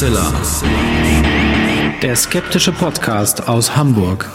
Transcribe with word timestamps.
Hoaxilla. 0.00 0.32
Der 2.00 2.16
skeptische 2.16 2.72
Podcast 2.72 3.46
aus 3.46 3.76
Hamburg. 3.76 4.30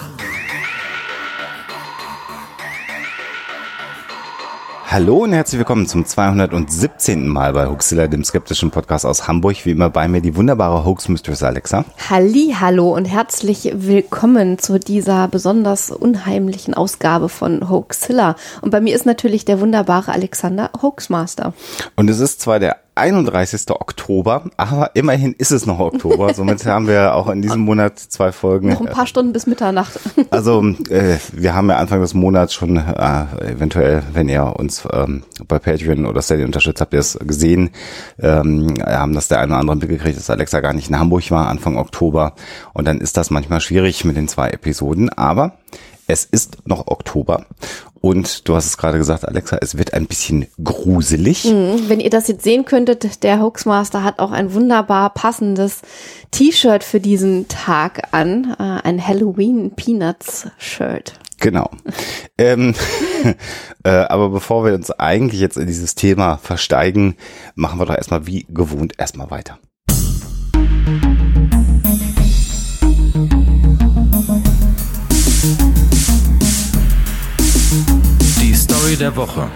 Hallo 4.86 5.23
und 5.23 5.34
herzlich 5.34 5.58
willkommen 5.58 5.88
zum 5.88 6.05
217. 6.05 7.27
Mal 7.27 7.53
bei 7.53 7.66
Hoaxilla, 7.66 8.08
dem 8.08 8.23
skeptischen 8.23 8.70
Podcast 8.70 9.08
aus 9.08 9.27
Hamburg. 9.27 9.66
Wie 9.66 9.72
immer 9.72 9.89
bei 9.89 10.08
mir 10.08 10.22
die 10.22 10.36
wunderbare 10.36 10.86
Hoax 10.86 11.09
Mistress 11.09 11.41
Alexa. 11.41 11.84
Halli, 12.11 12.55
hallo 12.59 12.94
und 12.94 13.05
herzlich 13.05 13.72
willkommen 13.73 14.59
zu 14.59 14.80
dieser 14.80 15.27
besonders 15.27 15.89
unheimlichen 15.89 16.75
Ausgabe 16.75 17.27
von 17.27 17.72
Hoaxilla. 17.72 18.36
Und 18.61 18.70
bei 18.70 18.81
mir 18.81 18.94
ist 18.94 19.08
natürlich 19.08 19.45
der 19.45 19.59
wunderbare 19.59 20.11
Alexander 20.11 20.70
Hoaxmaster. 20.80 21.53
Und 21.95 22.08
es 22.08 22.20
ist 22.20 22.39
zwar 22.39 22.59
der 22.59 22.84
31. 22.95 23.70
Oktober, 23.72 24.44
aber 24.55 24.91
immerhin 24.94 25.34
ist 25.34 25.52
es 25.52 25.66
noch 25.66 25.80
Oktober. 25.80 26.34
Somit 26.34 26.66
haben 26.66 26.88
wir 26.88 27.13
auch 27.13 27.30
in 27.30 27.41
diesem 27.41 27.62
Monat 27.62 27.99
zwei 27.99 28.31
Folgen. 28.31 28.70
Noch 28.70 28.81
ein 28.81 28.88
paar 28.88 29.05
Stunden 29.05 29.34
bis 29.34 29.48
Mitternacht. 29.48 29.99
Also 30.31 30.63
äh, 30.90 31.17
wir 31.34 31.55
haben 31.55 31.70
ja 31.70 31.77
Anfang 31.77 32.02
des 32.02 32.13
Monats 32.13 32.53
schon 32.53 32.77
äh, 32.77 33.26
eventuell, 33.41 34.03
wenn 34.13 34.27
ihr 34.27 34.55
uns 34.58 34.86
ähm, 34.91 35.23
bei 35.48 35.59
Patreon 35.59 36.05
oder 36.05 36.22
Steady 36.22 36.44
unterstützt, 36.44 36.81
habt 36.81 36.94
ihr 36.94 37.00
es 37.00 37.17
gesehen, 37.22 37.69
ähm, 38.19 38.73
haben 38.84 39.14
das 39.14 39.28
der 39.28 39.39
eine 39.39 39.53
oder 39.53 39.62
andere 39.62 39.78
mitgekriegt, 39.78 40.17
dass 40.17 40.30
Alexa 40.30 40.59
gar 40.59 40.73
nicht 40.73 40.89
in 40.89 41.00
Hamburg 41.00 41.30
war 41.31 41.47
Anfang 41.47 41.78
Oktober. 41.78 42.34
Und 42.73 42.86
dann 42.86 43.00
ist 43.00 43.17
das 43.17 43.30
manchmal 43.30 43.62
schwierig 43.62 44.03
mit 44.03 44.17
den 44.17 44.28
zwei 44.28 44.50
Episoden. 44.50 45.09
Aber 45.09 45.53
es 46.08 46.25
ist 46.25 46.67
noch 46.67 46.88
Oktober 46.88 47.45
und 48.06 48.48
du 48.48 48.53
hast 48.56 48.67
es 48.67 48.78
gerade 48.78 49.00
gesagt, 49.00 49.28
Alexa, 49.28 49.58
es 49.61 49.80
wird 49.80 49.95
ein 49.95 50.06
bisschen 50.06 50.45
gruselig. 50.64 51.45
Mhm, 51.45 51.89
wenn 51.89 52.00
ihr 52.00 52.12
das 52.12 52.28
jetzt 52.28 52.44
sehen 52.44 52.64
könntet, 52.64 53.23
der 53.23 53.42
Hoaxmaster 53.42 54.03
hat 54.03 54.20
auch 54.20 54.31
ein 54.31 54.53
wunderbar 54.53 55.09
passendes 55.12 55.81
T-Shirt 56.30 56.84
für 56.84 57.00
diesen 57.00 57.47
Tag 57.47 58.09
an, 58.12 58.56
äh, 58.59 58.88
ein 58.88 59.06
Halloween 59.06 59.72
Peanuts 59.75 60.47
Shirt. 60.59 61.14
Genau. 61.39 61.72
ähm, 62.38 62.75
äh, 63.84 63.89
aber 63.89 64.30
bevor 64.30 64.64
wir 64.66 64.75
uns 64.75 64.92
eigentlich 64.92 65.42
jetzt 65.42 65.58
in 65.58 65.66
dieses 65.66 65.95
Thema 65.95 66.38
versteigen, 66.38 67.17
machen 67.56 67.80
wir 67.80 67.88
doch 67.88 67.97
erstmal 67.97 68.28
wie 68.28 68.45
gewohnt 68.50 68.94
erstmal 69.00 69.31
weiter. 69.31 69.58
Story 78.86 78.97
der 78.97 79.16
Woche. 79.16 79.47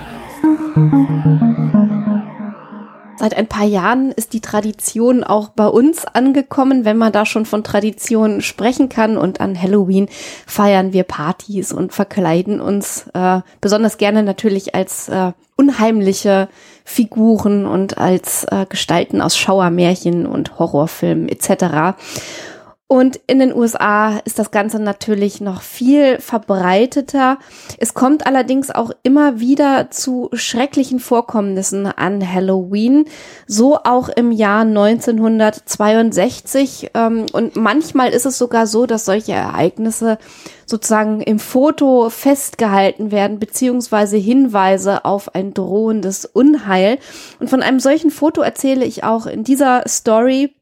Seit 3.20 3.38
ein 3.38 3.46
paar 3.46 3.66
Jahren 3.66 4.12
ist 4.12 4.34
die 4.34 4.42
Tradition 4.42 5.24
auch 5.24 5.50
bei 5.50 5.68
uns 5.68 6.06
angekommen, 6.06 6.84
wenn 6.84 6.98
man 6.98 7.12
da 7.12 7.28
schon 7.28 7.46
von 7.46 7.64
Tradition 7.64 8.42
sprechen 8.42 8.90
kann. 8.90 9.18
Und 9.18 9.40
an 9.40 9.62
Halloween 9.62 10.10
feiern 10.48 10.94
wir 10.94 11.04
Partys 11.04 11.72
und 11.72 11.94
verkleiden 11.94 12.60
uns 12.60 13.06
äh, 13.14 13.42
besonders 13.62 14.00
gerne 14.00 14.24
natürlich 14.24 14.74
als 14.74 15.10
äh, 15.10 15.34
unheimliche 15.56 16.50
Figuren 16.84 17.68
und 17.68 18.00
als 18.00 18.46
äh, 18.46 18.66
Gestalten 18.68 19.22
aus 19.22 19.38
Schauermärchen 19.38 20.26
und 20.26 20.58
Horrorfilmen 20.58 21.30
etc. 21.30 21.96
Und 22.92 23.20
in 23.28 23.38
den 23.38 23.54
USA 23.54 24.18
ist 24.26 24.40
das 24.40 24.50
Ganze 24.50 24.80
natürlich 24.80 25.42
noch 25.42 25.62
viel 25.62 26.20
verbreiteter. 26.20 27.38
Es 27.78 27.94
kommt 27.94 28.26
allerdings 28.26 28.72
auch 28.72 28.90
immer 29.04 29.40
wieder 29.40 29.92
zu 29.92 30.32
schrecklichen 30.34 31.00
Vorkommnissen 31.00 31.86
an 31.86 32.28
Halloween, 32.28 33.06
so 33.46 33.78
auch 33.78 34.10
im 34.10 34.32
Jahr 34.32 34.62
1962. 34.62 36.90
Ähm, 36.96 37.28
und 37.32 37.56
manchmal 37.56 38.10
ist 38.10 38.26
es 38.26 38.40
sogar 38.40 38.66
so, 38.66 38.88
dass 38.88 39.06
solche 39.06 39.34
Ereignisse 39.34 40.18
sozusagen 40.66 41.22
im 41.22 41.38
Foto 41.38 42.10
festgehalten 42.10 43.12
werden, 43.12 43.38
beziehungsweise 43.38 44.18
Hinweise 44.18 45.06
auf 45.06 45.36
ein 45.36 45.54
drohendes 45.54 46.26
Unheil. 46.26 46.98
Und 47.40 47.52
von 47.52 47.62
einem 47.62 47.80
solchen 47.80 48.10
Foto 48.10 48.42
erzähle 48.42 48.84
ich 48.84 49.04
auch 49.04 49.28
in 49.28 49.44
dieser 49.44 49.88
Story 49.88 50.56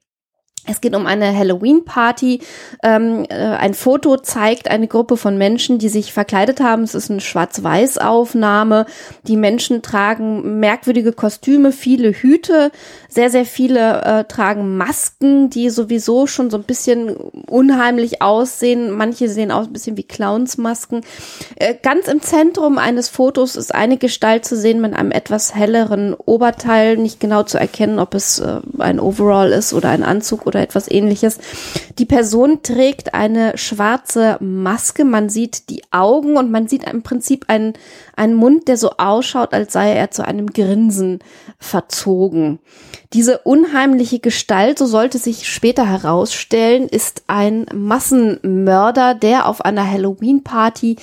es 0.68 0.82
geht 0.82 0.96
um 0.96 1.06
eine 1.06 1.36
Halloween-Party. 1.36 2.42
Ähm, 2.84 3.26
äh, 3.30 3.34
ein 3.34 3.74
Foto 3.74 4.18
zeigt 4.18 4.70
eine 4.70 4.88
Gruppe 4.88 5.18
von 5.18 5.38
Menschen, 5.38 5.80
die 5.80 5.90
sich 5.90 6.12
verkleidet 6.12 6.60
haben. 6.60 6.84
Es 6.84 6.94
ist 6.94 7.10
eine 7.10 7.22
Schwarz-Weiß-Aufnahme. 7.22 8.86
Die 9.24 9.38
Menschen 9.38 9.82
tragen 9.82 10.60
merkwürdige 10.60 11.14
Kostüme, 11.14 11.72
viele 11.72 12.12
Hüte. 12.12 12.72
Sehr, 13.08 13.30
sehr 13.30 13.46
viele 13.46 14.02
äh, 14.04 14.24
tragen 14.26 14.78
Masken, 14.78 15.50
die 15.50 15.70
sowieso 15.70 16.28
schon 16.28 16.50
so 16.50 16.58
ein 16.58 16.64
bisschen 16.64 17.16
unheimlich 17.16 18.22
aussehen. 18.22 18.92
Manche 18.92 19.30
sehen 19.30 19.52
aus 19.52 19.68
ein 19.68 19.74
bisschen 19.74 19.96
wie 19.98 20.04
Clownsmasken. 20.04 21.02
Äh, 21.56 21.76
ganz 21.82 22.08
im 22.10 22.22
Zentrum 22.22 22.78
eines 22.78 23.08
Fotos 23.08 23.56
ist 23.56 23.74
eine 23.74 23.98
Gestalt 23.98 24.44
zu 24.44 24.58
sehen 24.58 24.82
mit 24.82 24.94
einem 24.94 25.12
etwas 25.12 25.56
helleren 25.56 26.14
Oberteil. 26.14 26.98
Nicht 26.98 27.22
genau 27.22 27.44
zu 27.44 27.58
erkennen, 27.58 28.00
ob 28.00 28.14
es 28.14 28.40
äh, 28.40 28.60
ein 28.80 29.00
Overall 29.00 29.52
ist 29.52 29.74
oder 29.74 29.90
ein 29.90 30.04
Anzug 30.04 30.46
oder 30.46 30.57
oder 30.58 30.64
etwas 30.64 30.90
ähnliches. 30.90 31.38
Die 31.98 32.06
Person 32.06 32.64
trägt 32.64 33.14
eine 33.14 33.58
schwarze 33.58 34.38
Maske. 34.40 35.06
Man 35.06 35.30
sieht 35.30 35.70
die 35.70 35.84
Augen 35.92 36.36
und 36.36 36.52
man 36.52 36.68
sieht 36.68 36.84
im 36.90 37.04
Prinzip 37.04 37.46
einen, 37.48 37.74
einen 38.16 38.34
Mund, 38.34 38.68
der 38.68 38.78
so 38.78 38.92
ausschaut, 38.98 39.54
als 39.54 39.74
sei 39.74 39.94
er 39.94 40.12
zu 40.12 40.26
einem 40.26 40.48
Grinsen 40.48 41.20
verzogen. 41.60 42.60
Diese 43.14 43.40
unheimliche 43.40 44.20
Gestalt, 44.20 44.80
so 44.80 44.86
sollte 44.86 45.18
sich 45.18 45.48
später 45.48 45.88
herausstellen, 45.88 46.88
ist 46.90 47.24
ein 47.28 47.66
Massenmörder, 47.74 49.16
der 49.16 49.48
auf 49.48 49.62
einer 49.62 49.90
Halloween-Party 49.90 50.98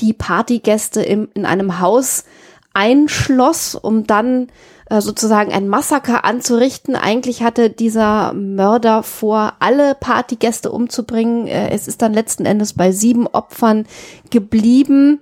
die 0.00 0.12
Partygäste 0.12 1.02
im, 1.02 1.28
in 1.34 1.44
einem 1.44 1.80
Haus 1.80 2.24
einschloss, 2.72 3.74
um 3.74 4.06
dann 4.06 4.48
äh, 4.90 5.00
sozusagen 5.00 5.52
ein 5.52 5.68
Massaker 5.68 6.24
anzurichten. 6.24 6.96
Eigentlich 6.96 7.42
hatte 7.42 7.70
dieser 7.70 8.32
Mörder 8.32 9.04
vor, 9.04 9.54
alle 9.60 9.94
Partygäste 9.94 10.72
umzubringen. 10.72 11.46
Äh, 11.46 11.70
es 11.70 11.86
ist 11.88 12.02
dann 12.02 12.12
letzten 12.12 12.44
Endes 12.44 12.72
bei 12.72 12.90
sieben 12.90 13.28
Opfern 13.28 13.86
geblieben. 14.30 15.20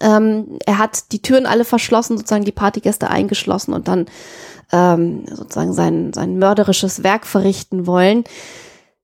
Ähm, 0.00 0.58
er 0.66 0.78
hat 0.78 1.12
die 1.12 1.22
Türen 1.22 1.46
alle 1.46 1.64
verschlossen, 1.64 2.18
sozusagen 2.18 2.44
die 2.44 2.52
Partygäste 2.52 3.08
eingeschlossen 3.08 3.72
und 3.74 3.86
dann 3.86 4.06
ähm, 4.72 5.24
sozusagen 5.30 5.72
sein, 5.72 6.12
sein 6.12 6.38
mörderisches 6.38 7.04
Werk 7.04 7.26
verrichten 7.26 7.86
wollen. 7.86 8.24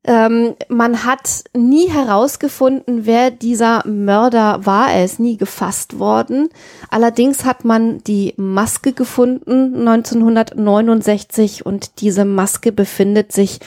Ähm, 0.03 0.55
man 0.69 1.05
hat 1.05 1.45
nie 1.55 1.91
herausgefunden, 1.91 3.05
wer 3.05 3.31
dieser 3.31 3.87
Mörder 3.87 4.65
war. 4.65 4.91
Er 4.91 5.05
ist 5.05 5.21
nie 5.21 5.37
gefasst 5.37 5.99
worden. 5.99 6.49
Allerdings 6.89 7.45
hat 7.45 7.67
man 7.67 7.99
die 7.99 8.33
Maske 8.39 8.93
gefunden 8.95 9.87
1969 9.87 11.67
und 11.67 12.01
diese 12.01 12.25
Maske 12.25 12.73
befindet 12.73 13.33
sich 13.33 13.61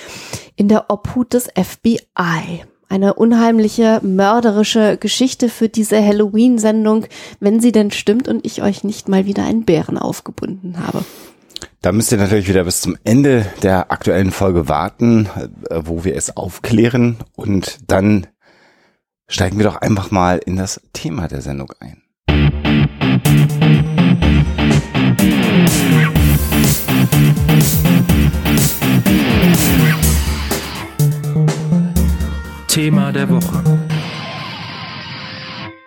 in 0.55 0.67
der 0.69 0.89
Obhut 0.89 1.33
des 1.33 1.49
FBI. 1.49 2.65
Eine 2.89 3.13
unheimliche, 3.13 3.99
mörderische 4.03 4.97
Geschichte 4.97 5.49
für 5.49 5.69
diese 5.69 6.03
Halloween-Sendung, 6.03 7.05
wenn 7.39 7.59
sie 7.59 7.71
denn 7.71 7.91
stimmt 7.91 8.27
und 8.27 8.45
ich 8.45 8.61
euch 8.61 8.83
nicht 8.83 9.07
mal 9.07 9.25
wieder 9.25 9.43
einen 9.45 9.65
Bären 9.65 9.97
aufgebunden 9.97 10.77
habe. 10.85 11.03
Da 11.81 11.91
müsst 11.91 12.11
ihr 12.11 12.17
natürlich 12.17 12.47
wieder 12.47 12.63
bis 12.63 12.81
zum 12.81 12.97
Ende 13.03 13.45
der 13.61 13.91
aktuellen 13.91 14.31
Folge 14.31 14.67
warten, 14.67 15.29
äh, 15.69 15.81
wo 15.83 16.03
wir 16.03 16.15
es 16.15 16.35
aufklären 16.35 17.17
und 17.35 17.79
dann 17.91 18.27
steigen 19.27 19.57
wir 19.57 19.65
doch 19.65 19.77
einfach 19.77 20.11
mal 20.11 20.37
in 20.37 20.55
das 20.55 20.81
Thema 20.93 21.27
der 21.27 21.41
Sendung 21.41 21.71
ein. 21.79 22.01
Thema 32.67 33.11
der 33.11 33.29
Woche. 33.29 33.92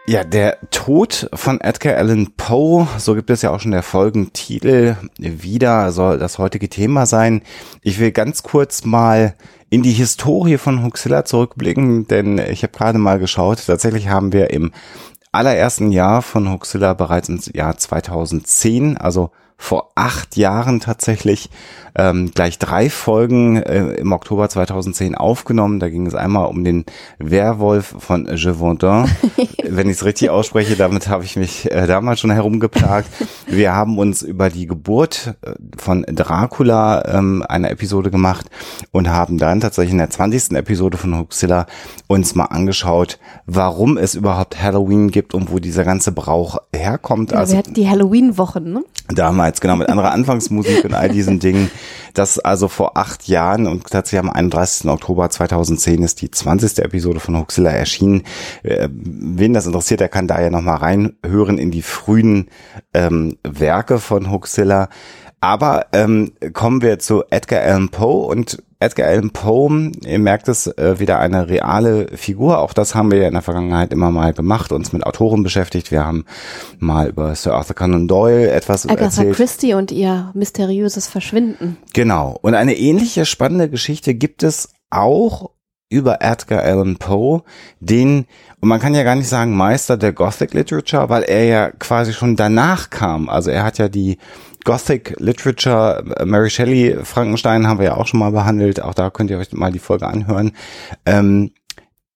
Ja, 0.08 0.23
der 0.23 0.58
Tod 0.70 1.29
von 1.35 1.61
Edgar 1.61 1.97
Allan 1.97 2.29
Poe, 2.37 2.87
so 2.97 3.17
gibt 3.17 3.29
es 3.29 3.43
ja 3.43 3.50
auch 3.50 3.58
schon 3.58 3.73
der 3.73 3.82
Folgentitel, 3.82 4.94
wieder 5.19 5.91
soll 5.91 6.19
das 6.19 6.38
heutige 6.38 6.69
Thema 6.69 7.06
sein. 7.06 7.43
Ich 7.82 7.99
will 7.99 8.12
ganz 8.12 8.44
kurz 8.44 8.85
mal 8.85 9.35
in 9.69 9.82
die 9.82 9.91
Historie 9.91 10.58
von 10.58 10.85
Huxilla 10.85 11.25
zurückblicken, 11.25 12.06
denn 12.06 12.38
ich 12.38 12.62
habe 12.62 12.73
gerade 12.73 12.99
mal 12.99 13.19
geschaut, 13.19 13.67
tatsächlich 13.67 14.08
haben 14.08 14.32
wir 14.32 14.50
im 14.50 14.70
allerersten 15.32 15.91
Jahr 15.91 16.23
von 16.23 16.53
Huxilla 16.53 16.94
bereits 16.94 17.29
im 17.29 17.41
Jahr 17.53 17.76
2010, 17.76 18.97
also 18.97 19.32
vor 19.58 19.91
acht 19.94 20.37
Jahren 20.37 20.81
tatsächlich 20.81 21.50
ähm, 21.99 22.31
gleich 22.35 22.58
drei 22.58 22.91
Folgen 22.91 23.56
äh, 23.56 23.94
im 23.94 24.12
Oktober 24.12 24.49
2010 24.49 25.14
aufgenommen. 25.14 25.81
Da 25.81 25.88
ging 25.88 26.06
es 26.06 26.14
einmal 26.14 26.47
um 26.47 26.62
den 26.62 26.85
Werwolf 27.19 27.94
von 27.99 28.26
Gévaudan. 28.26 29.11
Wenn 29.64 29.88
ich 29.88 29.97
es 29.97 30.05
richtig 30.05 30.31
ausspreche, 30.31 30.76
damit 30.76 31.08
habe 31.08 31.25
ich 31.25 31.37
mich 31.37 31.70
äh, 31.70 31.87
damals 31.87 32.20
schon 32.20 32.31
herumgeplagt. 32.31 33.08
Wir 33.47 33.73
haben 33.73 33.99
uns 33.99 34.23
über 34.23 34.50
die 34.50 34.67
Geburt 34.67 35.35
äh, 35.41 35.55
von 35.79 36.05
Dracula 36.06 37.05
ähm, 37.06 37.43
eine 37.49 37.70
Episode 37.70 38.11
gemacht 38.11 38.47
und 38.93 39.08
haben 39.08 39.38
dann 39.38 39.61
tatsächlich 39.61 39.93
in 39.93 39.99
der 39.99 40.11
20. 40.11 40.53
Episode 40.53 40.99
von 40.99 41.17
Huxilla 41.17 41.67
uns 42.08 42.35
mal 42.35 42.44
angeschaut, 42.44 43.19
warum 43.47 43.97
es 43.97 44.14
überhaupt 44.14 44.62
Halloween 44.62 45.11
gibt 45.11 45.32
und 45.32 45.50
wo 45.50 45.58
dieser 45.58 45.85
ganze 45.85 46.12
Brauch 46.12 46.58
herkommt. 46.75 47.32
Ja, 47.32 47.38
also 47.38 47.53
wir 47.53 47.58
hatten 47.58 47.75
die 47.75 47.88
Halloween-Wochen, 47.88 48.70
ne? 48.70 48.85
damals, 49.14 49.45
genau, 49.60 49.76
mit 49.76 49.88
anderer 49.88 50.12
Anfangsmusik 50.12 50.84
und 50.84 50.94
all 50.94 51.08
diesen 51.08 51.38
Dingen. 51.38 51.70
Das 52.14 52.38
also 52.38 52.69
vor 52.69 52.96
acht 52.96 53.28
Jahren 53.28 53.66
und 53.66 53.90
tatsächlich 53.90 54.20
am 54.20 54.31
31. 54.31 54.88
Oktober 54.88 55.28
2010 55.28 56.02
ist 56.02 56.22
die 56.22 56.31
20. 56.31 56.78
Episode 56.78 57.20
von 57.20 57.37
Huxilla 57.37 57.70
erschienen. 57.70 58.22
Äh, 58.62 58.88
wen 58.90 59.52
das 59.52 59.66
interessiert, 59.66 60.00
der 60.00 60.08
kann 60.08 60.26
da 60.26 60.40
ja 60.40 60.50
nochmal 60.50 60.76
reinhören 60.76 61.58
in 61.58 61.70
die 61.70 61.82
frühen 61.82 62.48
ähm, 62.94 63.37
Werke 63.43 63.98
von 63.98 64.31
Huxilla. 64.31 64.88
Aber 65.46 65.87
ähm, 65.93 66.32
kommen 66.54 66.82
wir 66.82 66.98
zu 66.98 67.22
Edgar 67.31 67.62
Allan 67.62 67.88
Poe 67.90 68.26
und 68.26 68.64
Edgar 68.81 69.06
Allan 69.06 69.31
Poe, 69.31 69.93
ihr 70.04 70.19
merkt 70.19 70.48
es, 70.48 70.66
äh, 70.66 70.98
wieder 70.98 71.20
eine 71.20 71.48
reale 71.48 72.08
Figur. 72.16 72.58
Auch 72.58 72.72
das 72.72 72.96
haben 72.96 73.12
wir 73.12 73.20
ja 73.20 73.28
in 73.28 73.34
der 73.34 73.43
Vergangenheit 73.43 73.93
immer 73.93 74.10
mal 74.10 74.32
gemacht, 74.32 74.72
uns 74.72 74.93
mit 74.93 75.06
Autoren 75.06 75.44
beschäftigt. 75.44 75.93
Wir 75.93 76.04
haben 76.04 76.25
mal 76.81 77.10
über 77.10 77.32
Sir 77.37 77.54
Arthur 77.54 77.76
Conan 77.76 78.08
Doyle 78.08 78.50
etwas 78.50 78.87
Agatha 78.87 79.04
erzählt. 79.04 79.37
Christie 79.37 79.75
und 79.75 79.93
ihr 79.93 80.32
mysteriöses 80.34 81.06
Verschwinden. 81.06 81.76
Genau. 81.94 82.37
Und 82.43 82.54
eine 82.54 82.76
ähnliche 82.76 83.25
spannende 83.25 83.70
Geschichte 83.70 84.14
gibt 84.14 84.43
es 84.43 84.70
auch 84.90 85.50
über 85.88 86.20
Edgar 86.20 86.62
Allan 86.62 86.96
Poe, 86.96 87.42
den, 87.80 88.26
und 88.60 88.68
man 88.68 88.80
kann 88.80 88.94
ja 88.94 89.04
gar 89.04 89.14
nicht 89.14 89.28
sagen 89.28 89.56
Meister 89.56 89.96
der 89.96 90.12
Gothic 90.12 90.52
Literature, 90.52 91.08
weil 91.08 91.22
er 91.22 91.44
ja 91.44 91.70
quasi 91.70 92.12
schon 92.12 92.36
danach 92.36 92.90
kam. 92.90 93.28
Also 93.28 93.50
er 93.50 93.62
hat 93.62 93.78
ja 93.78 93.88
die 93.88 94.18
Gothic 94.64 95.14
Literature, 95.18 96.04
äh, 96.16 96.24
Mary 96.24 96.50
Shelley, 96.50 96.98
Frankenstein 97.04 97.68
haben 97.68 97.78
wir 97.78 97.86
ja 97.86 97.96
auch 97.96 98.06
schon 98.08 98.20
mal 98.20 98.32
behandelt, 98.32 98.82
auch 98.82 98.94
da 98.94 99.10
könnt 99.10 99.30
ihr 99.30 99.38
euch 99.38 99.52
mal 99.52 99.70
die 99.70 99.78
Folge 99.78 100.08
anhören, 100.08 100.52
ähm, 101.06 101.52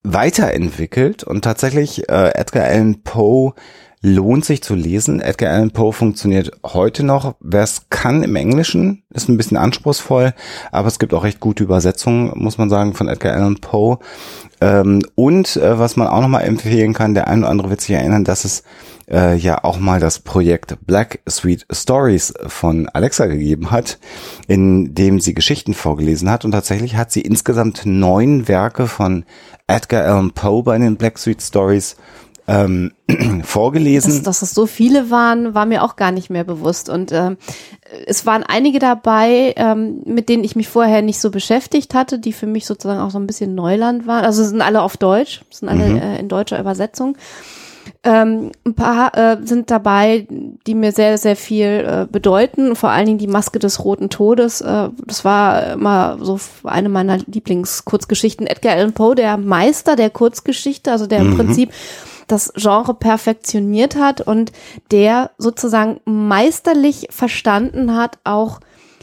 weiterentwickelt 0.02 1.22
und 1.22 1.42
tatsächlich 1.42 2.08
äh, 2.08 2.30
Edgar 2.34 2.64
Allan 2.64 3.02
Poe 3.02 3.54
lohnt 4.02 4.44
sich 4.44 4.62
zu 4.62 4.74
lesen. 4.74 5.20
Edgar 5.20 5.52
Allan 5.52 5.72
Poe 5.72 5.92
funktioniert 5.92 6.50
heute 6.64 7.04
noch. 7.04 7.34
Wer 7.40 7.62
es 7.62 7.88
kann 7.90 8.22
im 8.22 8.34
Englischen, 8.34 9.02
ist 9.10 9.28
ein 9.28 9.36
bisschen 9.36 9.58
anspruchsvoll, 9.58 10.32
aber 10.72 10.88
es 10.88 10.98
gibt 10.98 11.12
auch 11.12 11.24
recht 11.24 11.40
gute 11.40 11.64
Übersetzungen, 11.64 12.32
muss 12.34 12.56
man 12.56 12.70
sagen, 12.70 12.94
von 12.94 13.08
Edgar 13.08 13.34
Allan 13.34 13.56
Poe. 13.56 13.98
Ähm, 14.62 15.02
und 15.14 15.56
äh, 15.56 15.78
was 15.78 15.96
man 15.96 16.08
auch 16.08 16.20
nochmal 16.22 16.44
empfehlen 16.44 16.94
kann, 16.94 17.14
der 17.14 17.28
ein 17.28 17.40
oder 17.40 17.50
andere 17.50 17.70
wird 17.70 17.82
sich 17.82 17.94
erinnern, 17.94 18.24
dass 18.24 18.44
es 18.44 18.62
äh, 19.10 19.36
ja 19.36 19.64
auch 19.64 19.78
mal 19.78 20.00
das 20.00 20.18
Projekt 20.18 20.78
Black 20.86 21.20
Sweet 21.28 21.66
Stories 21.70 22.32
von 22.46 22.88
Alexa 22.88 23.26
gegeben 23.26 23.70
hat, 23.70 23.98
in 24.48 24.94
dem 24.94 25.20
sie 25.20 25.34
Geschichten 25.34 25.74
vorgelesen 25.74 26.30
hat. 26.30 26.44
Und 26.44 26.52
tatsächlich 26.52 26.96
hat 26.96 27.10
sie 27.10 27.20
insgesamt 27.20 27.82
neun 27.84 28.48
Werke 28.48 28.86
von 28.86 29.24
Edgar 29.66 30.04
Allan 30.04 30.32
Poe 30.32 30.62
bei 30.62 30.78
den 30.78 30.96
Black 30.96 31.18
Sweet 31.18 31.42
Stories 31.42 31.96
ähm, 32.50 32.92
vorgelesen. 33.44 34.12
Dass, 34.12 34.22
dass 34.22 34.42
es 34.42 34.54
so 34.54 34.66
viele 34.66 35.10
waren, 35.10 35.54
war 35.54 35.66
mir 35.66 35.84
auch 35.84 35.94
gar 35.96 36.10
nicht 36.10 36.30
mehr 36.30 36.44
bewusst. 36.44 36.88
Und 36.88 37.12
ähm, 37.12 37.36
es 38.06 38.26
waren 38.26 38.42
einige 38.42 38.78
dabei, 38.80 39.54
ähm, 39.56 40.02
mit 40.04 40.28
denen 40.28 40.42
ich 40.42 40.56
mich 40.56 40.68
vorher 40.68 41.00
nicht 41.02 41.20
so 41.20 41.30
beschäftigt 41.30 41.94
hatte, 41.94 42.18
die 42.18 42.32
für 42.32 42.46
mich 42.46 42.66
sozusagen 42.66 43.00
auch 43.00 43.10
so 43.10 43.18
ein 43.18 43.26
bisschen 43.26 43.54
Neuland 43.54 44.06
waren. 44.06 44.24
Also 44.24 44.42
sind 44.44 44.62
alle 44.62 44.82
auf 44.82 44.96
Deutsch, 44.96 45.42
sind 45.50 45.68
alle 45.68 45.88
Mhm. 45.90 45.96
äh, 45.96 46.18
in 46.18 46.28
deutscher 46.28 46.58
Übersetzung. 46.58 47.16
Ähm, 48.02 48.52
ein 48.64 48.74
paar 48.74 49.16
äh, 49.16 49.36
sind 49.44 49.70
dabei, 49.70 50.26
die 50.66 50.74
mir 50.74 50.92
sehr, 50.92 51.18
sehr 51.18 51.36
viel 51.36 51.66
äh, 51.86 52.06
bedeuten. 52.10 52.74
Vor 52.74 52.90
allen 52.90 53.06
Dingen 53.06 53.18
die 53.18 53.26
Maske 53.26 53.58
des 53.58 53.84
Roten 53.84 54.08
Todes. 54.10 54.60
Äh, 54.60 54.88
das 55.06 55.24
war 55.24 55.72
immer 55.72 56.18
so 56.20 56.38
eine 56.64 56.88
meiner 56.88 57.18
Lieblingskurzgeschichten. 57.18 58.46
Edgar 58.46 58.74
Allan 58.74 58.92
Poe, 58.92 59.14
der 59.14 59.36
Meister 59.36 59.96
der 59.96 60.10
Kurzgeschichte, 60.10 60.90
also 60.90 61.06
der 61.06 61.20
im 61.20 61.36
Prinzip 61.36 61.70
das 62.30 62.52
Genre 62.56 62.94
perfektioniert 62.94 63.96
hat 63.96 64.20
und 64.20 64.52
der 64.90 65.30
sozusagen 65.38 66.00
meisterlich 66.04 67.08
verstanden 67.10 67.96
hat, 67.96 68.18
auch 68.24 68.60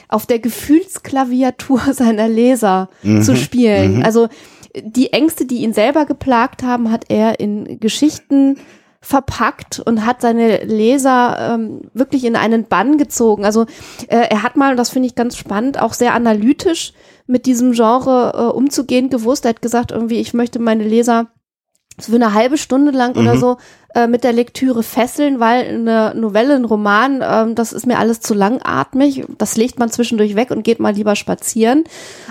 auf 0.09 0.25
der 0.25 0.39
Gefühlsklaviatur 0.39 1.79
seiner 1.94 2.27
Leser 2.27 2.89
zu 3.21 3.35
spielen. 3.35 4.03
Also 4.03 4.29
die 4.75 5.13
Ängste, 5.13 5.45
die 5.45 5.63
ihn 5.63 5.74
selber 5.74 6.06
geplagt 6.06 6.63
haben, 6.63 6.91
hat 6.91 7.06
er 7.09 7.39
in 7.39 7.79
Geschichten 7.79 8.57
verpackt 9.00 9.79
und 9.79 10.06
hat 10.06 10.21
seine 10.21 10.63
Leser 10.63 11.53
ähm, 11.53 11.81
wirklich 11.94 12.25
in 12.25 12.35
einen 12.35 12.65
Bann 12.65 12.97
gezogen. 12.97 13.45
Also 13.45 13.63
äh, 14.07 14.27
er 14.29 14.44
hat 14.44 14.57
mal, 14.57 14.71
und 14.71 14.77
das 14.77 14.89
finde 14.89 15.07
ich 15.07 15.15
ganz 15.15 15.38
spannend, 15.38 15.79
auch 15.79 15.94
sehr 15.94 16.13
analytisch 16.13 16.94
mit 17.25 17.45
diesem 17.45 17.74
Genre 17.74 18.33
äh, 18.35 18.56
umzugehen 18.56 19.09
gewusst. 19.09 19.45
Er 19.45 19.50
hat 19.50 19.62
gesagt, 19.62 19.91
irgendwie, 19.91 20.19
ich 20.19 20.33
möchte 20.33 20.59
meine 20.59 20.83
Leser 20.83 21.27
für 21.99 22.15
eine 22.15 22.33
halbe 22.33 22.57
Stunde 22.57 22.91
lang 22.91 23.15
oder 23.17 23.38
so 23.38 23.57
äh, 23.95 24.05
mit 24.05 24.23
der 24.23 24.33
Lektüre 24.33 24.83
fesseln, 24.83 25.39
weil 25.39 25.67
eine 25.67 26.13
Novelle, 26.15 26.55
ein 26.55 26.65
Roman, 26.65 27.23
ähm, 27.23 27.55
das 27.55 27.73
ist 27.73 27.88
mir 27.88 27.97
alles 27.97 28.19
zu 28.19 28.35
langatmig. 28.35 29.25
Das 29.38 29.57
legt 29.57 29.79
man 29.79 29.89
zwischendurch 29.89 30.35
weg 30.35 30.51
und 30.51 30.63
geht 30.63 30.79
mal 30.79 30.94
lieber 30.94 31.15
spazieren. 31.15 31.85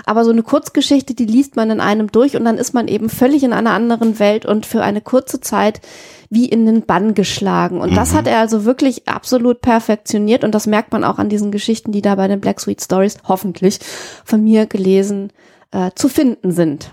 Aber 0.05 0.23
so 0.23 0.31
eine 0.31 0.43
Kurzgeschichte, 0.43 1.13
die 1.13 1.25
liest 1.25 1.57
man 1.57 1.69
in 1.69 1.81
einem 1.81 2.11
durch 2.11 2.37
und 2.37 2.45
dann 2.45 2.57
ist 2.57 2.73
man 2.73 2.87
eben 2.87 3.09
völlig 3.09 3.43
in 3.43 3.51
einer 3.51 3.71
anderen 3.71 4.19
Welt 4.19 4.45
und 4.45 4.65
für 4.65 4.81
eine 4.81 5.01
kurze 5.01 5.41
Zeit 5.41 5.81
wie 6.29 6.45
in 6.45 6.65
den 6.65 6.83
Bann 6.83 7.13
geschlagen. 7.13 7.81
Und 7.81 7.95
das 7.95 8.13
hat 8.13 8.27
er 8.27 8.39
also 8.39 8.63
wirklich 8.65 9.07
absolut 9.07 9.61
perfektioniert 9.61 10.43
und 10.43 10.55
das 10.55 10.67
merkt 10.67 10.91
man 10.91 11.03
auch 11.03 11.19
an 11.19 11.29
diesen 11.29 11.51
Geschichten, 11.51 11.91
die 11.91 12.01
da 12.01 12.15
bei 12.15 12.27
den 12.27 12.39
Black 12.39 12.59
Sweet 12.59 12.81
Stories 12.81 13.17
hoffentlich 13.27 13.79
von 14.23 14.43
mir 14.43 14.65
gelesen 14.65 15.31
äh, 15.71 15.91
zu 15.95 16.07
finden 16.09 16.51
sind. 16.51 16.91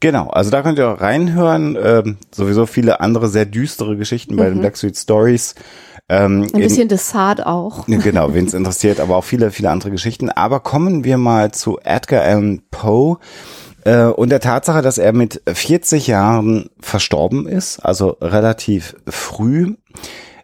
Genau, 0.00 0.28
also 0.28 0.50
da 0.50 0.62
könnt 0.62 0.78
ihr 0.78 0.90
auch 0.90 1.00
reinhören. 1.00 1.76
Ähm, 1.82 2.18
sowieso 2.30 2.66
viele 2.66 3.00
andere 3.00 3.28
sehr 3.28 3.46
düstere 3.46 3.96
Geschichten 3.96 4.36
bei 4.36 4.48
den 4.48 4.60
Black 4.60 4.76
Sweet 4.76 4.96
Stories. 4.96 5.54
Ähm, 6.08 6.46
Ein 6.52 6.60
bisschen 6.60 6.88
Dessart 6.88 7.44
auch. 7.44 7.88
in, 7.88 8.00
genau, 8.00 8.32
wen 8.34 8.46
es 8.46 8.54
interessiert, 8.54 9.00
aber 9.00 9.16
auch 9.16 9.24
viele, 9.24 9.50
viele 9.50 9.70
andere 9.70 9.90
Geschichten. 9.90 10.30
Aber 10.30 10.60
kommen 10.60 11.04
wir 11.04 11.16
mal 11.16 11.50
zu 11.52 11.78
Edgar 11.82 12.22
Allan 12.22 12.62
Poe 12.70 13.18
äh, 13.84 14.04
und 14.04 14.28
der 14.28 14.40
Tatsache, 14.40 14.82
dass 14.82 14.98
er 14.98 15.12
mit 15.12 15.42
40 15.50 16.06
Jahren 16.06 16.68
verstorben 16.78 17.48
ist, 17.48 17.80
also 17.80 18.18
relativ 18.20 18.96
früh. 19.08 19.74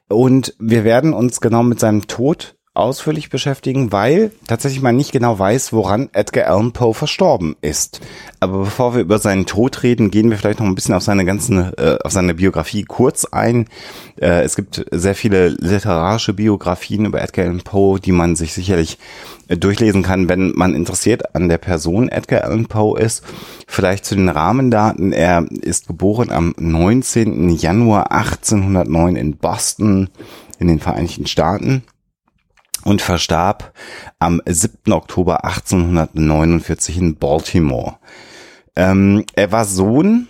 Und 0.08 0.54
wir 0.58 0.84
werden 0.84 1.12
uns 1.12 1.40
genau 1.40 1.62
mit 1.62 1.78
seinem 1.78 2.06
Tod 2.06 2.56
ausführlich 2.74 3.28
beschäftigen, 3.28 3.92
weil 3.92 4.32
tatsächlich 4.46 4.80
man 4.80 4.96
nicht 4.96 5.12
genau 5.12 5.38
weiß, 5.38 5.74
woran 5.74 6.08
Edgar 6.14 6.46
Allan 6.46 6.72
Poe 6.72 6.94
verstorben 6.94 7.54
ist. 7.60 8.00
Aber 8.40 8.60
bevor 8.60 8.94
wir 8.94 9.02
über 9.02 9.18
seinen 9.18 9.44
Tod 9.44 9.82
reden, 9.82 10.10
gehen 10.10 10.30
wir 10.30 10.38
vielleicht 10.38 10.60
noch 10.60 10.66
ein 10.66 10.74
bisschen 10.74 10.94
auf 10.94 11.02
seine 11.02 11.26
ganzen, 11.26 11.74
äh, 11.76 11.98
auf 12.02 12.12
seine 12.12 12.32
Biografie 12.32 12.84
kurz 12.84 13.26
ein. 13.26 13.66
Äh, 14.18 14.42
es 14.42 14.56
gibt 14.56 14.86
sehr 14.90 15.14
viele 15.14 15.48
literarische 15.48 16.32
Biografien 16.32 17.04
über 17.04 17.20
Edgar 17.20 17.44
Allan 17.44 17.60
Poe, 17.60 18.00
die 18.00 18.12
man 18.12 18.36
sich 18.36 18.54
sicherlich 18.54 18.98
äh, 19.48 19.58
durchlesen 19.58 20.02
kann, 20.02 20.30
wenn 20.30 20.52
man 20.52 20.74
interessiert 20.74 21.34
an 21.34 21.50
der 21.50 21.58
Person 21.58 22.08
Edgar 22.08 22.44
Allan 22.44 22.66
Poe 22.66 22.98
ist. 22.98 23.22
Vielleicht 23.66 24.06
zu 24.06 24.14
den 24.14 24.30
Rahmendaten. 24.30 25.12
Er 25.12 25.44
ist 25.50 25.88
geboren 25.88 26.30
am 26.30 26.54
19. 26.58 27.50
Januar 27.50 28.12
1809 28.12 29.16
in 29.16 29.36
Boston 29.36 30.08
in 30.58 30.68
den 30.68 30.80
Vereinigten 30.80 31.26
Staaten 31.26 31.82
und 32.84 33.02
verstarb 33.02 33.72
am 34.18 34.40
7. 34.46 34.92
Oktober 34.92 35.44
1849 35.44 36.98
in 36.98 37.16
Baltimore. 37.16 37.96
Ähm, 38.76 39.24
er 39.34 39.52
war 39.52 39.64
Sohn 39.64 40.28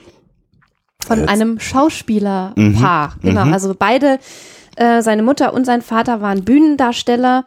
Von 1.07 1.21
Jetzt. 1.21 1.29
einem 1.29 1.61
Schauspielerpaar. 1.61 3.17
Genau. 3.23 3.45
Also 3.53 3.75
beide, 3.79 4.19
äh, 4.77 5.03
seine 5.03 5.23
Mutter 5.23 5.55
und 5.55 5.65
sein 5.65 5.83
Vater 5.83 6.21
waren 6.21 6.45
Bühnendarsteller. 6.45 7.45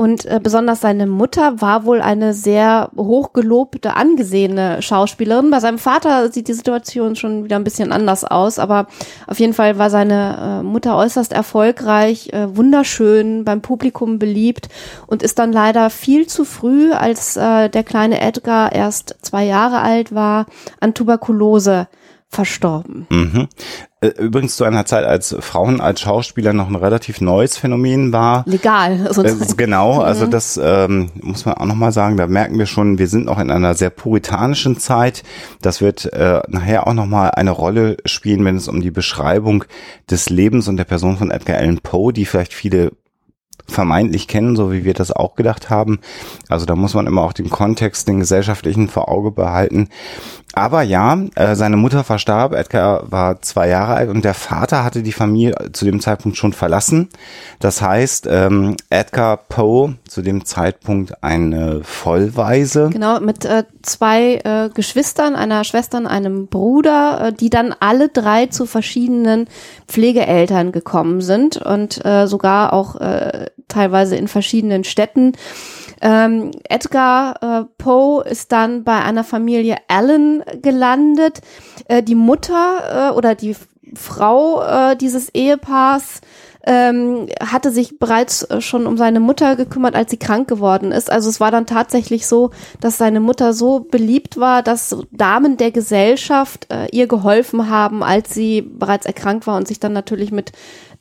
Und 0.00 0.24
äh, 0.24 0.40
besonders 0.42 0.80
seine 0.80 1.06
Mutter 1.06 1.60
war 1.60 1.84
wohl 1.84 2.00
eine 2.00 2.32
sehr 2.32 2.90
hochgelobte, 2.96 3.96
angesehene 3.96 4.80
Schauspielerin. 4.80 5.50
Bei 5.50 5.60
seinem 5.60 5.76
Vater 5.76 6.32
sieht 6.32 6.48
die 6.48 6.54
Situation 6.54 7.16
schon 7.16 7.44
wieder 7.44 7.56
ein 7.56 7.64
bisschen 7.64 7.92
anders 7.92 8.24
aus, 8.24 8.58
aber 8.58 8.86
auf 9.26 9.38
jeden 9.38 9.52
Fall 9.52 9.76
war 9.76 9.90
seine 9.90 10.62
äh, 10.62 10.62
Mutter 10.62 10.96
äußerst 10.96 11.34
erfolgreich, 11.34 12.32
äh, 12.32 12.56
wunderschön, 12.56 13.44
beim 13.44 13.60
Publikum 13.60 14.18
beliebt 14.18 14.70
und 15.06 15.22
ist 15.22 15.38
dann 15.38 15.52
leider 15.52 15.90
viel 15.90 16.26
zu 16.26 16.46
früh, 16.46 16.92
als 16.92 17.36
äh, 17.36 17.68
der 17.68 17.84
kleine 17.84 18.22
Edgar 18.22 18.72
erst 18.72 19.16
zwei 19.20 19.44
Jahre 19.44 19.82
alt 19.82 20.14
war, 20.14 20.46
an 20.80 20.94
Tuberkulose 20.94 21.88
verstorben. 22.26 23.06
Mhm. 23.10 23.48
Äh, 24.02 24.08
übrigens 24.08 24.56
zu 24.56 24.64
einer 24.64 24.86
Zeit, 24.86 25.04
als 25.04 25.36
Frauen 25.40 25.80
als 25.80 26.00
Schauspieler 26.00 26.54
noch 26.54 26.68
ein 26.68 26.76
relativ 26.76 27.20
neues 27.20 27.58
Phänomen 27.58 28.12
war. 28.12 28.44
Legal. 28.46 29.06
Also 29.06 29.22
Äh, 29.22 29.34
genau, 29.56 30.00
also 30.00 30.26
das 30.26 30.58
ähm, 30.62 31.10
muss 31.20 31.44
man 31.44 31.54
auch 31.56 31.66
nochmal 31.66 31.92
sagen, 31.92 32.16
da 32.16 32.26
merken 32.26 32.58
wir 32.58 32.64
schon, 32.66 32.98
wir 32.98 33.08
sind 33.08 33.26
noch 33.26 33.38
in 33.38 33.50
einer 33.50 33.74
sehr 33.74 33.90
puritanischen 33.90 34.78
Zeit. 34.78 35.22
Das 35.60 35.82
wird 35.82 36.10
äh, 36.14 36.40
nachher 36.48 36.86
auch 36.86 36.94
nochmal 36.94 37.32
eine 37.32 37.50
Rolle 37.50 37.98
spielen, 38.06 38.44
wenn 38.44 38.56
es 38.56 38.68
um 38.68 38.80
die 38.80 38.90
Beschreibung 38.90 39.64
des 40.10 40.30
Lebens 40.30 40.66
und 40.68 40.78
der 40.78 40.84
Person 40.84 41.18
von 41.18 41.30
Edgar 41.30 41.58
Allan 41.58 41.80
Poe, 41.82 42.12
die 42.12 42.24
vielleicht 42.24 42.54
viele 42.54 42.92
vermeintlich 43.66 44.28
kennen, 44.28 44.56
so 44.56 44.72
wie 44.72 44.84
wir 44.84 44.94
das 44.94 45.12
auch 45.12 45.34
gedacht 45.34 45.70
haben. 45.70 46.00
Also 46.48 46.66
da 46.66 46.76
muss 46.76 46.94
man 46.94 47.06
immer 47.06 47.22
auch 47.22 47.32
den 47.32 47.50
Kontext, 47.50 48.08
den 48.08 48.20
gesellschaftlichen 48.20 48.88
vor 48.88 49.08
Auge 49.08 49.30
behalten. 49.30 49.88
Aber 50.52 50.82
ja, 50.82 51.16
äh, 51.36 51.54
seine 51.54 51.76
Mutter 51.76 52.02
verstarb, 52.02 52.54
Edgar 52.54 53.10
war 53.10 53.40
zwei 53.40 53.68
Jahre 53.68 53.94
alt 53.94 54.10
und 54.10 54.24
der 54.24 54.34
Vater 54.34 54.82
hatte 54.82 55.02
die 55.02 55.12
Familie 55.12 55.54
zu 55.72 55.84
dem 55.84 56.00
Zeitpunkt 56.00 56.36
schon 56.36 56.52
verlassen. 56.52 57.08
Das 57.60 57.80
heißt, 57.80 58.26
ähm, 58.28 58.76
Edgar 58.90 59.36
Poe 59.36 59.94
zu 60.08 60.22
dem 60.22 60.44
Zeitpunkt 60.44 61.22
eine 61.22 61.82
Vollweise. 61.84 62.90
Genau, 62.90 63.20
mit 63.20 63.44
äh, 63.44 63.62
zwei 63.82 64.40
äh, 64.44 64.70
Geschwistern, 64.74 65.36
einer 65.36 65.62
Schwester 65.62 65.98
und 65.98 66.08
einem 66.08 66.48
Bruder, 66.48 67.28
äh, 67.28 67.32
die 67.32 67.50
dann 67.50 67.72
alle 67.78 68.08
drei 68.08 68.46
zu 68.46 68.66
verschiedenen 68.66 69.46
Pflegeeltern 69.86 70.72
gekommen 70.72 71.20
sind 71.20 71.56
und 71.58 72.00
sogar 72.24 72.72
auch 72.72 72.96
äh, 72.96 73.46
teilweise 73.70 74.16
in 74.16 74.28
verschiedenen 74.28 74.84
Städten. 74.84 75.32
Ähm, 76.02 76.50
Edgar 76.68 77.42
äh, 77.42 77.64
Poe 77.78 78.24
ist 78.24 78.52
dann 78.52 78.84
bei 78.84 79.02
einer 79.02 79.24
Familie 79.24 79.76
Allen 79.88 80.42
gelandet. 80.62 81.40
Äh, 81.86 82.02
die 82.02 82.14
Mutter 82.14 83.10
äh, 83.10 83.14
oder 83.14 83.34
die 83.34 83.56
Frau 83.94 84.62
äh, 84.62 84.96
dieses 84.96 85.28
Ehepaars 85.34 86.20
ähm, 86.66 87.26
hatte 87.40 87.70
sich 87.70 87.98
bereits 87.98 88.42
äh, 88.42 88.60
schon 88.60 88.86
um 88.86 88.96
seine 88.96 89.20
Mutter 89.20 89.56
gekümmert, 89.56 89.94
als 89.94 90.10
sie 90.10 90.18
krank 90.18 90.48
geworden 90.48 90.92
ist. 90.92 91.10
Also 91.10 91.28
es 91.28 91.40
war 91.40 91.50
dann 91.50 91.66
tatsächlich 91.66 92.26
so, 92.26 92.50
dass 92.80 92.98
seine 92.98 93.20
Mutter 93.20 93.52
so 93.52 93.80
beliebt 93.80 94.38
war, 94.38 94.62
dass 94.62 94.96
Damen 95.10 95.56
der 95.56 95.70
Gesellschaft 95.70 96.66
äh, 96.70 96.88
ihr 96.92 97.06
geholfen 97.06 97.70
haben, 97.70 98.02
als 98.02 98.34
sie 98.34 98.62
bereits 98.62 99.06
erkrankt 99.06 99.46
war 99.46 99.56
und 99.56 99.68
sich 99.68 99.80
dann 99.80 99.92
natürlich 99.92 100.32
mit 100.32 100.52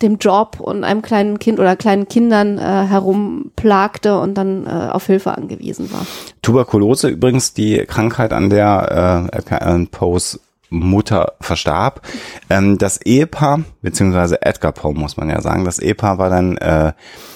dem 0.01 0.17
Job 0.17 0.59
und 0.59 0.83
einem 0.83 1.01
kleinen 1.01 1.39
Kind 1.39 1.59
oder 1.59 1.75
kleinen 1.75 2.07
Kindern 2.07 2.57
äh, 2.57 2.61
herumplagte 2.61 4.17
und 4.19 4.35
dann 4.35 4.65
äh, 4.65 4.69
auf 4.69 5.05
Hilfe 5.07 5.37
angewiesen 5.37 5.91
war. 5.91 6.05
Tuberkulose 6.41 7.09
übrigens 7.09 7.53
die 7.53 7.83
Krankheit, 7.85 8.31
an 8.31 8.49
der 8.49 9.29
äh, 9.33 9.55
Allan 9.55 9.87
Poes 9.87 10.39
Mutter 10.69 11.33
verstarb. 11.41 12.01
Ähm, 12.49 12.77
das 12.77 13.01
Ehepaar, 13.01 13.61
beziehungsweise 13.81 14.41
Edgar 14.41 14.71
Poe 14.71 14.93
muss 14.93 15.17
man 15.17 15.29
ja 15.29 15.41
sagen, 15.41 15.65
das 15.65 15.79
Ehepaar 15.79 16.17
war 16.17 16.29
dann 16.29 16.57
äh, 16.57 16.93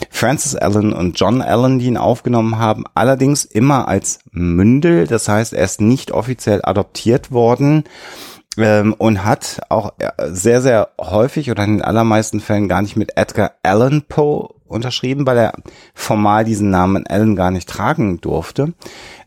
Francis 0.10 0.56
Allen 0.56 0.94
und 0.94 1.20
John 1.20 1.42
Allen, 1.42 1.80
die 1.80 1.88
ihn 1.88 1.98
aufgenommen 1.98 2.58
haben, 2.58 2.84
allerdings 2.94 3.46
immer 3.46 3.88
als 3.88 4.20
Mündel, 4.32 5.08
das 5.08 5.28
heißt, 5.28 5.54
er 5.54 5.66
ist 5.66 5.82
nicht 5.82 6.12
offiziell 6.12 6.62
adoptiert 6.64 7.32
worden 7.32 7.84
ähm, 8.58 8.94
und 8.94 9.24
hat 9.24 9.62
auch 9.70 9.94
äh, 10.00 10.12
sehr, 10.30 10.62
sehr 10.62 10.90
häufig 11.00 11.50
oder 11.52 11.64
in 11.64 11.78
den 11.78 11.82
allermeisten 11.82 12.40
Fällen 12.40 12.68
gar 12.68 12.82
nicht 12.82 12.96
mit 12.96 13.18
Edgar 13.18 13.54
Allan 13.64 14.04
Poe 14.08 14.50
unterschrieben, 14.68 15.26
weil 15.26 15.38
er 15.38 15.54
formal 15.94 16.44
diesen 16.44 16.70
Namen 16.70 17.06
Allen 17.08 17.36
gar 17.36 17.52
nicht 17.52 17.70
tragen 17.70 18.20
durfte, 18.22 18.74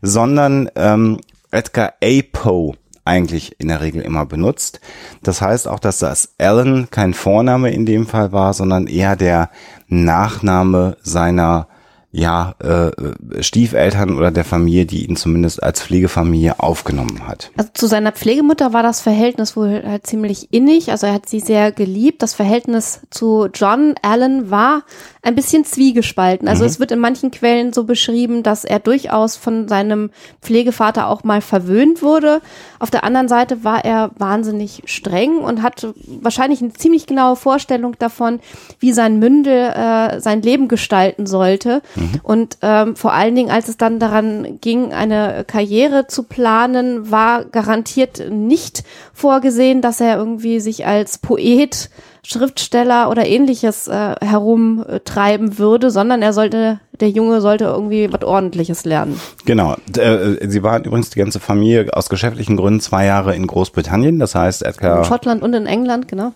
sondern 0.01 0.69
ähm, 0.75 1.19
Edgar 1.51 1.93
A. 2.03 2.21
Poe 2.31 2.73
eigentlich 3.07 3.59
in 3.59 3.69
der 3.69 3.81
Regel 3.81 4.01
immer 4.01 4.25
benutzt. 4.25 4.79
Das 5.23 5.41
heißt 5.41 5.67
auch, 5.67 5.79
dass 5.79 5.99
das 5.99 6.35
Allen 6.37 6.89
kein 6.91 7.13
Vorname 7.13 7.71
in 7.71 7.85
dem 7.85 8.05
Fall 8.05 8.31
war, 8.31 8.53
sondern 8.53 8.87
eher 8.87 9.15
der 9.15 9.49
Nachname 9.87 10.97
seiner 11.01 11.67
ja, 12.11 12.55
äh, 12.59 13.43
Stiefeltern 13.43 14.17
oder 14.17 14.31
der 14.31 14.45
Familie, 14.45 14.85
die 14.85 15.05
ihn 15.05 15.17
zumindest 15.17 15.61
als 15.61 15.83
Pflegefamilie 15.83 16.59
aufgenommen 16.59 17.27
hat. 17.27 17.51
Also 17.57 17.69
zu 17.73 17.87
seiner 17.87 18.11
Pflegemutter 18.11 18.73
war 18.73 18.81
das 18.81 19.01
Verhältnis 19.01 19.55
wohl 19.55 19.83
halt 19.85 20.07
ziemlich 20.07 20.51
innig. 20.51 20.89
Also 20.89 21.07
er 21.07 21.13
hat 21.13 21.27
sie 21.27 21.41
sehr 21.41 21.71
geliebt. 21.71 22.23
Das 22.23 22.33
Verhältnis 22.33 23.01
zu 23.11 23.49
John 23.53 23.95
Allen 24.01 24.49
war 24.49 24.83
ein 25.27 25.35
bisschen 25.35 25.65
zwiegespalten. 25.65 26.47
Also 26.47 26.63
Mhm. 26.63 26.67
es 26.69 26.79
wird 26.79 26.91
in 26.91 26.99
manchen 26.99 27.31
Quellen 27.31 27.73
so 27.73 27.83
beschrieben, 27.83 28.43
dass 28.43 28.63
er 28.63 28.79
durchaus 28.79 29.35
von 29.35 29.67
seinem 29.67 30.09
Pflegevater 30.41 31.09
auch 31.09 31.23
mal 31.25 31.41
verwöhnt 31.41 32.01
wurde. 32.01 32.41
Auf 32.79 32.89
der 32.91 33.03
anderen 33.03 33.27
Seite 33.27 33.63
war 33.63 33.83
er 33.83 34.11
wahnsinnig 34.17 34.83
streng 34.85 35.37
und 35.39 35.61
hatte 35.61 35.93
wahrscheinlich 36.21 36.61
eine 36.61 36.71
ziemlich 36.73 37.07
genaue 37.07 37.35
Vorstellung 37.35 37.95
davon, 37.99 38.39
wie 38.79 38.93
sein 38.93 39.19
Mündel 39.19 39.69
äh, 39.69 40.21
sein 40.21 40.41
Leben 40.41 40.67
gestalten 40.69 41.25
sollte. 41.27 41.81
Und 42.23 42.57
ähm, 42.61 42.95
vor 42.95 43.11
allen 43.13 43.35
Dingen, 43.35 43.51
als 43.51 43.67
es 43.67 43.75
dann 43.77 43.99
daran 43.99 44.59
ging, 44.61 44.93
eine 44.93 45.43
Karriere 45.45 46.07
zu 46.07 46.23
planen, 46.23 47.11
war 47.11 47.43
garantiert 47.43 48.31
nicht 48.31 48.83
vorgesehen, 49.13 49.81
dass 49.81 49.99
er 49.99 50.17
irgendwie 50.17 50.61
sich 50.61 50.85
als 50.85 51.17
Poet, 51.17 51.89
Schriftsteller 52.29 53.09
oder 53.09 53.25
ähnliches 53.25 53.87
äh, 53.87 54.15
herumtreiben 54.19 55.57
würde, 55.57 55.91
sondern 55.91 56.21
er 56.21 56.33
sollte, 56.33 56.81
der 56.99 57.09
Junge 57.09 57.39
sollte 57.39 57.63
irgendwie 57.63 58.11
was 58.11 58.21
Ordentliches 58.21 58.83
lernen. 58.83 59.17
Genau. 59.45 59.77
Äh, 59.95 60.45
sie 60.49 60.61
waren 60.61 60.83
übrigens 60.83 61.09
die 61.09 61.19
ganze 61.19 61.39
Familie 61.39 61.87
aus 61.93 62.09
geschäftlichen 62.09 62.57
Gründen 62.57 62.81
zwei 62.81 63.05
Jahre 63.05 63.33
in 63.33 63.47
Großbritannien. 63.47 64.19
Das 64.19 64.35
heißt, 64.35 64.63
In 64.63 64.67
Edgar 64.67 65.05
Schottland 65.05 65.41
und 65.41 65.53
in 65.53 65.67
England, 65.67 66.09
genau. 66.09 66.33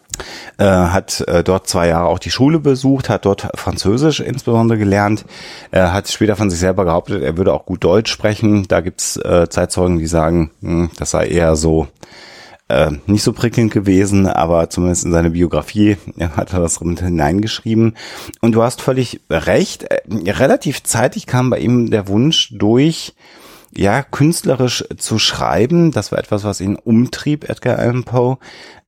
äh, 0.58 0.64
hat 0.64 1.28
äh, 1.28 1.44
dort 1.44 1.68
zwei 1.68 1.90
Jahre 1.90 2.08
auch 2.08 2.20
die 2.20 2.32
Schule 2.32 2.60
besucht, 2.60 3.10
hat 3.10 3.26
dort 3.26 3.50
Französisch 3.56 4.22
insbesondere 4.22 4.80
gelernt, 4.80 5.26
äh, 5.72 5.82
hat 5.82 6.08
später 6.08 6.38
von 6.38 6.50
sich 6.50 6.60
selber 6.60 6.86
behauptet, 6.86 7.22
er 7.22 7.36
würde 7.36 7.52
auch 7.52 7.66
gut 7.66 7.84
Deutsch 7.84 8.10
sprechen. 8.10 8.66
Da 8.70 8.80
gibt's 8.80 9.18
äh, 9.18 9.50
Zeitzeugen, 9.50 10.00
die 10.00 10.08
sagen, 10.08 10.52
hm, 10.62 10.90
das 10.98 11.12
sei 11.12 11.28
eher 11.28 11.58
so 11.58 11.88
äh, 12.72 12.92
nicht 13.06 13.24
so 13.24 13.34
prickelnd 13.34 13.72
gewesen, 13.72 14.28
aber 14.28 14.70
zumindest 14.70 15.06
in 15.06 15.12
seine 15.12 15.32
Biografie 15.32 15.98
ja, 16.16 16.32
hat 16.32 16.54
er 16.54 16.60
das 16.60 16.80
mit 16.82 17.02
hineingeschrieben. 17.02 17.96
Und 18.40 18.54
du 18.54 18.64
hast 18.64 18.82
völlig 18.82 19.22
recht, 19.30 19.84
äh, 19.84 20.32
relativ 20.32 20.84
zeitig 20.84 21.28
kam 21.28 21.50
bei 21.50 21.60
ihm 21.60 21.92
der 21.92 22.08
Wunsch 22.08 22.50
durch, 22.54 23.14
ja, 23.74 24.04
künstlerisch 24.04 24.86
zu 24.98 25.20
schreiben. 25.20 25.92
Das 25.92 26.12
war 26.12 26.20
etwas, 26.20 26.44
was 26.44 26.62
ihn 26.62 26.76
umtrieb, 26.76 27.50
Edgar 27.50 27.80
Allan 27.80 28.04
Poe. 28.04 28.38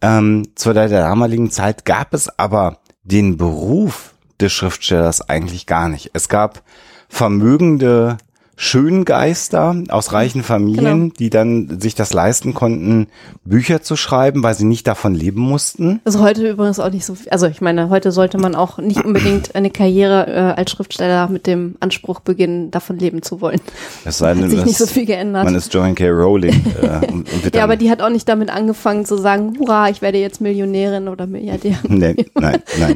Ähm, 0.01 0.47
zu 0.55 0.73
der 0.73 0.89
damaligen 0.89 1.51
Zeit 1.51 1.85
gab 1.85 2.13
es 2.13 2.39
aber 2.39 2.79
den 3.03 3.37
Beruf 3.37 4.13
des 4.39 4.51
Schriftstellers 4.51 5.27
eigentlich 5.29 5.65
gar 5.65 5.89
nicht. 5.89 6.11
Es 6.13 6.27
gab 6.29 6.63
vermögende 7.07 8.17
Schöngeister 8.63 9.75
aus 9.89 10.13
reichen 10.13 10.43
Familien, 10.43 10.83
Genau. 11.01 11.13
die 11.19 11.29
dann 11.29 11.79
sich 11.79 11.95
das 11.95 12.13
leisten 12.13 12.53
konnten, 12.53 13.07
Bücher 13.45 13.81
zu 13.81 13.95
schreiben, 13.95 14.43
weil 14.43 14.53
sie 14.55 14.65
nicht 14.65 14.87
davon 14.87 15.13
leben 15.15 15.41
mussten. 15.41 15.99
Das 16.05 16.15
ist 16.15 16.21
heute 16.21 16.49
übrigens 16.49 16.79
auch 16.79 16.89
nicht 16.91 17.05
so, 17.05 17.15
viel- 17.15 17.29
also 17.29 17.47
ich 17.47 17.61
meine, 17.61 17.89
heute 17.89 18.11
sollte 18.11 18.37
man 18.37 18.55
auch 18.55 18.77
nicht 18.77 19.03
unbedingt 19.05 19.55
eine 19.55 19.69
Karriere 19.69 20.27
äh, 20.27 20.59
als 20.59 20.71
Schriftsteller 20.71 21.27
mit 21.27 21.47
dem 21.47 21.75
Anspruch 21.79 22.19
beginnen, 22.21 22.71
davon 22.71 22.97
leben 22.99 23.21
zu 23.21 23.41
wollen. 23.41 23.59
Es 24.05 24.17
sei 24.19 24.33
denn, 24.33 24.43
Hat 24.43 24.49
sich 24.49 24.59
dass 24.59 24.67
nicht 24.67 24.77
so 24.77 24.85
viel 24.87 25.05
geändert. 25.05 25.43
Man 25.45 25.55
ist 25.55 25.73
Joan 25.73 25.95
K. 25.95 26.09
Rowling. 26.09 26.53
Äh, 26.81 27.05
und, 27.11 27.31
und 27.31 27.55
Ja, 27.55 27.63
aber 27.63 27.75
die 27.77 27.89
hat 27.91 28.01
auch 28.01 28.09
nicht 28.09 28.27
damit 28.27 28.49
angefangen 28.49 29.05
zu 29.05 29.17
sagen, 29.17 29.53
hurra, 29.59 29.89
ich 29.89 30.01
werde 30.01 30.17
jetzt 30.17 30.41
Millionärin 30.41 31.07
oder 31.07 31.27
Milliardärin. 31.27 31.77
Nee, 31.87 32.15
nein, 32.35 32.61
nein. 32.79 32.95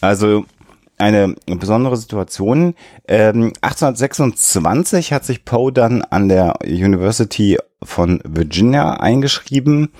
Also 0.00 0.44
eine 1.00 1.34
besondere 1.46 1.96
Situation. 1.96 2.74
Ähm, 3.08 3.52
1826 3.60 5.12
hat 5.12 5.24
sich 5.24 5.44
Poe 5.44 5.72
dann 5.72 6.02
an 6.02 6.28
der 6.28 6.58
University 6.64 7.58
von 7.82 8.20
Virginia 8.24 8.94
eingeschrieben. 8.94 9.92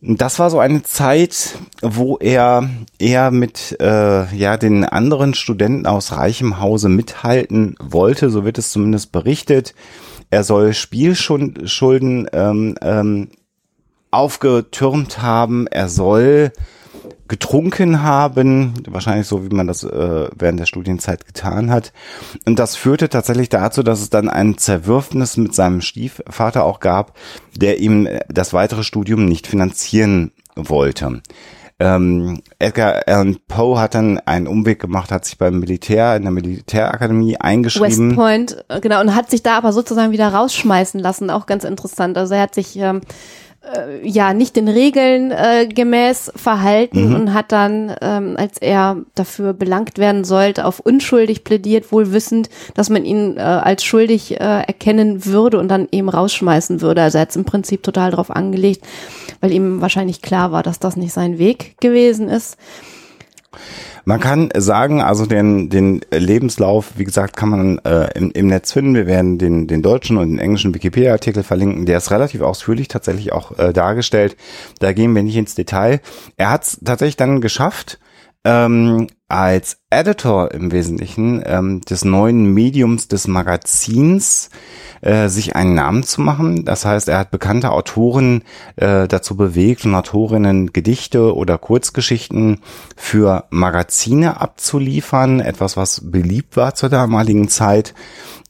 Das 0.00 0.40
war 0.40 0.50
so 0.50 0.58
eine 0.58 0.82
Zeit, 0.82 1.56
wo 1.80 2.16
er 2.18 2.68
eher 2.98 3.30
mit 3.30 3.76
äh, 3.80 4.34
ja 4.34 4.56
den 4.56 4.84
anderen 4.84 5.32
Studenten 5.32 5.86
aus 5.86 6.10
reichem 6.12 6.58
Hause 6.58 6.88
mithalten 6.88 7.76
wollte, 7.80 8.28
so 8.30 8.44
wird 8.44 8.58
es 8.58 8.72
zumindest 8.72 9.12
berichtet. 9.12 9.74
Er 10.30 10.42
soll 10.42 10.74
Spielschulden 10.74 12.26
ähm, 12.32 12.74
ähm, 12.82 13.28
aufgetürmt 14.10 15.22
haben. 15.22 15.68
Er 15.68 15.88
soll 15.88 16.52
getrunken 17.28 18.02
haben, 18.02 18.74
wahrscheinlich 18.88 19.26
so, 19.26 19.44
wie 19.44 19.54
man 19.54 19.66
das 19.66 19.84
äh, 19.84 20.28
während 20.36 20.60
der 20.60 20.66
Studienzeit 20.66 21.26
getan 21.26 21.70
hat. 21.70 21.92
Und 22.46 22.58
das 22.58 22.76
führte 22.76 23.08
tatsächlich 23.08 23.48
dazu, 23.48 23.82
dass 23.82 24.00
es 24.00 24.10
dann 24.10 24.28
ein 24.28 24.58
Zerwürfnis 24.58 25.36
mit 25.36 25.54
seinem 25.54 25.80
Stiefvater 25.80 26.64
auch 26.64 26.80
gab, 26.80 27.16
der 27.56 27.80
ihm 27.80 28.08
das 28.28 28.52
weitere 28.52 28.82
Studium 28.82 29.24
nicht 29.24 29.46
finanzieren 29.46 30.32
wollte. 30.54 31.22
Ähm, 31.82 32.42
Edgar 32.60 33.02
Allan 33.06 33.38
Poe 33.48 33.80
hat 33.80 33.96
dann 33.96 34.20
einen 34.20 34.46
Umweg 34.46 34.80
gemacht, 34.80 35.10
hat 35.10 35.24
sich 35.24 35.36
beim 35.36 35.58
Militär, 35.58 36.14
in 36.14 36.22
der 36.22 36.30
Militärakademie 36.30 37.38
eingeschrieben. 37.38 38.10
West 38.10 38.16
Point, 38.16 38.64
äh, 38.68 38.80
genau, 38.80 39.00
und 39.00 39.16
hat 39.16 39.30
sich 39.30 39.42
da 39.42 39.56
aber 39.56 39.72
sozusagen 39.72 40.12
wieder 40.12 40.28
rausschmeißen 40.28 41.00
lassen, 41.00 41.28
auch 41.28 41.46
ganz 41.46 41.64
interessant. 41.64 42.16
Also 42.16 42.34
er 42.34 42.42
hat 42.42 42.54
sich 42.54 42.76
ähm, 42.76 43.00
äh, 43.62 44.06
ja 44.08 44.34
nicht 44.34 44.56
den 44.56 44.68
Regeln 44.68 45.30
äh, 45.30 45.66
gemäß 45.66 46.32
verhalten 46.34 47.08
Mhm. 47.08 47.14
und 47.14 47.34
hat 47.34 47.52
dann, 47.52 47.94
ähm, 48.00 48.34
als 48.36 48.58
er 48.58 48.96
dafür 49.14 49.52
belangt 49.52 49.98
werden 49.98 50.24
sollte, 50.24 50.64
auf 50.64 50.80
unschuldig 50.80 51.44
plädiert, 51.44 51.92
wohl 51.92 52.12
wissend, 52.12 52.50
dass 52.74 52.90
man 52.90 53.04
ihn 53.04 53.36
äh, 53.36 53.40
als 53.40 53.84
schuldig 53.84 54.32
äh, 54.32 54.62
erkennen 54.62 55.24
würde 55.26 55.58
und 55.58 55.68
dann 55.68 55.88
eben 55.92 56.08
rausschmeißen 56.08 56.80
würde. 56.80 57.02
Also 57.02 57.18
er 57.18 57.22
hat 57.22 57.30
es 57.30 57.36
im 57.36 57.44
Prinzip 57.44 57.82
total 57.82 58.10
drauf 58.10 58.30
angelegt, 58.30 58.84
weil 59.40 59.52
ihm 59.52 59.80
wahrscheinlich 59.80 60.22
klar 60.22 60.50
war, 60.52 60.62
dass 60.62 60.78
das 60.78 60.96
nicht 60.96 61.12
sein 61.12 61.38
Weg 61.38 61.76
gewesen 61.80 62.28
ist. 62.28 62.56
Man 64.04 64.20
kann 64.20 64.50
sagen, 64.56 65.00
also 65.00 65.26
den, 65.26 65.68
den 65.68 66.00
Lebenslauf, 66.10 66.92
wie 66.96 67.04
gesagt, 67.04 67.36
kann 67.36 67.48
man 67.48 67.78
äh, 67.78 68.10
im, 68.18 68.30
im 68.32 68.46
Netz 68.48 68.72
finden. 68.72 68.94
Wir 68.94 69.06
werden 69.06 69.38
den, 69.38 69.66
den 69.66 69.82
deutschen 69.82 70.16
und 70.16 70.28
den 70.28 70.38
englischen 70.38 70.74
Wikipedia-Artikel 70.74 71.42
verlinken. 71.42 71.86
Der 71.86 71.98
ist 71.98 72.10
relativ 72.10 72.40
ausführlich 72.40 72.88
tatsächlich 72.88 73.32
auch 73.32 73.58
äh, 73.58 73.72
dargestellt. 73.72 74.36
Da 74.80 74.92
gehen 74.92 75.14
wir 75.14 75.22
nicht 75.22 75.36
ins 75.36 75.54
Detail. 75.54 76.00
Er 76.36 76.50
hat 76.50 76.64
es 76.64 76.80
tatsächlich 76.84 77.16
dann 77.16 77.40
geschafft, 77.40 78.00
ähm, 78.44 79.06
als 79.32 79.78
Editor 79.88 80.52
im 80.52 80.72
Wesentlichen 80.72 81.42
ähm, 81.46 81.80
des 81.80 82.04
neuen 82.04 82.52
Mediums 82.52 83.08
des 83.08 83.26
Magazins 83.26 84.50
äh, 85.00 85.28
sich 85.28 85.56
einen 85.56 85.74
Namen 85.74 86.02
zu 86.02 86.20
machen. 86.20 86.66
Das 86.66 86.84
heißt, 86.84 87.08
er 87.08 87.18
hat 87.18 87.30
bekannte 87.30 87.70
Autoren 87.70 88.42
äh, 88.76 89.08
dazu 89.08 89.34
bewegt 89.34 89.86
und 89.86 89.94
Autorinnen 89.94 90.74
Gedichte 90.74 91.34
oder 91.34 91.56
Kurzgeschichten 91.56 92.60
für 92.94 93.44
Magazine 93.48 94.38
abzuliefern. 94.38 95.40
Etwas, 95.40 95.78
was 95.78 96.02
beliebt 96.10 96.58
war 96.58 96.74
zur 96.74 96.90
damaligen 96.90 97.48
Zeit. 97.48 97.94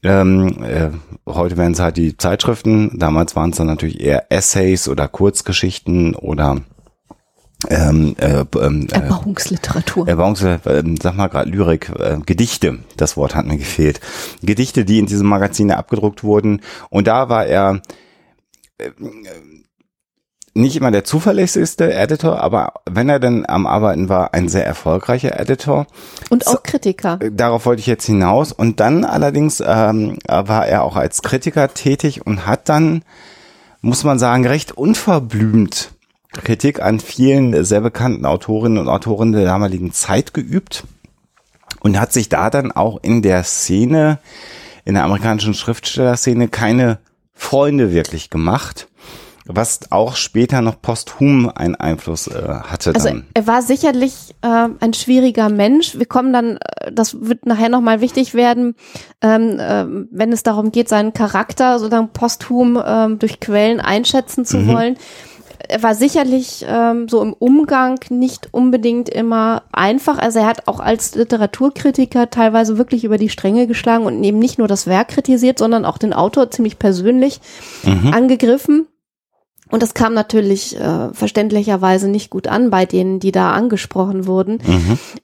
Ähm, 0.02 0.64
äh, 0.64 0.90
heute 1.28 1.56
wären 1.56 1.72
es 1.72 1.80
halt 1.80 1.96
die 1.96 2.16
Zeitschriften. 2.16 2.98
Damals 2.98 3.36
waren 3.36 3.50
es 3.50 3.56
dann 3.58 3.68
natürlich 3.68 4.00
eher 4.00 4.32
Essays 4.32 4.88
oder 4.88 5.06
Kurzgeschichten 5.06 6.16
oder 6.16 6.60
ähm, 7.68 8.14
äh, 8.18 8.44
ähm, 8.60 8.88
äh, 8.90 8.94
Erbauungsliteratur. 8.94 10.08
Erbauungs, 10.08 10.42
äh, 10.42 10.58
sag 11.00 11.16
mal 11.16 11.28
gerade 11.28 11.50
Lyrik, 11.50 11.90
äh, 11.98 12.18
Gedichte, 12.24 12.78
das 12.96 13.16
Wort 13.16 13.34
hat 13.34 13.46
mir 13.46 13.58
gefehlt. 13.58 14.00
Gedichte, 14.42 14.84
die 14.84 14.98
in 14.98 15.06
diesem 15.06 15.28
Magazine 15.28 15.76
abgedruckt 15.76 16.24
wurden. 16.24 16.60
Und 16.90 17.06
da 17.06 17.28
war 17.28 17.46
er 17.46 17.80
äh, 18.78 18.90
nicht 20.54 20.76
immer 20.76 20.90
der 20.90 21.04
zuverlässigste 21.04 21.94
Editor, 21.94 22.40
aber 22.40 22.74
wenn 22.90 23.08
er 23.08 23.18
denn 23.18 23.48
am 23.48 23.66
Arbeiten 23.66 24.08
war, 24.08 24.34
ein 24.34 24.48
sehr 24.48 24.66
erfolgreicher 24.66 25.38
Editor. 25.40 25.86
und 26.28 26.46
auch 26.46 26.62
Kritiker. 26.62 27.18
Darauf 27.18 27.64
wollte 27.64 27.80
ich 27.80 27.86
jetzt 27.86 28.04
hinaus. 28.04 28.52
Und 28.52 28.80
dann 28.80 29.04
allerdings 29.04 29.62
ähm, 29.66 30.18
war 30.26 30.66
er 30.66 30.82
auch 30.82 30.96
als 30.96 31.22
Kritiker 31.22 31.72
tätig 31.72 32.26
und 32.26 32.46
hat 32.46 32.68
dann, 32.68 33.02
muss 33.80 34.04
man 34.04 34.18
sagen, 34.18 34.46
recht 34.46 34.72
unverblümt 34.72 35.92
Kritik 36.32 36.80
an 36.80 36.98
vielen 37.00 37.64
sehr 37.64 37.80
bekannten 37.80 38.24
Autorinnen 38.24 38.78
und 38.78 38.88
Autoren 38.88 39.32
der 39.32 39.44
damaligen 39.44 39.92
Zeit 39.92 40.32
geübt 40.32 40.84
und 41.80 42.00
hat 42.00 42.12
sich 42.12 42.28
da 42.28 42.50
dann 42.50 42.72
auch 42.72 42.98
in 43.02 43.22
der 43.22 43.44
Szene, 43.44 44.18
in 44.84 44.94
der 44.94 45.04
amerikanischen 45.04 45.54
Schriftstellerszene 45.54 46.48
keine 46.48 46.98
Freunde 47.34 47.92
wirklich 47.92 48.30
gemacht, 48.30 48.88
was 49.46 49.80
auch 49.90 50.14
später 50.14 50.62
noch 50.62 50.80
posthum 50.80 51.50
einen 51.50 51.74
Einfluss 51.74 52.28
äh, 52.28 52.32
hatte 52.32 52.94
Also 52.94 53.08
dann. 53.08 53.26
er 53.34 53.46
war 53.48 53.62
sicherlich 53.62 54.34
äh, 54.42 54.68
ein 54.78 54.94
schwieriger 54.94 55.48
Mensch. 55.48 55.98
Wir 55.98 56.06
kommen 56.06 56.32
dann, 56.32 56.58
äh, 56.58 56.92
das 56.92 57.20
wird 57.20 57.46
nachher 57.46 57.68
nochmal 57.68 58.00
wichtig 58.00 58.34
werden, 58.34 58.76
ähm, 59.20 59.58
ähm, 59.60 60.08
wenn 60.12 60.32
es 60.32 60.44
darum 60.44 60.70
geht, 60.70 60.88
seinen 60.88 61.12
Charakter 61.12 61.80
sozusagen 61.80 62.10
posthum 62.10 62.80
ähm, 62.84 63.18
durch 63.18 63.40
Quellen 63.40 63.80
einschätzen 63.80 64.44
zu 64.44 64.66
wollen. 64.68 64.96
Er 65.68 65.82
war 65.82 65.94
sicherlich 65.94 66.64
ähm, 66.68 67.08
so 67.08 67.22
im 67.22 67.32
Umgang 67.32 68.00
nicht 68.10 68.48
unbedingt 68.52 69.08
immer 69.08 69.62
einfach. 69.72 70.18
Also 70.18 70.40
er 70.40 70.46
hat 70.46 70.68
auch 70.68 70.80
als 70.80 71.14
Literaturkritiker 71.14 72.30
teilweise 72.30 72.78
wirklich 72.78 73.04
über 73.04 73.18
die 73.18 73.28
Stränge 73.28 73.66
geschlagen 73.66 74.04
und 74.04 74.22
eben 74.22 74.38
nicht 74.38 74.58
nur 74.58 74.68
das 74.68 74.86
Werk 74.86 75.08
kritisiert, 75.08 75.58
sondern 75.58 75.84
auch 75.84 75.98
den 75.98 76.12
Autor 76.12 76.50
ziemlich 76.50 76.78
persönlich 76.78 77.40
angegriffen. 78.12 78.86
Und 79.72 79.82
das 79.82 79.94
kam 79.94 80.12
natürlich 80.12 80.78
äh, 80.78 81.14
verständlicherweise 81.14 82.06
nicht 82.06 82.28
gut 82.28 82.46
an 82.46 82.68
bei 82.68 82.84
denen, 82.84 83.20
die 83.20 83.32
da 83.32 83.52
angesprochen 83.52 84.26
wurden. 84.26 84.58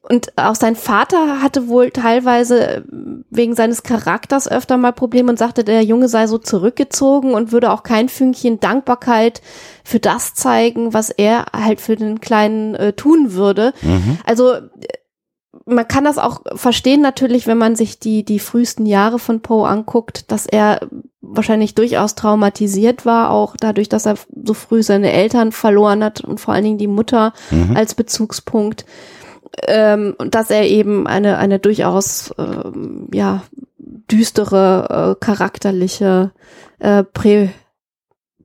Und 0.00 0.32
auch 0.38 0.54
sein 0.54 0.74
Vater 0.74 1.42
hatte 1.42 1.68
wohl 1.68 1.90
teilweise 1.90 2.76
äh, 2.76 2.82
wegen 3.28 3.54
seines 3.54 3.82
Charakters 3.82 4.50
öfter 4.50 4.78
mal 4.78 4.92
Probleme 4.92 5.30
und 5.30 5.38
sagte, 5.38 5.64
der 5.64 5.82
Junge 5.82 6.08
sei 6.08 6.26
so 6.26 6.38
zurückgezogen 6.38 7.34
und 7.34 7.52
würde 7.52 7.70
auch 7.70 7.82
kein 7.82 8.08
Fünkchen 8.08 8.58
Dankbarkeit 8.58 9.42
für 9.84 10.00
das 10.00 10.32
zeigen, 10.32 10.94
was 10.94 11.11
er 11.11 11.44
halt 11.54 11.82
für 11.82 11.96
den 11.96 12.20
Kleinen 12.20 12.74
äh, 12.74 12.94
tun 12.94 13.34
würde. 13.34 13.74
Also 14.24 14.54
äh, 14.54 14.61
man 15.64 15.88
kann 15.88 16.04
das 16.04 16.18
auch 16.18 16.42
verstehen 16.54 17.00
natürlich, 17.00 17.46
wenn 17.46 17.58
man 17.58 17.74
sich 17.76 17.98
die, 17.98 18.24
die 18.24 18.38
frühesten 18.38 18.87
Jahre 18.87 19.18
von 19.18 19.40
Poe 19.40 19.68
anguckt, 19.68 20.30
dass 20.30 20.46
er 20.46 20.80
wahrscheinlich 21.20 21.74
durchaus 21.74 22.14
traumatisiert 22.14 23.06
war, 23.06 23.30
auch 23.30 23.56
dadurch, 23.58 23.88
dass 23.88 24.06
er 24.06 24.16
so 24.44 24.54
früh 24.54 24.82
seine 24.82 25.12
Eltern 25.12 25.52
verloren 25.52 26.04
hat 26.04 26.20
und 26.20 26.38
vor 26.40 26.54
allen 26.54 26.64
Dingen 26.64 26.78
die 26.78 26.87
Mutter 26.87 27.32
als 27.74 27.94
Bezugspunkt. 27.94 28.84
Ähm, 29.66 30.14
und 30.18 30.34
dass 30.34 30.50
er 30.50 30.66
eben 30.66 31.06
eine, 31.06 31.38
eine 31.38 31.58
durchaus, 31.58 32.32
ähm, 32.38 33.08
ja, 33.12 33.42
düstere, 33.78 35.16
äh, 35.18 35.24
charakterliche 35.24 36.32
äh, 36.78 37.02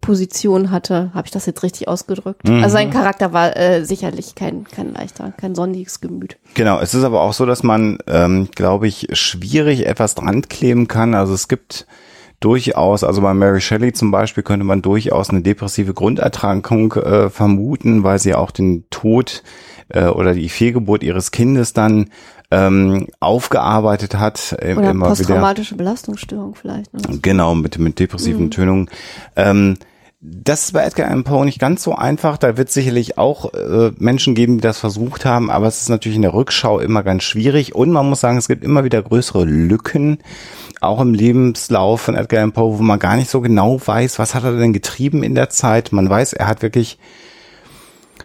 Präposition 0.03 0.69
hatte. 0.69 1.11
Habe 1.13 1.27
ich 1.27 1.31
das 1.31 1.45
jetzt 1.45 1.63
richtig 1.63 1.87
ausgedrückt? 1.87 2.47
Mhm. 2.47 2.63
Also 2.63 2.73
sein 2.73 2.89
Charakter 2.91 3.31
war 3.31 3.55
äh, 3.55 3.85
sicherlich 3.85 4.35
kein, 4.35 4.65
kein 4.65 4.93
leichter, 4.93 5.31
kein 5.37 5.55
sonniges 5.55 6.01
Gemüt. 6.01 6.37
Genau, 6.55 6.79
es 6.79 6.93
ist 6.93 7.03
aber 7.03 7.21
auch 7.21 7.33
so, 7.33 7.45
dass 7.45 7.63
man, 7.63 7.97
ähm, 8.07 8.49
glaube 8.53 8.87
ich, 8.87 9.07
schwierig 9.13 9.85
etwas 9.85 10.15
dran 10.15 10.41
kleben 10.41 10.87
kann. 10.87 11.15
Also 11.15 11.33
es 11.33 11.47
gibt 11.47 11.87
durchaus, 12.41 13.05
also 13.05 13.21
bei 13.21 13.33
Mary 13.33 13.61
Shelley 13.61 13.93
zum 13.93 14.11
Beispiel 14.11 14.43
könnte 14.43 14.65
man 14.65 14.81
durchaus 14.81 15.29
eine 15.29 15.41
depressive 15.41 15.93
Grunderkrankung 15.93 16.93
äh, 16.93 17.29
vermuten, 17.29 18.03
weil 18.03 18.19
sie 18.19 18.35
auch 18.35 18.51
den 18.51 18.83
Tod 18.89 19.41
äh, 19.87 20.07
oder 20.07 20.33
die 20.33 20.49
Fehlgeburt 20.49 21.03
ihres 21.03 21.31
Kindes 21.31 21.71
dann 21.71 22.09
ähm, 22.51 23.07
aufgearbeitet 23.21 24.15
hat. 24.15 24.55
äh, 24.59 24.75
Oder 24.75 24.91
immer 24.91 25.05
wieder. 25.05 25.15
posttraumatische 25.15 25.75
Belastungsstörung 25.75 26.55
vielleicht. 26.55 26.93
Ne? 26.93 27.19
Genau, 27.21 27.55
mit, 27.55 27.79
mit 27.79 27.99
depressiven 27.99 28.51
Tönungen. 28.51 28.89
Ähm, 29.37 29.77
das 30.25 30.63
ist 30.63 30.71
bei 30.71 30.86
Edgar 30.86 31.07
Allan 31.07 31.25
Poe 31.25 31.43
nicht 31.43 31.59
ganz 31.59 31.83
so 31.83 31.95
einfach. 31.95 32.38
Da 32.38 32.55
wird 32.55 32.71
sicherlich 32.71 33.17
auch 33.17 33.53
äh, 33.53 33.91
Menschen 33.97 34.36
geben, 34.36 34.55
die 34.55 34.62
das 34.62 34.79
versucht 34.79 35.25
haben, 35.25 35.51
aber 35.51 35.67
es 35.67 35.81
ist 35.81 35.89
natürlich 35.89 36.15
in 36.15 36.21
der 36.21 36.33
Rückschau 36.33 36.79
immer 36.79 37.03
ganz 37.03 37.23
schwierig. 37.23 37.75
Und 37.75 37.91
man 37.91 38.07
muss 38.07 38.21
sagen, 38.21 38.38
es 38.38 38.47
gibt 38.47 38.63
immer 38.63 38.86
wieder 38.86 39.01
größere 39.01 39.43
Lücken, 39.43 40.19
auch 40.79 41.01
im 41.01 41.13
Lebenslauf 41.13 41.99
von 41.99 42.15
Edgar 42.15 42.39
Allan 42.39 42.53
Poe, 42.53 42.79
wo 42.79 42.83
man 42.83 42.99
gar 42.99 43.17
nicht 43.17 43.29
so 43.29 43.41
genau 43.41 43.86
weiß, 43.86 44.17
was 44.17 44.33
hat 44.33 44.45
er 44.45 44.57
denn 44.57 44.71
getrieben 44.71 45.23
in 45.23 45.36
der 45.36 45.49
Zeit. 45.49 45.91
Man 45.91 46.09
weiß, 46.09 46.31
er 46.31 46.47
hat 46.47 46.62
wirklich 46.62 46.97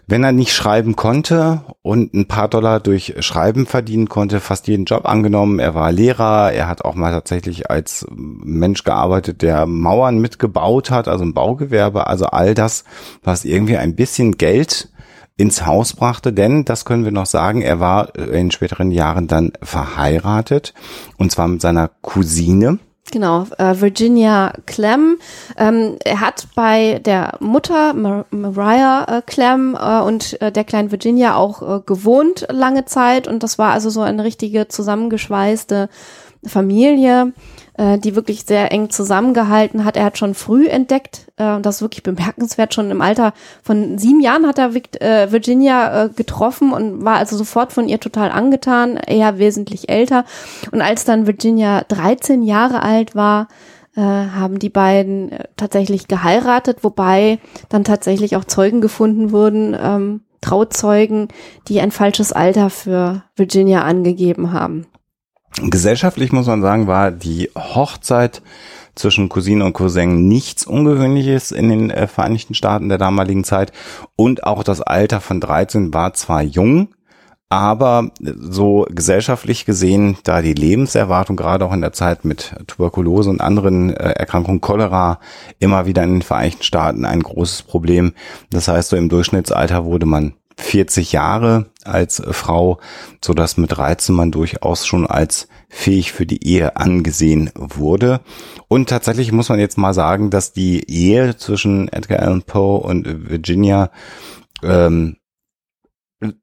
wenn 0.09 0.23
er 0.23 0.31
nicht 0.31 0.53
schreiben 0.53 0.95
konnte 0.95 1.61
und 1.83 2.15
ein 2.15 2.27
paar 2.27 2.47
Dollar 2.47 2.79
durch 2.79 3.15
Schreiben 3.19 3.67
verdienen 3.67 4.09
konnte, 4.09 4.39
fast 4.39 4.67
jeden 4.67 4.85
Job 4.85 5.07
angenommen. 5.07 5.59
Er 5.59 5.75
war 5.75 5.91
Lehrer, 5.91 6.51
er 6.51 6.67
hat 6.67 6.83
auch 6.83 6.95
mal 6.95 7.11
tatsächlich 7.11 7.69
als 7.69 8.07
Mensch 8.09 8.83
gearbeitet, 8.83 9.43
der 9.43 9.67
Mauern 9.67 10.17
mitgebaut 10.17 10.89
hat, 10.89 11.07
also 11.07 11.23
ein 11.23 11.35
Baugewerbe, 11.35 12.07
also 12.07 12.25
all 12.25 12.55
das, 12.55 12.85
was 13.23 13.45
irgendwie 13.45 13.77
ein 13.77 13.95
bisschen 13.95 14.37
Geld 14.37 14.89
ins 15.37 15.65
Haus 15.65 15.93
brachte, 15.93 16.33
denn, 16.33 16.65
das 16.65 16.85
können 16.85 17.05
wir 17.05 17.11
noch 17.11 17.27
sagen, 17.27 17.61
er 17.61 17.79
war 17.79 18.15
in 18.15 18.51
späteren 18.51 18.91
Jahren 18.91 19.27
dann 19.27 19.53
verheiratet 19.61 20.73
und 21.17 21.31
zwar 21.31 21.47
mit 21.47 21.61
seiner 21.61 21.87
Cousine. 22.01 22.79
Genau, 23.11 23.47
äh, 23.57 23.79
Virginia 23.79 24.53
Clem. 24.67 25.17
Ähm, 25.57 25.97
er 26.03 26.21
hat 26.21 26.47
bei 26.53 26.99
der 27.03 27.37
Mutter 27.39 27.93
Mar 27.93 28.25
Mariah 28.29 29.17
äh, 29.17 29.21
Clem 29.25 29.75
äh, 29.79 30.01
und 30.01 30.39
äh, 30.41 30.51
der 30.51 30.63
kleinen 30.63 30.91
Virginia 30.91 31.35
auch 31.35 31.61
äh, 31.61 31.81
gewohnt 31.83 32.45
lange 32.51 32.85
Zeit 32.85 33.27
und 33.27 33.41
das 33.41 33.57
war 33.57 33.71
also 33.71 33.89
so 33.89 34.01
eine 34.01 34.23
richtige 34.23 34.67
zusammengeschweißte 34.67 35.89
Familie, 36.45 37.33
äh, 37.79 37.97
die 37.97 38.15
wirklich 38.15 38.43
sehr 38.43 38.73
eng 38.73 38.89
zusammengehalten 38.89 39.85
hat. 39.85 39.95
Er 39.95 40.03
hat 40.03 40.17
schon 40.17 40.33
früh 40.33 40.67
entdeckt, 40.67 41.31
äh, 41.37 41.61
das 41.61 41.77
ist 41.77 41.81
wirklich 41.81 42.03
bemerkenswert, 42.03 42.73
schon 42.73 42.91
im 42.91 43.01
Alter 43.01 43.33
von 43.63 43.97
sieben 43.97 44.19
Jahren 44.19 44.45
hat 44.45 44.59
er 44.59 44.75
äh, 44.75 45.31
Virginia 45.31 46.03
äh, 46.03 46.09
getroffen 46.09 46.73
und 46.73 47.05
war 47.05 47.15
also 47.15 47.37
sofort 47.37 47.71
von 47.71 47.87
ihr 47.87 47.99
total 48.01 48.31
angetan, 48.31 48.97
eher 48.97 49.39
wesentlich 49.39 49.87
älter. 49.87 50.25
Und 50.71 50.81
als 50.81 51.05
dann 51.05 51.25
Virginia 51.25 51.85
13 51.87 52.43
Jahre 52.43 52.83
alt 52.83 53.15
war, 53.15 53.47
äh, 53.95 54.01
haben 54.01 54.59
die 54.59 54.69
beiden 54.69 55.31
tatsächlich 55.55 56.09
geheiratet, 56.09 56.79
wobei 56.83 57.39
dann 57.69 57.85
tatsächlich 57.85 58.35
auch 58.35 58.43
Zeugen 58.43 58.81
gefunden 58.81 59.31
wurden, 59.31 59.75
ähm, 59.81 60.21
Trauzeugen, 60.41 61.29
die 61.69 61.79
ein 61.79 61.91
falsches 61.91 62.33
Alter 62.33 62.69
für 62.69 63.23
Virginia 63.37 63.83
angegeben 63.83 64.51
haben. 64.51 64.85
Gesellschaftlich 65.57 66.31
muss 66.31 66.47
man 66.47 66.61
sagen, 66.61 66.87
war 66.87 67.11
die 67.11 67.49
Hochzeit 67.55 68.41
zwischen 68.95 69.29
Cousine 69.29 69.65
und 69.65 69.73
Cousin 69.73 70.27
nichts 70.27 70.65
Ungewöhnliches 70.65 71.51
in 71.51 71.69
den 71.69 71.89
äh, 71.89 72.07
Vereinigten 72.07 72.53
Staaten 72.53 72.89
der 72.89 72.97
damaligen 72.97 73.43
Zeit. 73.43 73.71
Und 74.15 74.43
auch 74.43 74.63
das 74.63 74.81
Alter 74.81 75.21
von 75.21 75.39
13 75.39 75.93
war 75.93 76.13
zwar 76.13 76.41
jung, 76.41 76.89
aber 77.49 78.11
so 78.19 78.85
gesellschaftlich 78.89 79.65
gesehen, 79.65 80.17
da 80.23 80.41
die 80.41 80.53
Lebenserwartung 80.53 81.35
gerade 81.35 81.65
auch 81.65 81.73
in 81.73 81.81
der 81.81 81.93
Zeit 81.93 82.23
mit 82.23 82.55
Tuberkulose 82.67 83.29
und 83.29 83.41
anderen 83.41 83.89
äh, 83.89 84.11
Erkrankungen, 84.11 84.61
Cholera, 84.61 85.19
immer 85.57 85.87
wieder 85.87 86.03
in 86.03 86.15
den 86.15 86.21
Vereinigten 86.21 86.63
Staaten 86.63 87.05
ein 87.05 87.23
großes 87.23 87.63
Problem. 87.63 88.13
Das 88.51 88.67
heißt, 88.67 88.89
so 88.89 88.97
im 88.97 89.09
Durchschnittsalter 89.09 89.83
wurde 89.85 90.05
man 90.05 90.33
40 90.57 91.11
Jahre 91.13 91.67
als 91.89 92.21
Frau, 92.31 92.79
so 93.23 93.33
dass 93.33 93.57
mit 93.57 93.71
13 93.71 94.15
man 94.15 94.31
durchaus 94.31 94.85
schon 94.85 95.07
als 95.07 95.47
fähig 95.69 96.11
für 96.11 96.25
die 96.25 96.45
Ehe 96.45 96.77
angesehen 96.77 97.51
wurde. 97.55 98.21
Und 98.67 98.89
tatsächlich 98.89 99.31
muss 99.31 99.49
man 99.49 99.59
jetzt 99.59 99.77
mal 99.77 99.93
sagen, 99.93 100.29
dass 100.29 100.53
die 100.53 100.89
Ehe 100.89 101.37
zwischen 101.37 101.87
Edgar 101.89 102.19
Allan 102.19 102.43
Poe 102.43 102.79
und 102.79 103.29
Virginia 103.29 103.91
ähm, 104.63 105.15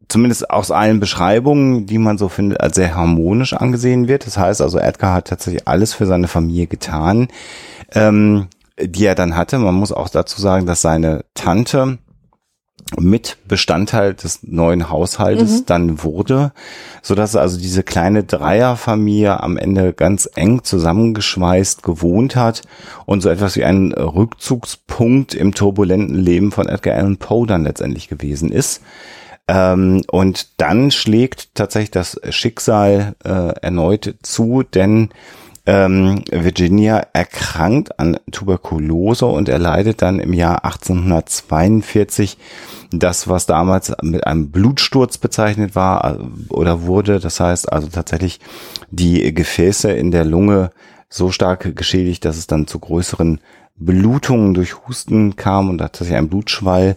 zumindest 0.09 0.49
aus 0.51 0.71
allen 0.71 1.01
Beschreibungen, 1.01 1.87
die 1.87 1.99
man 1.99 2.19
so 2.19 2.29
findet, 2.29 2.61
als 2.61 2.77
sehr 2.77 2.95
harmonisch 2.95 3.53
angesehen 3.53 4.09
wird. 4.09 4.27
Das 4.27 4.39
heißt 4.39 4.63
also, 4.63 4.79
Edgar 4.79 5.13
hat 5.13 5.29
tatsächlich 5.29 5.69
alles 5.69 5.93
für 5.93 6.07
seine 6.07 6.29
Familie 6.29 6.67
getan, 6.67 7.29
ähm, 7.93 8.49
die 8.81 9.05
er 9.05 9.15
dann 9.15 9.37
hatte. 9.37 9.59
Man 9.59 9.75
muss 9.75 9.93
auch 9.93 10.09
dazu 10.09 10.41
sagen, 10.41 10.67
dass 10.67 10.81
seine 10.81 11.25
Tante 11.35 11.99
mit 12.99 13.39
Bestandteil 13.49 14.15
des 14.15 14.45
neuen 14.45 14.91
Haushaltes 14.91 15.61
mhm. 15.61 15.67
dann 15.67 16.03
wurde, 16.05 16.53
so 17.03 17.17
dass 17.17 17.35
also 17.35 17.59
diese 17.59 17.83
kleine 17.83 18.23
Dreierfamilie 18.23 19.43
am 19.43 19.57
Ende 19.57 19.93
ganz 19.93 20.31
eng 20.37 20.63
zusammengeschweißt 20.63 21.83
gewohnt 21.83 22.37
hat 22.37 22.63
und 23.05 23.23
so 23.23 23.29
etwas 23.29 23.57
wie 23.57 23.65
ein 23.65 23.93
Rückzugspunkt 23.93 25.35
im 25.35 25.53
turbulenten 25.53 26.15
Leben 26.15 26.53
von 26.53 26.69
Edgar 26.69 26.95
Allan 26.95 27.17
Poe 27.17 27.47
dann 27.47 27.65
letztendlich 27.65 28.09
gewesen 28.09 28.53
ist. 28.53 28.83
Ähm, 29.49 30.03
und 30.11 30.61
dann 30.61 30.91
schlägt 30.91 31.55
tatsächlich 31.55 31.91
das 31.91 32.21
Schicksal 32.31 33.15
äh, 33.25 33.53
erneut 33.61 34.15
zu, 34.23 34.63
denn 34.63 35.11
ähm, 35.67 36.23
Virginia 36.31 36.99
erkrankt 37.13 37.99
an 37.99 38.19
Tuberkulose 38.31 39.27
und 39.27 39.49
er 39.49 39.59
leidet 39.59 40.01
dann 40.01 40.21
im 40.21 40.33
Jahr 40.33 40.65
1842 40.65 42.39
das, 42.93 43.29
was 43.29 43.47
damals 43.47 43.93
mit 44.03 44.27
einem 44.27 44.51
Blutsturz 44.51 45.19
bezeichnet 45.19 45.75
war 45.75 46.19
äh, 46.19 46.25
oder 46.51 46.83
wurde. 46.83 47.19
Das 47.19 47.41
heißt 47.41 47.73
also 47.73 47.89
tatsächlich 47.89 48.41
die 48.91 49.35
Gefäße 49.35 49.91
in 49.91 50.13
der 50.13 50.25
Lunge 50.25 50.71
so 51.09 51.31
stark 51.31 51.75
geschädigt, 51.77 52.25
dass 52.25 52.37
es 52.37 52.47
dann 52.47 52.67
zu 52.67 52.79
größeren 52.79 53.41
Blutungen 53.77 54.55
durch 54.55 54.87
Husten 54.87 55.37
kam 55.37 55.69
und 55.69 55.79
tatsächlich 55.79 56.17
ein 56.17 56.29
Blutschwall. 56.29 56.97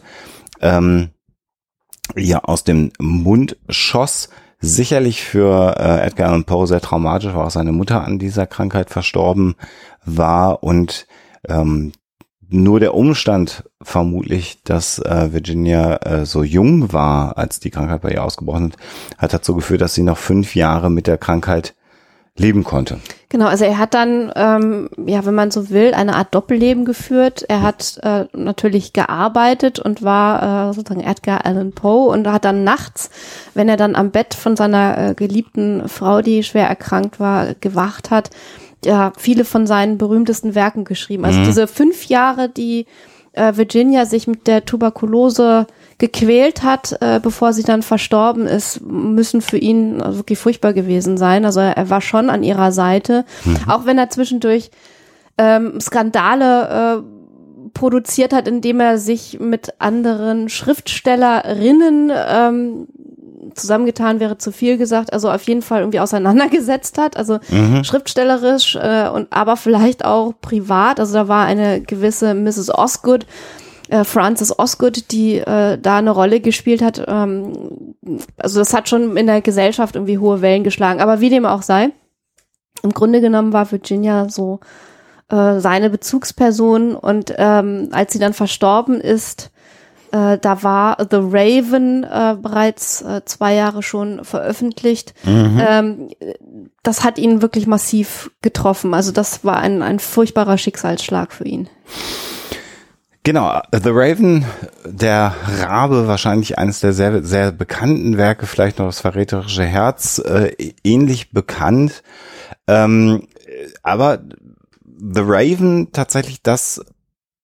Ähm, 0.61 1.09
ja 2.15 2.39
aus 2.39 2.63
dem 2.63 2.91
Mund 2.99 3.57
schoss. 3.69 4.29
Sicherlich 4.61 5.23
für 5.23 5.77
äh, 5.79 6.05
Edgar 6.05 6.29
Allan 6.29 6.43
Poe 6.43 6.67
sehr 6.67 6.81
traumatisch, 6.81 7.33
weil 7.33 7.45
auch 7.45 7.51
seine 7.51 7.71
Mutter 7.71 8.03
an 8.03 8.19
dieser 8.19 8.45
Krankheit 8.45 8.89
verstorben 8.89 9.55
war 10.03 10.63
und 10.63 11.07
ähm, 11.47 11.93
nur 12.49 12.79
der 12.79 12.95
Umstand 12.95 13.63
vermutlich, 13.81 14.63
dass 14.63 14.99
äh, 14.99 15.31
Virginia 15.31 15.97
äh, 15.97 16.25
so 16.25 16.43
jung 16.43 16.91
war, 16.91 17.37
als 17.37 17.59
die 17.59 17.69
Krankheit 17.69 18.01
bei 18.01 18.11
ihr 18.11 18.23
ausgebrochen 18.23 18.71
ist, 18.71 18.79
hat 19.17 19.33
dazu 19.33 19.55
geführt, 19.55 19.81
dass 19.81 19.93
sie 19.93 20.03
noch 20.03 20.17
fünf 20.17 20.55
Jahre 20.55 20.89
mit 20.89 21.07
der 21.07 21.17
Krankheit 21.17 21.75
leben 22.39 22.63
konnte. 22.63 22.99
Genau, 23.31 23.45
also 23.45 23.63
er 23.63 23.77
hat 23.77 23.93
dann, 23.93 24.31
ähm, 24.35 24.89
ja, 25.05 25.23
wenn 25.25 25.35
man 25.35 25.51
so 25.51 25.69
will, 25.69 25.93
eine 25.93 26.15
Art 26.15 26.33
Doppelleben 26.33 26.83
geführt. 26.83 27.45
Er 27.47 27.61
hat 27.61 27.99
äh, 28.01 28.25
natürlich 28.33 28.91
gearbeitet 28.91 29.77
und 29.77 30.01
war 30.01 30.69
äh, 30.69 30.73
sozusagen 30.73 31.05
Edgar 31.05 31.45
Allan 31.45 31.73
Poe 31.73 32.09
und 32.09 32.27
hat 32.27 32.45
dann 32.45 32.63
nachts, 32.63 33.11
wenn 33.53 33.69
er 33.69 33.77
dann 33.77 33.95
am 33.95 34.09
Bett 34.09 34.33
von 34.33 34.55
seiner 34.55 35.09
äh, 35.09 35.13
geliebten 35.13 35.87
Frau, 35.87 36.21
die 36.21 36.43
schwer 36.43 36.67
erkrankt 36.67 37.19
war, 37.19 37.53
gewacht 37.53 38.09
hat, 38.09 38.31
ja, 38.83 39.11
viele 39.17 39.45
von 39.45 39.67
seinen 39.67 39.97
berühmtesten 39.97 40.55
Werken 40.55 40.85
geschrieben. 40.85 41.25
Also 41.25 41.39
mhm. 41.39 41.45
diese 41.45 41.67
fünf 41.67 42.05
Jahre, 42.05 42.49
die 42.49 42.87
äh, 43.33 43.55
Virginia 43.55 44.05
sich 44.05 44.27
mit 44.27 44.47
der 44.47 44.65
Tuberkulose 44.65 45.67
gequält 45.97 46.63
hat, 46.63 46.97
äh, 47.01 47.19
bevor 47.21 47.53
sie 47.53 47.63
dann 47.63 47.81
verstorben 47.81 48.47
ist, 48.47 48.81
müssen 48.81 49.41
für 49.41 49.57
ihn 49.57 49.99
wirklich 49.99 50.39
furchtbar 50.39 50.73
gewesen 50.73 51.17
sein. 51.17 51.45
Also 51.45 51.59
er 51.59 51.89
war 51.89 52.01
schon 52.01 52.29
an 52.29 52.43
ihrer 52.43 52.71
Seite, 52.71 53.25
mhm. 53.43 53.57
auch 53.67 53.85
wenn 53.85 53.97
er 53.97 54.09
zwischendurch 54.09 54.71
ähm, 55.37 55.79
Skandale 55.79 57.01
äh, 57.03 57.69
produziert 57.73 58.33
hat, 58.33 58.47
indem 58.47 58.79
er 58.79 58.97
sich 58.97 59.39
mit 59.39 59.73
anderen 59.79 60.49
Schriftstellerinnen 60.49 62.11
ähm, 62.13 62.87
zusammengetan 63.53 64.19
wäre 64.19 64.37
zu 64.37 64.51
viel 64.51 64.77
gesagt, 64.77 65.13
also 65.13 65.29
auf 65.29 65.43
jeden 65.43 65.61
Fall 65.61 65.81
irgendwie 65.81 65.99
auseinandergesetzt 65.99 66.97
hat, 66.97 67.17
also 67.17 67.39
mhm. 67.49 67.83
schriftstellerisch 67.83 68.75
äh, 68.75 69.09
und 69.09 69.27
aber 69.31 69.57
vielleicht 69.57 70.05
auch 70.05 70.33
privat. 70.41 70.99
Also 70.99 71.13
da 71.13 71.27
war 71.27 71.45
eine 71.45 71.81
gewisse 71.81 72.33
Mrs. 72.33 72.73
Osgood, 72.73 73.25
äh, 73.89 74.03
Frances 74.03 74.57
Osgood, 74.57 75.11
die 75.11 75.37
äh, 75.37 75.77
da 75.77 75.97
eine 75.97 76.11
Rolle 76.11 76.39
gespielt 76.39 76.81
hat. 76.81 77.03
Ähm, 77.07 77.95
also 78.37 78.59
das 78.59 78.73
hat 78.73 78.89
schon 78.89 79.17
in 79.17 79.27
der 79.27 79.41
Gesellschaft 79.41 79.95
irgendwie 79.95 80.17
hohe 80.17 80.41
Wellen 80.41 80.63
geschlagen. 80.63 81.01
Aber 81.01 81.21
wie 81.21 81.29
dem 81.29 81.45
auch 81.45 81.61
sei, 81.61 81.91
im 82.83 82.91
Grunde 82.91 83.21
genommen 83.21 83.53
war 83.53 83.71
Virginia 83.71 84.29
so 84.29 84.59
äh, 85.29 85.59
seine 85.59 85.89
Bezugsperson 85.89 86.95
und 86.95 87.33
ähm, 87.37 87.89
als 87.91 88.13
sie 88.13 88.19
dann 88.19 88.33
verstorben 88.33 88.99
ist, 89.01 89.51
äh, 90.11 90.37
da 90.37 90.63
war 90.63 90.97
The 90.99 91.17
Raven 91.19 92.03
äh, 92.03 92.35
bereits 92.41 93.01
äh, 93.01 93.21
zwei 93.25 93.53
Jahre 93.53 93.83
schon 93.83 94.23
veröffentlicht. 94.23 95.13
Mhm. 95.25 95.61
Ähm, 95.65 96.09
das 96.83 97.03
hat 97.03 97.17
ihn 97.17 97.41
wirklich 97.41 97.67
massiv 97.67 98.31
getroffen. 98.41 98.93
Also 98.93 99.11
das 99.11 99.43
war 99.43 99.57
ein, 99.57 99.81
ein 99.81 99.99
furchtbarer 99.99 100.57
Schicksalsschlag 100.57 101.33
für 101.33 101.45
ihn. 101.45 101.69
Genau, 103.23 103.61
The 103.71 103.89
Raven, 103.91 104.45
der 104.85 105.35
Rabe, 105.59 106.07
wahrscheinlich 106.07 106.57
eines 106.57 106.79
der 106.79 106.93
sehr, 106.93 107.23
sehr 107.23 107.51
bekannten 107.51 108.17
Werke, 108.17 108.45
vielleicht 108.45 108.79
noch 108.79 108.87
das 108.87 109.01
verräterische 109.01 109.65
Herz, 109.65 110.19
äh, 110.19 110.73
ähnlich 110.83 111.31
bekannt. 111.31 112.01
Ähm, 112.67 113.27
aber 113.83 114.19
The 114.97 115.21
Raven 115.23 115.91
tatsächlich 115.91 116.41
das 116.41 116.81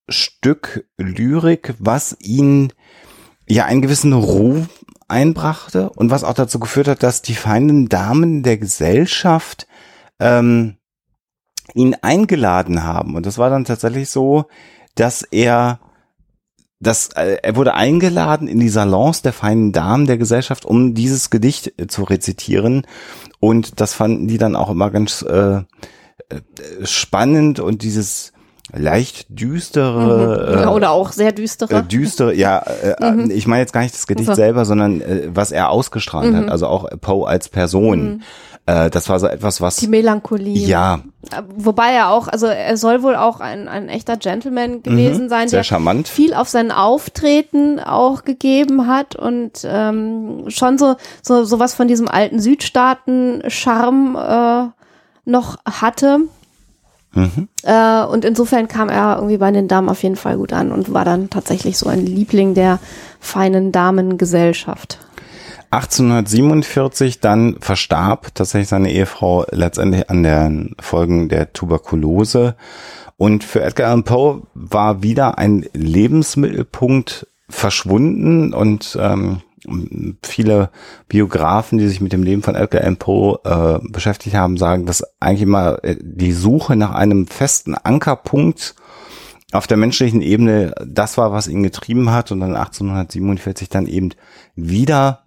Stück 0.07 0.85
Lyrik, 0.97 1.73
was 1.79 2.15
ihn 2.19 2.73
ja 3.47 3.65
einen 3.65 3.81
gewissen 3.81 4.13
Ruhm 4.13 4.69
einbrachte 5.07 5.89
und 5.89 6.09
was 6.09 6.23
auch 6.23 6.33
dazu 6.33 6.59
geführt 6.59 6.87
hat, 6.87 7.03
dass 7.03 7.21
die 7.21 7.35
feinen 7.35 7.89
Damen 7.89 8.43
der 8.43 8.57
Gesellschaft 8.57 9.67
ähm, 10.19 10.77
ihn 11.73 11.95
eingeladen 12.01 12.83
haben. 12.83 13.15
Und 13.15 13.25
das 13.25 13.37
war 13.37 13.49
dann 13.49 13.65
tatsächlich 13.65 14.09
so, 14.09 14.45
dass 14.95 15.21
er 15.23 15.79
das, 16.79 17.09
äh, 17.15 17.37
er 17.41 17.55
wurde 17.55 17.73
eingeladen 17.73 18.47
in 18.47 18.59
die 18.59 18.69
Salons 18.69 19.21
der 19.21 19.33
feinen 19.33 19.71
Damen 19.71 20.05
der 20.05 20.17
Gesellschaft, 20.17 20.65
um 20.65 20.93
dieses 20.93 21.29
Gedicht 21.29 21.73
äh, 21.79 21.87
zu 21.87 22.03
rezitieren. 22.03 22.85
Und 23.39 23.79
das 23.79 23.93
fanden 23.93 24.27
die 24.27 24.37
dann 24.37 24.55
auch 24.55 24.69
immer 24.69 24.91
ganz 24.91 25.21
äh, 25.21 25.57
äh 25.57 25.63
spannend 26.83 27.59
und 27.59 27.81
dieses 27.81 28.33
leicht 28.73 29.27
düstere 29.29 30.55
mhm. 30.55 30.61
ja, 30.61 30.69
oder 30.71 30.91
auch 30.91 31.11
sehr 31.11 31.31
düstere 31.31 31.75
äh, 31.75 31.83
düstere 31.83 32.33
ja 32.33 32.59
äh, 32.59 33.11
mhm. 33.11 33.29
ich 33.29 33.47
meine 33.47 33.61
jetzt 33.61 33.73
gar 33.73 33.81
nicht 33.81 33.93
das 33.93 34.07
Gedicht 34.07 34.29
also. 34.29 34.41
selber 34.41 34.65
sondern 34.65 35.01
äh, 35.01 35.29
was 35.29 35.51
er 35.51 35.69
ausgestrahlt 35.69 36.31
mhm. 36.31 36.37
hat 36.37 36.49
also 36.49 36.67
auch 36.67 36.89
Poe 36.99 37.27
als 37.27 37.47
Person 37.47 37.99
mhm. 38.03 38.21
äh, 38.65 38.89
das 38.89 39.07
war 39.07 39.19
so 39.19 39.27
etwas 39.27 39.61
was 39.61 39.75
die 39.75 39.87
Melancholie 39.87 40.57
ja 40.57 41.01
wobei 41.55 41.91
er 41.91 42.09
auch 42.09 42.27
also 42.27 42.47
er 42.47 42.75
soll 42.75 43.03
wohl 43.03 43.15
auch 43.15 43.39
ein, 43.39 43.67
ein 43.67 43.87
echter 43.87 44.17
Gentleman 44.17 44.81
gewesen 44.81 45.25
mhm. 45.25 45.29
sein 45.29 45.47
sehr 45.47 45.59
der 45.59 45.63
charmant 45.63 46.07
viel 46.07 46.33
auf 46.33 46.49
sein 46.49 46.71
Auftreten 46.71 47.79
auch 47.79 48.23
gegeben 48.23 48.87
hat 48.87 49.15
und 49.15 49.61
ähm, 49.63 50.45
schon 50.47 50.79
so 50.79 50.95
so 51.21 51.43
sowas 51.43 51.75
von 51.75 51.87
diesem 51.87 52.07
alten 52.07 52.39
Südstaaten 52.39 53.43
Charme 53.47 54.15
äh, 54.15 55.29
noch 55.29 55.57
hatte 55.65 56.21
Mhm. 57.15 57.47
Äh, 57.63 58.03
und 58.03 58.25
insofern 58.25 58.67
kam 58.67 58.89
er 58.89 59.15
irgendwie 59.15 59.37
bei 59.37 59.51
den 59.51 59.67
Damen 59.67 59.89
auf 59.89 60.03
jeden 60.03 60.17
Fall 60.17 60.37
gut 60.37 60.53
an 60.53 60.71
und 60.71 60.93
war 60.93 61.05
dann 61.05 61.29
tatsächlich 61.29 61.77
so 61.77 61.89
ein 61.89 62.05
Liebling 62.05 62.53
der 62.53 62.79
feinen 63.19 63.71
Damengesellschaft. 63.71 64.99
1847 65.71 67.19
dann 67.19 67.57
verstarb 67.59 68.33
tatsächlich 68.35 68.69
seine 68.69 68.91
Ehefrau 68.91 69.45
letztendlich 69.51 70.09
an 70.09 70.23
den 70.23 70.75
Folgen 70.79 71.27
der 71.29 71.51
Tuberkulose. 71.53 72.55
Und 73.17 73.43
für 73.43 73.61
Edgar 73.61 73.87
Allan 73.87 74.03
Poe 74.03 74.41
war 74.53 75.01
wieder 75.01 75.37
ein 75.37 75.65
Lebensmittelpunkt 75.73 77.27
verschwunden 77.49 78.53
und 78.53 78.97
ähm, 78.99 79.41
viele 80.23 80.69
Biografen, 81.07 81.77
die 81.77 81.87
sich 81.87 82.01
mit 82.01 82.13
dem 82.13 82.23
Leben 82.23 82.43
von 82.43 82.55
Edgar 82.55 82.81
Allan 82.81 82.97
Poe 82.97 83.39
äh, 83.43 83.79
beschäftigt 83.89 84.35
haben, 84.35 84.57
sagen, 84.57 84.85
dass 84.85 85.03
eigentlich 85.19 85.43
immer 85.43 85.83
äh, 85.83 85.95
die 85.99 86.31
Suche 86.31 86.75
nach 86.75 86.91
einem 86.91 87.27
festen 87.27 87.75
Ankerpunkt 87.75 88.75
auf 89.51 89.67
der 89.67 89.77
menschlichen 89.77 90.21
Ebene 90.21 90.73
das 90.85 91.17
war, 91.17 91.31
was 91.31 91.47
ihn 91.47 91.63
getrieben 91.63 92.11
hat 92.11 92.31
und 92.31 92.39
dann 92.41 92.55
1847 92.55 93.69
dann 93.69 93.87
eben 93.87 94.11
wieder 94.55 95.23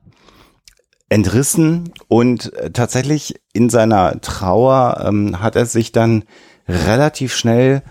entrissen. 1.08 1.92
Und 2.08 2.52
äh, 2.54 2.70
tatsächlich 2.70 3.40
in 3.52 3.70
seiner 3.70 4.20
Trauer 4.20 5.04
ähm, 5.06 5.40
hat 5.40 5.56
er 5.56 5.66
sich 5.66 5.92
dann 5.92 6.24
relativ 6.68 7.34
schnell 7.34 7.82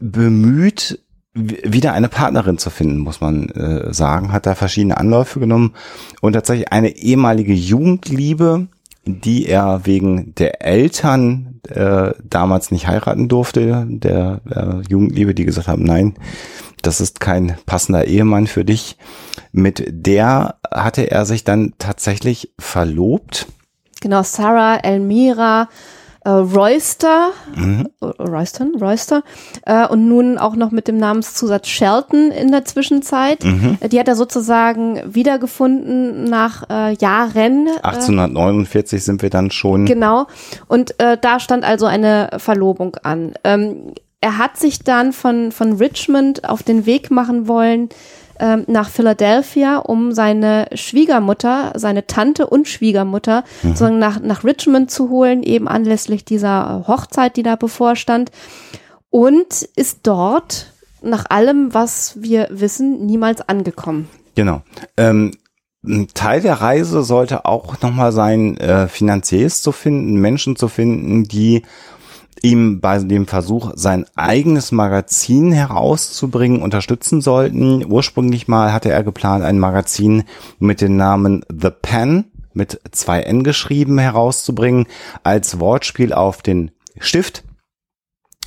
bemüht, 0.00 1.00
wieder 1.34 1.92
eine 1.92 2.08
Partnerin 2.08 2.58
zu 2.58 2.70
finden, 2.70 2.98
muss 2.98 3.20
man 3.20 3.48
äh, 3.50 3.92
sagen, 3.92 4.32
hat 4.32 4.46
da 4.46 4.54
verschiedene 4.54 4.96
Anläufe 4.96 5.38
genommen 5.38 5.74
und 6.20 6.32
tatsächlich 6.32 6.72
eine 6.72 6.96
ehemalige 6.96 7.52
Jugendliebe, 7.52 8.66
die 9.04 9.46
er 9.46 9.86
wegen 9.86 10.34
der 10.34 10.62
Eltern 10.62 11.60
äh, 11.68 12.12
damals 12.24 12.70
nicht 12.70 12.88
heiraten 12.88 13.28
durfte, 13.28 13.86
der 13.88 14.40
äh, 14.50 14.88
Jugendliebe, 14.88 15.34
die 15.34 15.44
gesagt 15.44 15.68
haben, 15.68 15.84
nein, 15.84 16.14
das 16.82 17.00
ist 17.00 17.20
kein 17.20 17.56
passender 17.66 18.06
Ehemann 18.06 18.46
für 18.46 18.64
dich. 18.64 18.96
Mit 19.52 19.84
der 19.88 20.56
hatte 20.70 21.10
er 21.10 21.26
sich 21.26 21.44
dann 21.44 21.74
tatsächlich 21.78 22.52
verlobt. 22.58 23.46
Genau, 24.00 24.22
Sarah 24.22 24.76
Elmira 24.76 25.68
äh, 26.24 26.30
Royster, 26.30 27.30
mhm. 27.54 27.88
Äh, 28.00 28.04
Royston, 28.04 28.74
Royster, 28.80 29.22
äh, 29.64 29.86
und 29.86 30.08
nun 30.08 30.38
auch 30.38 30.56
noch 30.56 30.70
mit 30.70 30.88
dem 30.88 30.98
Namenszusatz 30.98 31.68
Shelton 31.68 32.30
in 32.30 32.50
der 32.50 32.64
Zwischenzeit. 32.64 33.44
Mhm. 33.44 33.78
Die 33.90 33.98
hat 33.98 34.08
er 34.08 34.16
sozusagen 34.16 35.00
wiedergefunden 35.06 36.24
nach 36.24 36.68
äh, 36.68 36.94
Jahren. 36.94 37.68
1849 37.82 38.96
äh, 38.96 39.00
sind 39.00 39.22
wir 39.22 39.30
dann 39.30 39.50
schon. 39.50 39.86
Genau. 39.86 40.26
Und 40.68 40.98
äh, 41.00 41.16
da 41.20 41.40
stand 41.40 41.64
also 41.64 41.86
eine 41.86 42.30
Verlobung 42.38 42.96
an. 43.02 43.32
Ähm, 43.44 43.94
er 44.20 44.36
hat 44.36 44.58
sich 44.58 44.80
dann 44.80 45.12
von, 45.12 45.50
von 45.50 45.72
Richmond 45.74 46.46
auf 46.48 46.62
den 46.62 46.84
Weg 46.84 47.10
machen 47.10 47.48
wollen, 47.48 47.88
ähm, 48.40 48.64
nach 48.66 48.88
Philadelphia, 48.88 49.76
um 49.76 50.12
seine 50.12 50.68
Schwiegermutter, 50.74 51.72
seine 51.76 52.06
Tante 52.06 52.46
und 52.46 52.66
Schwiegermutter 52.66 53.44
mhm. 53.62 53.68
sozusagen 53.68 53.98
nach, 53.98 54.20
nach 54.20 54.44
Richmond 54.44 54.90
zu 54.90 55.10
holen, 55.10 55.42
eben 55.42 55.68
anlässlich 55.68 56.24
dieser 56.24 56.84
Hochzeit, 56.88 57.36
die 57.36 57.42
da 57.42 57.56
bevorstand. 57.56 58.30
Und 59.10 59.62
ist 59.76 60.00
dort, 60.04 60.72
nach 61.02 61.26
allem, 61.28 61.74
was 61.74 62.14
wir 62.20 62.48
wissen, 62.50 63.06
niemals 63.06 63.40
angekommen. 63.40 64.08
Genau. 64.34 64.62
Ähm, 64.96 65.32
ein 65.84 66.08
Teil 66.14 66.40
der 66.40 66.54
Reise 66.54 67.02
sollte 67.02 67.44
auch 67.44 67.80
nochmal 67.80 68.12
sein, 68.12 68.56
äh, 68.58 68.86
Finanziers 68.88 69.62
zu 69.62 69.72
finden, 69.72 70.14
Menschen 70.20 70.56
zu 70.56 70.68
finden, 70.68 71.24
die 71.24 71.62
ihm 72.42 72.80
bei 72.80 72.98
dem 72.98 73.26
Versuch, 73.26 73.72
sein 73.74 74.06
eigenes 74.16 74.72
Magazin 74.72 75.52
herauszubringen, 75.52 76.62
unterstützen 76.62 77.20
sollten. 77.20 77.84
Ursprünglich 77.84 78.48
mal 78.48 78.72
hatte 78.72 78.90
er 78.90 79.02
geplant, 79.02 79.44
ein 79.44 79.58
Magazin 79.58 80.24
mit 80.58 80.80
dem 80.80 80.96
Namen 80.96 81.44
The 81.50 81.70
Pen 81.70 82.24
mit 82.52 82.80
zwei 82.90 83.20
N 83.20 83.44
geschrieben 83.44 83.98
herauszubringen, 83.98 84.86
als 85.22 85.60
Wortspiel 85.60 86.12
auf 86.12 86.42
den 86.42 86.70
Stift 86.98 87.44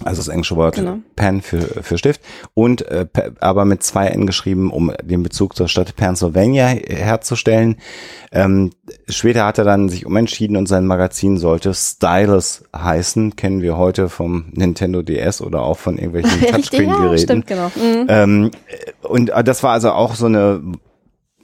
also 0.04 0.22
das 0.22 0.28
englische 0.28 0.56
Wort 0.56 0.76
genau. 0.76 0.98
Pen 1.16 1.44
für, 1.44 1.62
für 1.62 2.00
Stift 2.00 2.22
und 2.56 2.82
äh, 2.88 3.06
aber 3.40 3.64
mit 3.64 3.84
zwei 3.84 4.08
N 4.08 4.26
geschrieben, 4.26 4.72
um 4.72 4.92
den 5.04 5.22
Bezug 5.22 5.56
zur 5.56 5.68
Stadt 5.68 5.96
Pennsylvania 5.96 6.66
herzustellen. 6.68 7.78
Ähm, 8.32 8.72
später 9.08 9.46
hat 9.46 9.60
er 9.60 9.66
dann 9.66 9.90
sich 9.90 10.08
umentschieden 10.08 10.58
und 10.58 10.68
sein 10.68 10.88
Magazin 10.88 11.38
sollte 11.38 11.76
Stylus 11.76 12.64
heißen, 12.76 13.36
kennen 13.36 13.62
wir 13.62 13.78
heute 13.78 14.10
vom 14.10 14.46
Nintendo 14.54 15.04
DS 15.04 15.42
oder 15.42 15.62
auch 15.62 15.78
von 15.78 16.00
irgendwelchen 16.00 16.42
Touchscreen-Geräten. 16.52 17.12
Ja, 17.12 17.18
stimmt, 17.20 17.48
genau. 17.48 17.72
Mhm. 17.76 18.06
Ähm, 18.08 18.52
und 19.04 19.30
äh, 19.30 19.44
das 19.44 19.62
war 19.62 19.74
also 19.74 19.92
auch 19.92 20.16
so 20.16 20.26
eine 20.26 20.60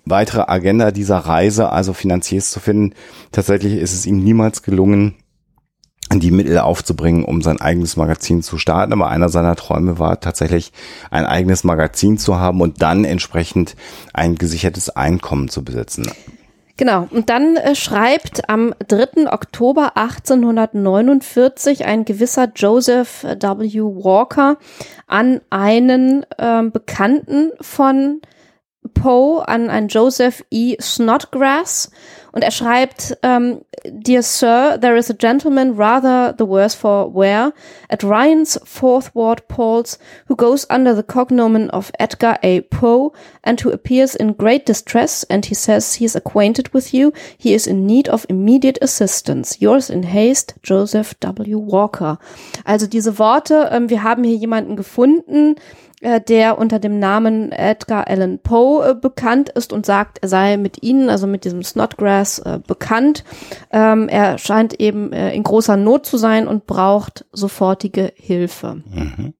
weitere 0.06 0.46
Agenda 0.48 0.90
dieser 0.90 1.18
Reise, 1.18 1.72
also 1.72 1.94
Finanziers 1.94 2.50
zu 2.50 2.60
finden. 2.60 2.96
Tatsächlich 3.32 3.74
ist 3.74 3.94
es 3.94 4.08
ihm 4.08 4.24
niemals 4.24 4.64
gelungen, 4.64 5.18
die 6.12 6.32
Mittel 6.32 6.58
aufzubringen, 6.58 7.24
um 7.24 7.42
sein 7.42 7.62
eigenes 7.62 7.96
Magazin 7.96 8.42
zu 8.42 8.58
starten. 8.58 8.94
Aber 8.94 9.10
einer 9.10 9.30
seiner 9.30 9.56
Träume 9.56 10.00
war 10.00 10.20
tatsächlich 10.20 10.72
ein 11.12 11.26
eigenes 11.26 11.64
Magazin 11.64 12.18
zu 12.18 12.40
haben 12.40 12.62
und 12.62 12.82
dann 12.82 13.06
entsprechend 13.06 13.76
ein 14.14 14.36
gesichertes 14.36 14.90
Einkommen 14.90 15.50
zu 15.50 15.64
besitzen. 15.64 16.10
Genau. 16.80 17.08
Und 17.12 17.30
dann 17.30 17.58
äh, 17.58 17.76
schreibt 17.76 18.50
am 18.50 18.74
3. 18.88 19.32
Oktober 19.32 19.98
1849 19.98 21.86
ein 21.86 22.06
gewisser 22.06 22.50
Joseph 22.56 23.24
W. 23.24 23.82
Walker 23.82 24.58
an 25.06 25.42
einen 25.50 26.26
äh, 26.38 26.64
Bekannten 26.64 27.52
von 27.60 28.22
Poe, 28.94 29.46
an 29.46 29.70
einen 29.70 29.90
Joseph 29.90 30.46
E. 30.52 30.78
Snodgrass 30.80 31.92
und 32.32 32.44
er 32.44 32.52
schreibt, 32.52 33.18
um, 33.24 33.62
Dear 33.86 34.22
Sir, 34.24 34.78
there 34.78 34.98
is 34.98 35.10
a 35.10 35.16
gentleman 35.18 35.76
rather 35.76 36.34
the 36.38 36.46
worse 36.46 36.76
for 36.76 37.10
wear 37.14 37.54
at 37.88 38.04
Ryan's 38.04 38.60
Fourth 38.66 39.16
Ward 39.16 39.48
Pauls 39.48 39.98
who 40.28 40.36
goes 40.36 40.66
under 40.70 40.94
the 40.94 41.04
cognomen 41.04 41.70
of 41.70 41.92
Edgar 41.98 42.38
A. 42.44 42.62
Poe 42.62 43.14
and 43.44 43.62
who 43.62 43.72
appears 43.72 44.16
in 44.16 44.34
great 44.34 44.66
distress 44.66 45.24
and 45.24 45.46
he 45.46 45.56
says 45.56 45.96
he 45.96 46.06
is 46.06 46.16
acquainted 46.16 46.74
with 46.74 46.94
you. 46.94 47.14
He 47.38 47.54
is 47.54 47.68
in 47.68 47.86
need 47.86 48.10
of 48.10 48.26
immediate 48.28 48.78
assistance. 48.82 49.62
Yours 49.62 49.90
in 49.90 50.04
haste, 50.04 50.56
Joseph 50.62 51.18
W. 51.22 51.58
Walker. 51.58 52.20
Also 52.66 52.86
diese 52.86 53.18
Worte, 53.18 53.70
ähm, 53.72 53.90
wir 53.90 54.04
haben 54.04 54.24
hier 54.24 54.36
jemanden 54.36 54.76
gefunden, 54.76 55.56
äh, 56.02 56.22
der 56.22 56.58
unter 56.58 56.80
dem 56.80 57.00
Namen 57.00 57.52
Edgar 57.52 58.08
Allan 58.08 58.40
Poe 58.40 58.90
äh, 58.90 58.96
bekannt 58.96 59.50
ist 59.50 59.74
und 59.74 59.86
sagt, 59.86 60.20
er 60.22 60.30
sei 60.30 60.58
mit 60.58 60.82
ihnen, 60.82 61.10
also 61.10 61.28
mit 61.28 61.46
diesem 61.46 61.64
Snodgrass, 61.64 62.40
äh, 62.40 62.60
bekannt. 62.66 63.24
Ähm, 63.72 64.08
er 64.08 64.38
scheint 64.38 64.80
eben 64.80 65.12
äh, 65.12 65.34
in 65.34 65.44
großer 65.44 65.78
Not 65.78 66.06
zu 66.06 66.18
sein 66.18 66.48
und 66.48 66.68
braucht 66.68 67.26
sofortige 67.32 68.14
Hilfe. 68.16 68.82
Mhm. 68.90 69.34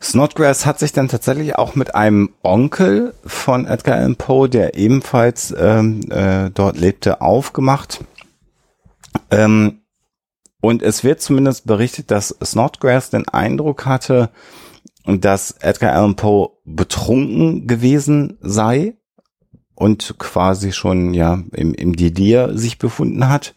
Snodgrass 0.00 0.66
hat 0.66 0.78
sich 0.78 0.92
dann 0.92 1.08
tatsächlich 1.08 1.56
auch 1.56 1.74
mit 1.74 1.94
einem 1.94 2.30
Onkel 2.42 3.14
von 3.24 3.66
Edgar 3.66 3.96
Allan 3.96 4.16
Poe, 4.16 4.48
der 4.48 4.76
ebenfalls 4.76 5.54
ähm, 5.58 6.00
äh, 6.10 6.50
dort 6.50 6.78
lebte, 6.78 7.22
aufgemacht. 7.22 8.04
Ähm, 9.30 9.80
und 10.60 10.82
es 10.82 11.04
wird 11.04 11.20
zumindest 11.20 11.66
berichtet, 11.66 12.10
dass 12.10 12.36
Snodgrass 12.42 13.10
den 13.10 13.28
Eindruck 13.28 13.86
hatte, 13.86 14.30
dass 15.06 15.52
Edgar 15.60 15.94
Allan 15.94 16.16
Poe 16.16 16.50
betrunken 16.64 17.66
gewesen 17.66 18.38
sei 18.40 18.96
und 19.74 20.18
quasi 20.18 20.72
schon 20.72 21.14
ja 21.14 21.42
im, 21.52 21.74
im 21.74 21.94
Delir 21.94 22.56
sich 22.56 22.78
befunden 22.78 23.28
hat. 23.28 23.54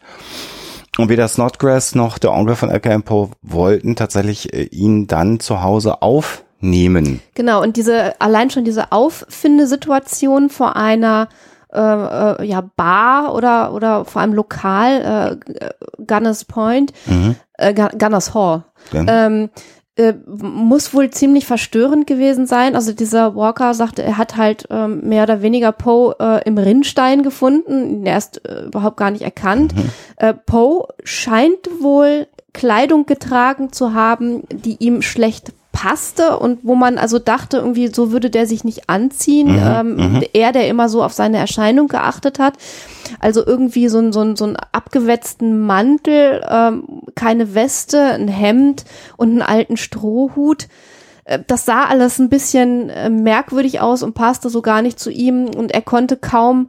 Und 0.98 1.08
weder 1.08 1.28
Snodgrass 1.28 1.94
noch 1.94 2.18
der 2.18 2.32
Onkel 2.32 2.56
von 2.56 2.70
Edgar 2.70 2.92
Allan 2.92 3.02
Poe 3.04 3.30
wollten 3.42 3.96
tatsächlich 3.96 4.52
äh, 4.52 4.64
ihn 4.64 5.06
dann 5.06 5.40
zu 5.40 5.62
Hause 5.62 6.02
aufnehmen. 6.02 7.20
Genau, 7.34 7.62
und 7.62 7.76
diese, 7.76 8.20
allein 8.20 8.50
schon 8.50 8.64
diese 8.64 8.92
Auffindesituation 8.92 10.50
vor 10.50 10.76
einer 10.76 11.28
äh, 11.72 11.80
äh, 11.80 12.46
ja, 12.46 12.62
Bar 12.76 13.34
oder, 13.34 13.74
oder 13.74 14.04
vor 14.06 14.22
allem 14.22 14.32
Lokal, 14.32 15.38
äh, 15.60 15.70
Gunners 16.06 16.46
Point, 16.46 16.92
mhm. 17.06 17.36
äh, 17.58 17.74
Gunners 17.74 18.32
Hall. 18.34 18.64
Ähm, 18.92 19.50
äh, 19.98 20.14
muss 20.26 20.94
wohl 20.94 21.10
ziemlich 21.10 21.44
verstörend 21.44 22.06
gewesen 22.06 22.46
sein. 22.46 22.76
Also 22.76 22.92
dieser 22.92 23.34
Walker 23.34 23.74
sagte, 23.74 24.02
er 24.02 24.16
hat 24.16 24.36
halt 24.36 24.66
ähm, 24.70 25.00
mehr 25.08 25.24
oder 25.24 25.42
weniger 25.42 25.72
Poe 25.72 26.14
äh, 26.20 26.42
im 26.46 26.56
Rinnstein 26.56 27.22
gefunden, 27.22 28.06
erst 28.06 28.46
äh, 28.48 28.66
überhaupt 28.66 28.96
gar 28.96 29.10
nicht 29.10 29.22
erkannt. 29.22 29.74
Mhm. 29.74 29.90
Äh, 30.16 30.34
Poe 30.34 30.86
scheint 31.02 31.68
wohl 31.80 32.28
Kleidung 32.52 33.06
getragen 33.06 33.72
zu 33.72 33.92
haben, 33.92 34.42
die 34.50 34.76
ihm 34.78 35.02
schlecht 35.02 35.52
passte 35.72 36.38
und 36.38 36.60
wo 36.62 36.74
man 36.74 36.98
also 36.98 37.18
dachte, 37.18 37.58
irgendwie 37.58 37.88
so 37.88 38.10
würde 38.10 38.30
der 38.30 38.46
sich 38.46 38.64
nicht 38.64 38.88
anziehen. 38.88 39.52
Mhm, 39.52 39.62
ähm, 39.62 39.96
mhm. 39.96 40.24
er, 40.32 40.52
der 40.52 40.68
immer 40.68 40.88
so 40.88 41.02
auf 41.02 41.12
seine 41.12 41.38
Erscheinung 41.38 41.88
geachtet 41.88 42.38
hat. 42.38 42.54
Also 43.20 43.46
irgendwie 43.46 43.88
so 43.88 43.98
ein, 43.98 44.12
so 44.12 44.20
ein, 44.20 44.36
so 44.36 44.46
ein 44.46 44.56
abgewetzten 44.72 45.66
Mantel, 45.66 46.44
ähm, 46.48 46.84
keine 47.14 47.54
Weste, 47.54 48.00
ein 48.00 48.28
Hemd 48.28 48.84
und 49.16 49.30
einen 49.30 49.42
alten 49.42 49.76
Strohhut 49.76 50.68
äh, 51.24 51.38
das 51.46 51.64
sah 51.64 51.84
alles 51.84 52.18
ein 52.18 52.28
bisschen 52.28 52.90
äh, 52.90 53.10
merkwürdig 53.10 53.80
aus 53.80 54.02
und 54.02 54.14
passte 54.14 54.50
so 54.50 54.62
gar 54.62 54.82
nicht 54.82 54.98
zu 54.98 55.10
ihm 55.10 55.48
und 55.48 55.72
er 55.72 55.82
konnte 55.82 56.16
kaum 56.16 56.68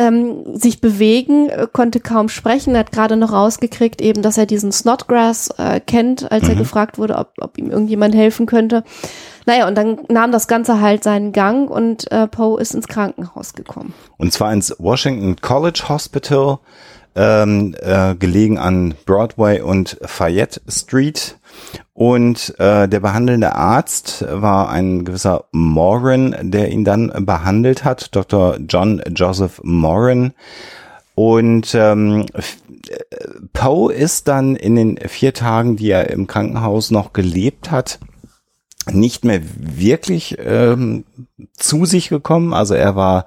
ähm, 0.00 0.56
sich 0.56 0.80
bewegen, 0.80 1.50
äh, 1.50 1.66
konnte 1.70 2.00
kaum 2.00 2.30
sprechen, 2.30 2.76
hat 2.76 2.90
gerade 2.90 3.18
noch 3.18 3.32
rausgekriegt, 3.32 4.00
eben, 4.00 4.22
dass 4.22 4.38
er 4.38 4.46
diesen 4.46 4.72
Snodgrass 4.72 5.50
äh, 5.58 5.78
kennt, 5.78 6.32
als 6.32 6.44
mhm. 6.44 6.50
er 6.50 6.56
gefragt 6.56 6.96
wurde, 6.96 7.16
ob, 7.16 7.32
ob 7.38 7.58
ihm 7.58 7.70
irgendjemand 7.70 8.14
helfen 8.14 8.46
könnte. 8.46 8.82
Naja, 9.44 9.68
und 9.68 9.76
dann 9.76 9.98
nahm 10.08 10.32
das 10.32 10.48
Ganze 10.48 10.80
halt 10.80 11.04
seinen 11.04 11.32
Gang 11.32 11.70
und 11.70 12.10
äh, 12.10 12.26
Poe 12.26 12.58
ist 12.58 12.74
ins 12.74 12.88
Krankenhaus 12.88 13.52
gekommen. 13.52 13.92
Und 14.16 14.32
zwar 14.32 14.52
ins 14.54 14.74
Washington 14.78 15.36
College 15.36 15.82
Hospital, 15.88 16.60
ähm, 17.14 17.74
äh, 17.80 18.14
gelegen 18.14 18.56
an 18.56 18.94
Broadway 19.04 19.60
und 19.60 19.98
Fayette 20.02 20.62
Street. 20.68 21.36
Und 22.00 22.58
äh, 22.58 22.88
der 22.88 23.00
behandelnde 23.00 23.56
Arzt 23.56 24.24
war 24.26 24.70
ein 24.70 25.04
gewisser 25.04 25.44
Moran, 25.52 26.34
der 26.40 26.72
ihn 26.72 26.82
dann 26.82 27.12
behandelt 27.26 27.84
hat, 27.84 28.16
Dr. 28.16 28.56
John 28.66 29.02
Joseph 29.14 29.60
Moran. 29.64 30.32
Und 31.14 31.74
ähm, 31.74 32.24
Poe 33.52 33.92
ist 33.92 34.28
dann 34.28 34.56
in 34.56 34.76
den 34.76 34.96
vier 35.08 35.34
Tagen, 35.34 35.76
die 35.76 35.90
er 35.90 36.08
im 36.08 36.26
Krankenhaus 36.26 36.90
noch 36.90 37.12
gelebt 37.12 37.70
hat, 37.70 37.98
nicht 38.90 39.26
mehr 39.26 39.42
wirklich 39.54 40.38
ähm, 40.40 41.04
zu 41.52 41.84
sich 41.84 42.08
gekommen. 42.08 42.54
Also 42.54 42.72
er 42.72 42.96
war 42.96 43.26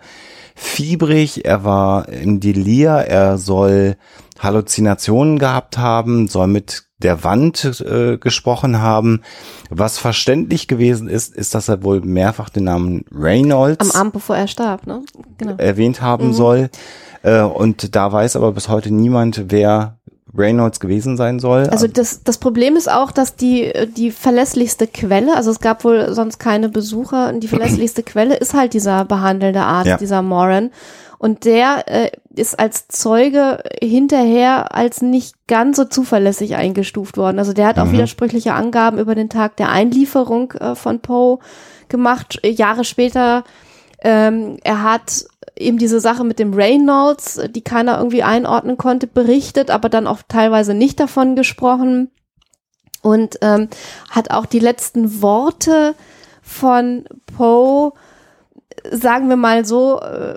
fiebrig, 0.55 1.45
er 1.45 1.63
war 1.63 2.09
im 2.09 2.39
Delir, 2.39 2.91
er 2.91 3.37
soll 3.37 3.95
Halluzinationen 4.39 5.39
gehabt 5.39 5.77
haben, 5.77 6.27
soll 6.27 6.47
mit 6.47 6.83
der 6.99 7.23
Wand 7.23 7.81
äh, 7.81 8.17
gesprochen 8.17 8.79
haben. 8.81 9.21
Was 9.69 9.97
verständlich 9.97 10.67
gewesen 10.67 11.07
ist, 11.07 11.35
ist, 11.35 11.53
dass 11.53 11.67
er 11.67 11.83
wohl 11.83 12.01
mehrfach 12.01 12.49
den 12.49 12.63
Namen 12.65 13.05
Reynolds 13.13 13.91
Am 13.91 13.99
Abend, 13.99 14.13
bevor 14.13 14.37
er 14.37 14.47
starb, 14.47 14.87
ne? 14.87 15.01
Genau. 15.37 15.55
erwähnt 15.57 16.01
haben 16.01 16.27
Mhm. 16.27 16.33
soll. 16.33 16.69
Äh, 17.23 17.41
und 17.41 17.95
da 17.95 18.11
weiß 18.11 18.35
aber 18.35 18.51
bis 18.51 18.69
heute 18.69 18.93
niemand, 18.93 19.45
wer 19.49 19.97
Reynolds 20.35 20.79
gewesen 20.79 21.15
sein 21.17 21.39
soll. 21.39 21.67
Also 21.69 21.87
das, 21.87 22.23
das 22.23 22.37
Problem 22.37 22.75
ist 22.75 22.91
auch, 22.91 23.11
dass 23.11 23.35
die, 23.35 23.71
die 23.95 24.11
verlässlichste 24.11 24.87
Quelle, 24.87 25.35
also 25.35 25.51
es 25.51 25.59
gab 25.59 25.83
wohl 25.83 26.13
sonst 26.13 26.39
keine 26.39 26.69
Besucher, 26.69 27.29
und 27.29 27.41
die 27.41 27.47
verlässlichste 27.47 28.03
Quelle 28.03 28.35
ist 28.35 28.53
halt 28.53 28.73
dieser 28.73 29.05
behandelnde 29.05 29.61
Arzt, 29.61 29.87
Ja. 29.87 29.97
dieser 29.97 30.21
Moran. 30.21 30.71
Und 31.19 31.45
der 31.45 31.85
äh, 31.87 32.11
ist 32.35 32.59
als 32.59 32.89
Zeuge 32.89 33.63
hinterher 33.81 34.75
als 34.75 35.01
nicht 35.01 35.35
ganz 35.47 35.77
so 35.77 35.85
zuverlässig 35.85 36.55
eingestuft 36.55 37.15
worden. 37.15 37.39
Also 37.39 37.53
der 37.53 37.67
hat 37.67 37.79
auch 37.79 37.91
widersprüchliche 37.93 38.53
Angaben 38.53 38.97
über 38.97 39.15
den 39.15 39.29
Tag 39.29 39.55
der 39.55 39.69
Einlieferung 39.69 40.51
äh, 40.53 40.75
von 40.75 40.99
Poe 40.99 41.39
gemacht. 41.87 42.39
Äh, 42.43 42.49
Jahre 42.49 42.83
später, 42.83 43.45
ähm, 44.03 44.57
er 44.65 44.83
hat 44.83 45.25
eben 45.57 45.77
diese 45.77 45.99
Sache 45.99 46.23
mit 46.23 46.39
dem 46.39 46.53
Reynolds, 46.53 47.39
die 47.49 47.61
keiner 47.61 47.97
irgendwie 47.97 48.23
einordnen 48.23 48.77
konnte, 48.77 49.07
berichtet, 49.07 49.69
aber 49.69 49.89
dann 49.89 50.07
auch 50.07 50.21
teilweise 50.27 50.73
nicht 50.73 50.99
davon 50.99 51.35
gesprochen. 51.35 52.09
Und 53.01 53.37
ähm, 53.41 53.67
hat 54.09 54.31
auch 54.31 54.45
die 54.45 54.59
letzten 54.59 55.21
Worte 55.21 55.93
von 56.41 57.05
Poe, 57.37 57.91
sagen 58.89 59.27
wir 59.29 59.35
mal 59.35 59.65
so, 59.65 59.99
äh, 59.99 60.35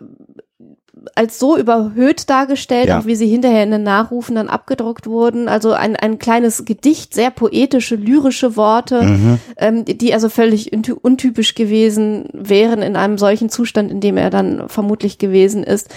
als 1.15 1.39
so 1.39 1.57
überhöht 1.57 2.29
dargestellt, 2.29 2.89
Ja. 2.89 2.99
auch 3.01 3.07
wie 3.07 3.15
sie 3.17 3.27
hinterher 3.29 3.63
in 3.63 3.71
den 3.71 3.83
Nachrufen 3.83 4.35
dann 4.37 4.49
abgedruckt 4.49 5.07
wurden. 5.07 5.49
Also 5.49 5.73
ein, 5.73 5.97
ein 5.97 6.19
kleines 6.19 6.65
Gedicht, 6.65 7.15
sehr 7.15 7.31
poetische, 7.31 7.95
lyrische 7.97 8.57
Worte, 8.57 9.39
ähm, 9.57 9.85
die 9.85 10.13
also 10.13 10.29
völlig 10.29 10.73
unty- 10.73 10.93
untypisch 11.01 11.55
gewesen 11.55 12.29
wären 12.33 12.83
in 12.83 12.97
einem 12.97 13.19
solchen 13.19 13.49
Zustand, 13.49 13.91
in 13.91 14.01
dem 14.01 14.17
er 14.17 14.31
dann 14.31 14.69
vermutlich 14.69 15.19
gewesen 15.19 15.63
ist, 15.65 15.89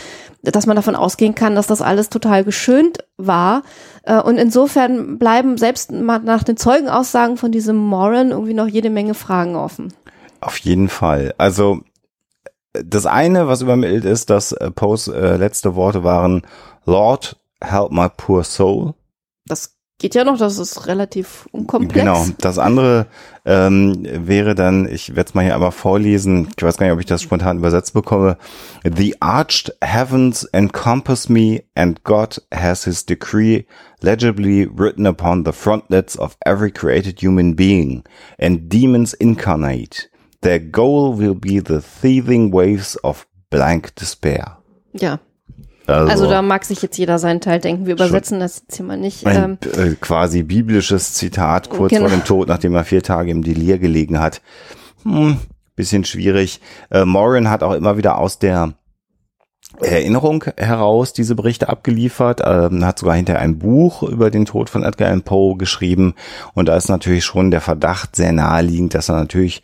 dass 0.43 0.65
man 0.65 0.75
davon 0.75 0.95
ausgehen 0.95 1.35
kann, 1.35 1.55
dass 1.55 1.67
das 1.67 1.81
alles 1.81 2.09
total 2.09 2.43
geschönt 2.43 2.99
war. 3.17 3.63
Äh, 4.03 4.21
Und 4.21 4.37
insofern 4.37 5.17
bleiben 5.17 5.57
selbst 5.57 5.91
nach 5.91 6.43
den 6.43 6.55
Zeugenaussagen 6.57 7.35
von 7.37 7.51
diesem 7.51 7.75
Moran 7.75 8.31
irgendwie 8.31 8.53
noch 8.53 8.67
jede 8.67 8.89
Menge 8.89 9.13
Fragen 9.15 9.55
offen. 9.55 9.93
Auf 10.41 10.57
jeden 10.59 10.87
Fall. 10.87 11.33
Also 11.37 11.79
das 12.73 13.05
eine, 13.05 13.47
was 13.47 13.61
übermittelt 13.61 14.05
ist, 14.05 14.29
dass 14.29 14.51
äh, 14.51 14.71
Poes 14.71 15.07
äh, 15.07 15.37
letzte 15.37 15.75
Worte 15.75 16.03
waren, 16.03 16.43
Lord, 16.85 17.37
help 17.61 17.91
my 17.91 18.07
poor 18.15 18.43
soul. 18.43 18.93
Das 19.45 19.75
geht 19.99 20.15
ja 20.15 20.23
noch, 20.23 20.37
das 20.37 20.57
ist 20.57 20.87
relativ 20.87 21.47
unkomplex. 21.51 21.93
Genau. 21.93 22.25
Das 22.39 22.57
andere 22.57 23.07
ähm, 23.45 24.05
wäre 24.05 24.55
dann, 24.55 24.87
ich 24.87 25.15
werde 25.15 25.27
es 25.29 25.33
mal 25.33 25.43
hier 25.43 25.53
einmal 25.53 25.71
vorlesen, 25.71 26.47
ich 26.55 26.63
weiß 26.63 26.77
gar 26.77 26.85
nicht, 26.85 26.93
ob 26.93 26.99
ich 26.99 27.05
das 27.05 27.21
spontan 27.21 27.57
übersetzt 27.57 27.93
bekomme. 27.93 28.37
The 28.83 29.21
arched 29.21 29.75
heavens 29.83 30.45
encompass 30.45 31.27
me 31.27 31.63
and 31.75 32.03
God 32.03 32.41
has 32.53 32.85
his 32.85 33.05
decree 33.05 33.65
legibly 34.01 34.69
written 34.73 35.05
upon 35.05 35.43
the 35.43 35.51
frontlets 35.51 36.17
of 36.17 36.37
every 36.45 36.71
created 36.71 37.21
human 37.21 37.55
being 37.55 38.03
and 38.39 38.69
demons 38.69 39.13
incarnate. 39.13 40.09
Their 40.41 40.59
goal 40.59 41.17
will 41.19 41.35
be 41.35 41.61
the 41.65 41.79
thieving 41.81 42.53
waves 42.53 43.01
of 43.03 43.27
blank 43.49 43.95
despair. 43.95 44.57
Ja. 44.93 45.19
Also 45.87 46.29
da 46.29 46.43
mag 46.43 46.65
sich 46.65 46.83
jetzt 46.83 46.97
jeder 46.99 47.17
seinen 47.17 47.41
Teil 47.41 47.59
denken. 47.59 47.87
Wir 47.87 47.93
übersetzen 47.93 48.39
das 48.39 48.59
jetzt 48.61 48.77
hier 48.77 48.85
mal 48.85 48.95
nicht. 48.97 49.23
Ähm, 49.25 49.57
ein 49.75 49.93
äh, 49.93 49.95
quasi 49.99 50.43
biblisches 50.43 51.15
Zitat 51.15 51.69
kurz 51.71 51.89
Genau. 51.89 52.07
vor 52.07 52.15
dem 52.15 52.23
Tod, 52.23 52.47
nachdem 52.47 52.75
er 52.75 52.83
vier 52.83 53.01
Tage 53.01 53.31
im 53.31 53.43
Delir 53.43 53.79
gelegen 53.79 54.19
hat. 54.19 54.41
Hm, 55.03 55.37
bisschen 55.75 56.05
schwierig. 56.05 56.61
Äh, 56.91 57.05
Moran 57.05 57.49
hat 57.49 57.63
auch 57.63 57.73
immer 57.73 57.97
wieder 57.97 58.19
aus 58.19 58.37
der 58.37 58.73
Erinnerung 59.81 60.43
heraus 60.57 61.13
diese 61.13 61.35
Berichte 61.35 61.69
abgeliefert, 61.69 62.41
ähm, 62.43 62.85
hat 62.85 62.99
sogar 62.99 63.15
hinter 63.15 63.39
ein 63.39 63.59
Buch 63.59 64.03
über 64.03 64.29
den 64.29 64.45
Tod 64.45 64.69
von 64.69 64.83
Edgar 64.83 65.07
Allan 65.07 65.21
Poe 65.21 65.57
geschrieben 65.57 66.15
und 66.53 66.67
da 66.67 66.75
ist 66.75 66.89
natürlich 66.89 67.23
schon 67.23 67.51
der 67.51 67.61
Verdacht 67.61 68.15
sehr 68.15 68.31
naheliegend, 68.31 68.93
dass 68.93 69.09
er 69.09 69.15
natürlich 69.15 69.61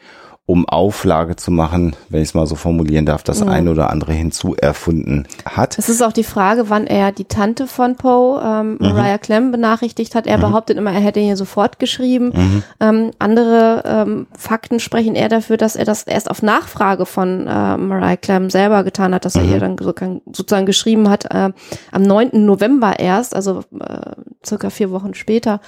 um 0.48 0.70
Auflage 0.70 1.36
zu 1.36 1.50
machen, 1.50 1.96
wenn 2.10 2.22
ich 2.22 2.30
es 2.30 2.34
mal 2.36 2.46
so 2.46 2.54
formulieren 2.56 3.08
darf, 3.08 3.24
das 3.24 3.42
eine 3.42 3.72
oder 3.72 3.90
andere 3.90 4.14
hinzuerfunden 4.14 5.28
hat. 5.46 5.78
Es 5.80 5.90
ist 5.90 6.04
auch 6.04 6.12
die 6.14 6.24
Frage, 6.24 6.70
wann 6.70 6.86
er 6.86 7.12
die 7.12 7.26
Tante 7.26 7.66
von 7.68 7.96
Poe, 7.96 8.40
ähm, 8.44 8.78
Mhm. 8.80 8.90
Mariah 8.90 9.18
Clem, 9.18 9.52
benachrichtigt 9.52 10.14
hat. 10.14 10.28
Er 10.28 10.38
behauptet 10.38 10.78
immer, 10.78 10.92
er 10.92 11.00
hätte 11.00 11.20
ihr 11.20 11.36
sofort 11.36 11.80
geschrieben. 11.80 12.32
Mhm. 12.36 12.64
Ähm, 12.80 13.12
andere 13.18 13.84
ähm, 13.86 14.28
Fakten 14.38 14.80
sprechen 14.80 15.16
eher 15.16 15.30
dafür, 15.30 15.58
dass 15.58 15.76
er 15.76 15.86
das 15.86 16.04
erst 16.04 16.30
auf 16.30 16.44
Nachfrage 16.44 17.06
von 17.08 17.48
äh, 17.48 17.78
Mariah 17.78 18.18
Clem 18.18 18.50
selber 18.52 18.84
getan 18.84 19.16
hat, 19.16 19.26
dass 19.26 19.36
er 19.36 19.44
Mhm. 19.44 19.52
ihr 19.52 19.60
dann 19.60 19.78
so, 19.80 19.94
sozusagen 20.32 20.66
geschrieben 20.68 21.10
hat, 21.10 21.26
äh, 21.34 21.52
am 21.92 22.02
9. 22.04 22.46
November 22.46 23.00
erst, 23.00 23.36
also 23.36 23.62
äh, 23.80 24.12
circa 24.46 24.70
vier 24.70 24.92
Wochen 24.92 25.16
später, 25.16 25.60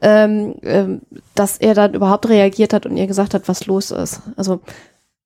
ähm, 0.00 0.56
ähm, 0.62 1.02
dass 1.34 1.58
er 1.58 1.74
dann 1.74 1.94
überhaupt 1.94 2.28
reagiert 2.28 2.72
hat 2.72 2.86
und 2.86 2.96
ihr 2.96 3.06
gesagt 3.06 3.34
hat, 3.34 3.48
was 3.48 3.66
los 3.66 3.90
ist. 3.90 4.22
Also 4.36 4.60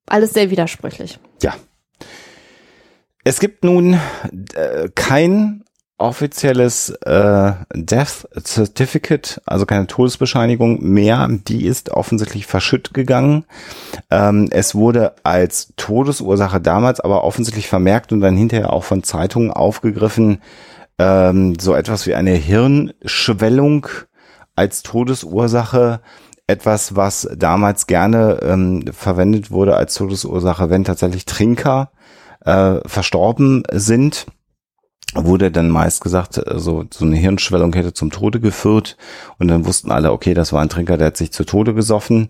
alles 0.06 0.32
sehr 0.32 0.50
widersprüchlich. 0.50 1.18
Ja. 1.42 1.54
Es 3.24 3.40
gibt 3.40 3.64
nun 3.64 3.98
äh, 4.54 4.88
kein 4.94 5.64
offizielles 6.00 6.88
äh, 7.04 7.52
Death 7.74 8.26
Certificate, 8.42 9.40
also 9.44 9.66
keine 9.66 9.86
Todesbescheinigung 9.86 10.82
mehr. 10.82 11.28
Die 11.30 11.66
ist 11.66 11.90
offensichtlich 11.90 12.46
verschütt 12.46 12.94
gegangen. 12.94 13.44
Ähm, 14.10 14.48
es 14.50 14.74
wurde 14.74 15.14
als 15.22 15.74
Todesursache 15.76 16.60
damals 16.60 17.00
aber 17.00 17.22
offensichtlich 17.24 17.68
vermerkt 17.68 18.12
und 18.12 18.20
dann 18.20 18.36
hinterher 18.36 18.72
auch 18.72 18.84
von 18.84 19.02
Zeitungen 19.02 19.50
aufgegriffen, 19.50 20.40
ähm, 20.98 21.58
so 21.60 21.74
etwas 21.74 22.06
wie 22.06 22.14
eine 22.14 22.32
Hirnschwellung 22.32 23.86
als 24.60 24.82
Todesursache 24.82 26.00
etwas, 26.46 26.94
was 26.94 27.26
damals 27.34 27.86
gerne 27.86 28.40
ähm, 28.42 28.84
verwendet 28.92 29.50
wurde 29.50 29.74
als 29.74 29.94
Todesursache, 29.94 30.68
wenn 30.68 30.84
tatsächlich 30.84 31.24
Trinker 31.24 31.92
äh, 32.44 32.76
verstorben 32.84 33.62
sind, 33.72 34.26
wurde 35.14 35.50
dann 35.50 35.70
meist 35.70 36.02
gesagt, 36.02 36.36
äh, 36.36 36.58
so, 36.58 36.84
so 36.92 37.06
eine 37.06 37.16
Hirnschwellung 37.16 37.72
hätte 37.72 37.94
zum 37.94 38.10
Tode 38.10 38.38
geführt 38.38 38.98
und 39.38 39.48
dann 39.48 39.64
wussten 39.64 39.90
alle, 39.90 40.12
okay, 40.12 40.34
das 40.34 40.52
war 40.52 40.60
ein 40.60 40.68
Trinker, 40.68 40.98
der 40.98 41.06
hat 41.06 41.16
sich 41.16 41.32
zu 41.32 41.44
Tode 41.44 41.72
gesoffen. 41.72 42.28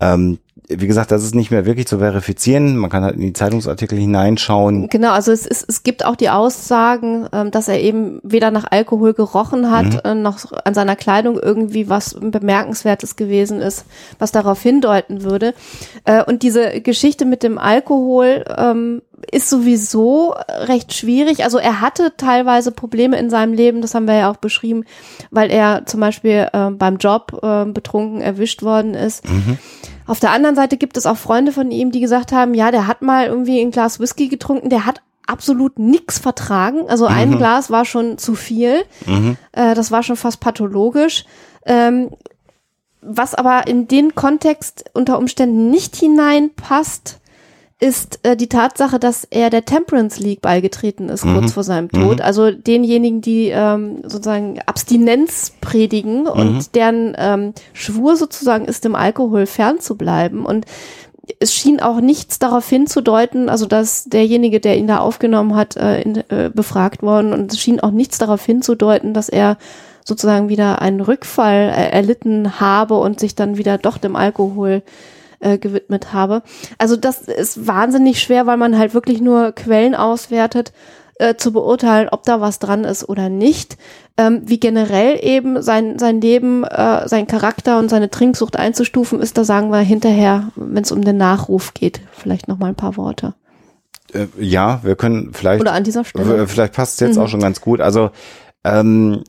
Ähm, 0.00 0.38
wie 0.68 0.86
gesagt, 0.86 1.12
das 1.12 1.22
ist 1.22 1.34
nicht 1.34 1.50
mehr 1.50 1.64
wirklich 1.64 1.86
zu 1.86 1.98
verifizieren. 1.98 2.76
Man 2.76 2.90
kann 2.90 3.04
halt 3.04 3.14
in 3.14 3.20
die 3.20 3.32
Zeitungsartikel 3.32 3.98
hineinschauen. 3.98 4.88
Genau, 4.88 5.12
also 5.12 5.30
es, 5.30 5.46
ist, 5.46 5.64
es 5.68 5.82
gibt 5.82 6.04
auch 6.04 6.16
die 6.16 6.30
Aussagen, 6.30 7.28
ähm, 7.32 7.50
dass 7.50 7.68
er 7.68 7.80
eben 7.80 8.20
weder 8.22 8.50
nach 8.50 8.66
Alkohol 8.70 9.14
gerochen 9.14 9.70
hat, 9.70 10.04
äh, 10.04 10.14
noch 10.14 10.52
an 10.64 10.74
seiner 10.74 10.96
Kleidung 10.96 11.38
irgendwie 11.38 11.88
was 11.88 12.16
Bemerkenswertes 12.20 13.16
gewesen 13.16 13.60
ist, 13.60 13.84
was 14.18 14.32
darauf 14.32 14.60
hindeuten 14.60 15.22
würde. 15.22 15.54
Äh, 16.04 16.24
und 16.24 16.42
diese 16.42 16.80
Geschichte 16.80 17.26
mit 17.26 17.42
dem 17.42 17.58
Alkohol 17.58 18.44
ähm, 18.56 19.02
ist 19.30 19.48
sowieso 19.48 20.34
recht 20.48 20.92
schwierig. 20.92 21.44
Also 21.44 21.58
er 21.58 21.80
hatte 21.80 22.14
teilweise 22.16 22.72
Probleme 22.72 23.18
in 23.18 23.30
seinem 23.30 23.54
Leben, 23.54 23.82
das 23.82 23.94
haben 23.94 24.06
wir 24.06 24.14
ja 24.14 24.30
auch 24.30 24.36
beschrieben, 24.36 24.84
weil 25.30 25.50
er 25.50 25.86
zum 25.86 26.00
Beispiel 26.00 26.48
äh, 26.52 26.70
beim 26.70 26.96
Job 26.96 27.40
betrunken 27.72 28.20
erwischt 28.20 28.62
worden 28.62 28.94
ist. 28.94 29.24
Auf 30.06 30.20
der 30.20 30.30
anderen 30.30 30.56
Seite 30.56 30.76
gibt 30.76 30.96
es 30.96 31.06
auch 31.06 31.16
Freunde 31.16 31.52
von 31.52 31.70
ihm, 31.70 31.90
die 31.90 32.00
gesagt 32.00 32.32
haben, 32.32 32.54
ja, 32.54 32.70
der 32.70 32.86
hat 32.86 33.02
mal 33.02 33.26
irgendwie 33.26 33.60
ein 33.60 33.70
Glas 33.70 33.98
Whisky 34.00 34.28
getrunken, 34.28 34.70
der 34.70 34.86
hat 34.86 35.02
absolut 35.26 35.78
nichts 35.78 36.18
vertragen. 36.18 36.88
Also 36.88 37.06
ein 37.06 37.32
Glas 37.38 37.70
war 37.70 37.84
schon 37.84 38.16
zu 38.18 38.34
viel. 38.34 38.84
Äh, 39.52 39.74
das 39.74 39.90
war 39.90 40.02
schon 40.02 40.16
fast 40.16 40.40
pathologisch. 40.40 41.24
Ähm, 41.64 42.10
was 43.00 43.34
aber 43.34 43.66
in 43.66 43.88
den 43.88 44.14
Kontext 44.14 44.84
unter 44.94 45.18
Umständen 45.18 45.70
nicht 45.70 45.96
hineinpasst, 45.96 47.20
ist 47.78 48.20
äh, 48.22 48.36
die 48.36 48.48
Tatsache, 48.48 48.98
dass 48.98 49.24
er 49.24 49.50
der 49.50 49.66
Temperance 49.66 50.18
League 50.20 50.40
beigetreten 50.40 51.10
ist, 51.10 51.22
kurz 51.22 51.52
vor 51.52 51.62
seinem 51.62 51.90
Tod. 51.90 52.22
Also 52.22 52.50
denjenigen, 52.50 53.20
die 53.20 53.48
ähm, 53.48 53.98
sozusagen 54.02 54.60
Abstinenz 54.64 55.52
predigen 55.60 56.26
und 56.26 56.74
deren 56.74 57.14
ähm, 57.18 57.52
Schwur 57.74 58.16
sozusagen 58.16 58.64
ist, 58.64 58.84
dem 58.84 58.94
Alkohol 58.94 59.44
fernzubleiben. 59.44 60.46
Und 60.46 60.64
es 61.38 61.52
schien 61.52 61.80
auch 61.80 62.00
nichts 62.00 62.38
darauf 62.38 62.66
hinzudeuten, 62.66 63.50
also 63.50 63.66
dass 63.66 64.04
derjenige, 64.04 64.60
der 64.60 64.78
ihn 64.78 64.86
da 64.86 64.98
aufgenommen 64.98 65.54
hat, 65.54 65.76
äh, 65.76 66.00
in, 66.00 66.16
äh, 66.30 66.50
befragt 66.54 67.02
worden 67.02 67.34
und 67.34 67.52
es 67.52 67.60
schien 67.60 67.80
auch 67.80 67.90
nichts 67.90 68.16
darauf 68.18 68.44
hinzudeuten, 68.44 69.12
dass 69.12 69.28
er 69.28 69.58
sozusagen 70.04 70.48
wieder 70.48 70.80
einen 70.80 71.00
Rückfall 71.00 71.68
äh, 71.68 71.90
erlitten 71.90 72.60
habe 72.60 72.94
und 72.94 73.20
sich 73.20 73.34
dann 73.34 73.58
wieder 73.58 73.76
doch 73.76 73.98
dem 73.98 74.16
Alkohol 74.16 74.82
äh, 75.40 75.58
gewidmet 75.58 76.12
habe. 76.12 76.42
Also 76.78 76.96
das 76.96 77.22
ist 77.22 77.66
wahnsinnig 77.66 78.20
schwer, 78.20 78.46
weil 78.46 78.56
man 78.56 78.78
halt 78.78 78.94
wirklich 78.94 79.20
nur 79.20 79.52
Quellen 79.52 79.94
auswertet, 79.94 80.72
äh, 81.18 81.36
zu 81.36 81.52
beurteilen, 81.52 82.08
ob 82.10 82.24
da 82.24 82.40
was 82.40 82.58
dran 82.58 82.84
ist 82.84 83.08
oder 83.08 83.28
nicht. 83.28 83.76
Ähm, 84.18 84.42
wie 84.44 84.60
generell 84.60 85.18
eben 85.22 85.62
sein, 85.62 85.98
sein 85.98 86.20
Leben, 86.20 86.64
äh, 86.64 87.08
sein 87.08 87.26
Charakter 87.26 87.78
und 87.78 87.88
seine 87.88 88.10
Trinksucht 88.10 88.56
einzustufen 88.56 89.20
ist, 89.20 89.36
da 89.38 89.44
sagen 89.44 89.70
wir 89.70 89.78
hinterher, 89.80 90.48
wenn 90.56 90.82
es 90.82 90.92
um 90.92 91.02
den 91.04 91.16
Nachruf 91.16 91.74
geht, 91.74 92.00
vielleicht 92.12 92.48
noch 92.48 92.58
mal 92.58 92.68
ein 92.68 92.74
paar 92.74 92.96
Worte. 92.96 93.34
Äh, 94.12 94.26
ja, 94.38 94.80
wir 94.82 94.96
können 94.96 95.32
vielleicht. 95.32 95.60
Oder 95.60 95.72
an 95.72 95.84
dieser 95.84 96.04
Stelle. 96.04 96.46
Vielleicht 96.48 96.74
passt 96.74 96.94
es 96.94 97.00
jetzt 97.00 97.16
Mhm. 97.16 97.22
auch 97.22 97.28
schon 97.28 97.40
ganz 97.40 97.60
gut. 97.60 97.80
Also 97.80 98.10
ähm, 98.64 99.22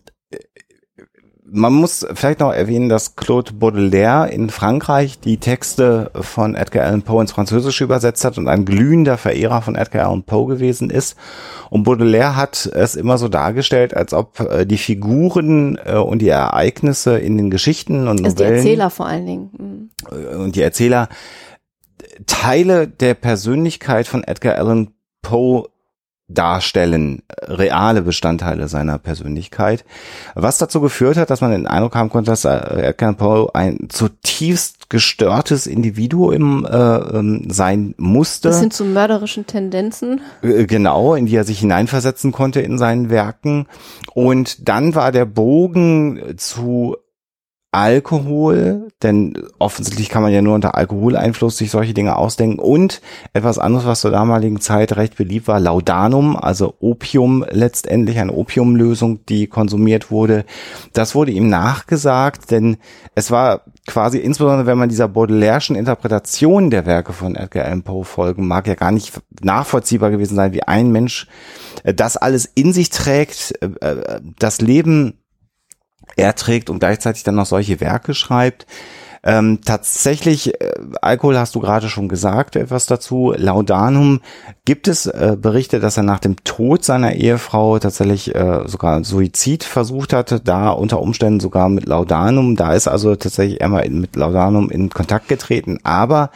man 1.49 1.73
muss 1.73 2.05
vielleicht 2.13 2.41
noch 2.41 2.51
erwähnen, 2.51 2.89
dass 2.89 3.15
Claude 3.15 3.53
Baudelaire 3.53 4.29
in 4.31 4.49
Frankreich 4.49 5.19
die 5.19 5.37
Texte 5.37 6.11
von 6.13 6.55
Edgar 6.55 6.85
Allan 6.85 7.03
Poe 7.03 7.21
ins 7.21 7.31
Französische 7.31 7.83
übersetzt 7.83 8.25
hat 8.25 8.37
und 8.37 8.47
ein 8.47 8.65
glühender 8.65 9.17
Verehrer 9.17 9.61
von 9.61 9.75
Edgar 9.75 10.07
Allan 10.07 10.23
Poe 10.23 10.47
gewesen 10.47 10.89
ist. 10.89 11.15
Und 11.69 11.83
Baudelaire 11.83 12.35
hat 12.35 12.65
es 12.65 12.95
immer 12.95 13.17
so 13.17 13.29
dargestellt, 13.29 13.95
als 13.95 14.13
ob 14.13 14.39
äh, 14.39 14.65
die 14.65 14.77
Figuren 14.77 15.79
äh, 15.85 15.95
und 15.95 16.19
die 16.21 16.29
Ereignisse 16.29 17.17
in 17.17 17.37
den 17.37 17.49
Geschichten 17.49 18.07
und 18.07 18.23
Also 18.23 18.35
die 18.37 18.43
Erzähler 18.43 18.89
vor 18.89 19.05
allen 19.05 19.25
Dingen. 19.25 19.49
Mhm. 19.57 20.39
und 20.39 20.55
die 20.55 20.61
Erzähler 20.61 21.07
Teile 22.25 22.87
der 22.87 23.13
Persönlichkeit 23.13 24.07
von 24.07 24.23
Edgar 24.23 24.55
Allan 24.55 24.89
Poe 25.21 25.67
darstellen, 26.29 27.23
reale 27.41 28.01
Bestandteile 28.01 28.67
seiner 28.67 28.97
Persönlichkeit, 28.97 29.85
was 30.35 30.57
dazu 30.57 30.81
geführt 30.81 31.15
hat, 31.15 31.29
dass 31.29 31.41
man 31.41 31.51
den 31.51 31.67
Eindruck 31.67 31.95
haben 31.95 32.09
konnte, 32.09 32.31
dass 32.31 32.43
äh, 32.43 32.89
Edgar 32.89 33.13
Poe 33.13 33.49
ein 33.53 33.87
zutiefst 33.89 34.89
gestörtes 34.89 35.67
Individuum 35.67 36.65
äh, 36.65 36.77
ähm, 36.77 37.47
sein 37.49 37.93
musste. 37.97 38.49
Bis 38.49 38.59
hin 38.59 38.71
zu 38.71 38.85
mörderischen 38.85 39.45
Tendenzen. 39.45 40.21
Äh, 40.41 40.65
Genau, 40.65 41.15
in 41.15 41.27
die 41.27 41.35
er 41.35 41.43
sich 41.45 41.59
hineinversetzen 41.59 42.31
konnte 42.31 42.61
in 42.61 42.77
seinen 42.77 43.09
Werken. 43.09 43.67
Und 44.13 44.67
dann 44.67 44.95
war 44.95 45.11
der 45.11 45.25
Bogen 45.25 46.35
zu 46.37 46.97
Alkohol, 47.71 48.87
denn 49.03 49.33
offensichtlich 49.59 50.09
kann 50.09 50.23
man 50.23 50.31
ja 50.31 50.41
nur 50.41 50.55
unter 50.55 50.75
Alkoholeinfluss 50.75 51.57
sich 51.57 51.69
solche 51.69 51.93
Dinge 51.93 52.15
ausdenken 52.15 52.59
und 52.59 53.01
etwas 53.33 53.59
anderes, 53.59 53.85
was 53.85 54.01
zur 54.01 54.11
damaligen 54.11 54.61
Zeit 54.61 54.95
recht 54.95 55.17
beliebt 55.17 55.47
war, 55.47 55.59
Laudanum, 55.59 56.37
also 56.37 56.75
Opium 56.79 57.45
letztendlich, 57.51 58.19
eine 58.19 58.31
Opiumlösung, 58.31 59.25
die 59.25 59.47
konsumiert 59.47 60.11
wurde. 60.11 60.45
Das 60.93 61.13
wurde 61.13 61.31
ihm 61.31 61.49
nachgesagt, 61.49 62.51
denn 62.51 62.77
es 63.15 63.31
war 63.31 63.61
quasi, 63.85 64.17
insbesondere 64.19 64.65
wenn 64.65 64.77
man 64.77 64.89
dieser 64.89 65.07
Baudelaire'schen 65.07 65.75
Interpretation 65.75 66.69
der 66.69 66.85
Werke 66.85 67.11
von 67.11 67.35
Edgar 67.35 67.65
Allan 67.65 67.83
Poe 67.83 68.05
folgen 68.05 68.47
mag, 68.47 68.67
ja 68.67 68.75
gar 68.75 68.91
nicht 68.91 69.13
nachvollziehbar 69.41 70.09
gewesen 70.09 70.35
sein, 70.35 70.53
wie 70.53 70.63
ein 70.63 70.91
Mensch 70.91 71.27
äh, 71.83 71.93
das 71.93 72.15
alles 72.15 72.45
in 72.45 72.71
sich 72.71 72.89
trägt, 72.89 73.53
äh, 73.61 73.67
äh, 73.81 74.21
das 74.39 74.61
Leben 74.61 75.19
erträgt 76.17 76.69
und 76.69 76.79
gleichzeitig 76.79 77.23
dann 77.23 77.35
noch 77.35 77.45
solche 77.45 77.79
Werke 77.79 78.13
schreibt. 78.13 78.65
Ähm, 79.23 79.59
tatsächlich, 79.65 80.61
äh, 80.61 80.73
Alkohol 81.01 81.37
hast 81.37 81.53
du 81.55 81.59
gerade 81.59 81.89
schon 81.89 82.07
gesagt, 82.07 82.55
etwas 82.55 82.85
dazu. 82.85 83.33
Laudanum 83.35 84.21
gibt 84.63 84.87
es 84.87 85.05
äh, 85.05 85.35
Berichte, 85.37 85.81
dass 85.81 85.97
er 85.97 86.03
nach 86.03 86.19
dem 86.19 86.37
Tod 86.45 86.85
seiner 86.85 87.13
Ehefrau 87.13 87.77
tatsächlich 87.79 88.33
äh, 88.35 88.61
sogar 88.67 89.03
Suizid 89.03 89.65
versucht 89.65 90.13
hatte, 90.13 90.39
da 90.39 90.69
unter 90.69 91.01
Umständen 91.01 91.41
sogar 91.41 91.67
mit 91.67 91.87
Laudanum. 91.87 92.55
Da 92.55 92.73
ist 92.73 92.87
also 92.87 93.15
tatsächlich 93.15 93.61
einmal 93.61 93.85
in, 93.85 93.99
mit 93.99 94.15
Laudanum 94.15 94.69
in 94.69 94.89
Kontakt 94.89 95.27
getreten. 95.27 95.79
Aber 95.83 96.29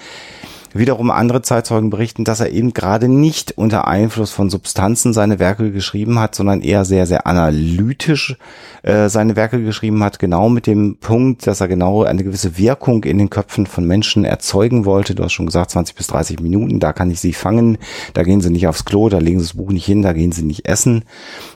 wiederum 0.73 1.11
andere 1.11 1.41
Zeitzeugen 1.41 1.89
berichten, 1.89 2.23
dass 2.23 2.39
er 2.39 2.51
eben 2.51 2.73
gerade 2.73 3.07
nicht 3.07 3.57
unter 3.57 3.87
Einfluss 3.87 4.31
von 4.31 4.49
Substanzen 4.49 5.13
seine 5.13 5.39
Werke 5.39 5.71
geschrieben 5.71 6.19
hat, 6.19 6.35
sondern 6.35 6.61
eher 6.61 6.85
sehr, 6.85 7.05
sehr 7.05 7.27
analytisch 7.27 8.37
äh, 8.83 9.09
seine 9.09 9.35
Werke 9.35 9.63
geschrieben 9.63 10.03
hat, 10.03 10.19
genau 10.19 10.49
mit 10.49 10.67
dem 10.67 10.97
Punkt, 10.97 11.45
dass 11.47 11.61
er 11.61 11.67
genau 11.67 12.03
eine 12.03 12.23
gewisse 12.23 12.57
Wirkung 12.57 13.03
in 13.03 13.17
den 13.17 13.29
Köpfen 13.29 13.67
von 13.67 13.85
Menschen 13.85 14.25
erzeugen 14.25 14.85
wollte. 14.85 15.15
Du 15.15 15.23
hast 15.23 15.33
schon 15.33 15.45
gesagt, 15.45 15.71
20 15.71 15.95
bis 15.95 16.07
30 16.07 16.39
Minuten, 16.39 16.79
da 16.79 16.93
kann 16.93 17.11
ich 17.11 17.19
sie 17.19 17.33
fangen, 17.33 17.77
da 18.13 18.23
gehen 18.23 18.41
sie 18.41 18.49
nicht 18.49 18.67
aufs 18.67 18.85
Klo, 18.85 19.09
da 19.09 19.19
legen 19.19 19.39
sie 19.39 19.47
das 19.47 19.57
Buch 19.57 19.71
nicht 19.71 19.85
hin, 19.85 20.01
da 20.01 20.13
gehen 20.13 20.31
sie 20.31 20.43
nicht 20.43 20.67
essen. 20.67 21.05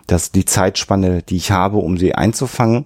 Das 0.07 0.23
ist 0.23 0.35
die 0.35 0.45
Zeitspanne, 0.45 1.23
die 1.23 1.37
ich 1.37 1.51
habe, 1.51 1.77
um 1.77 1.97
sie 1.97 2.15
einzufangen. 2.15 2.85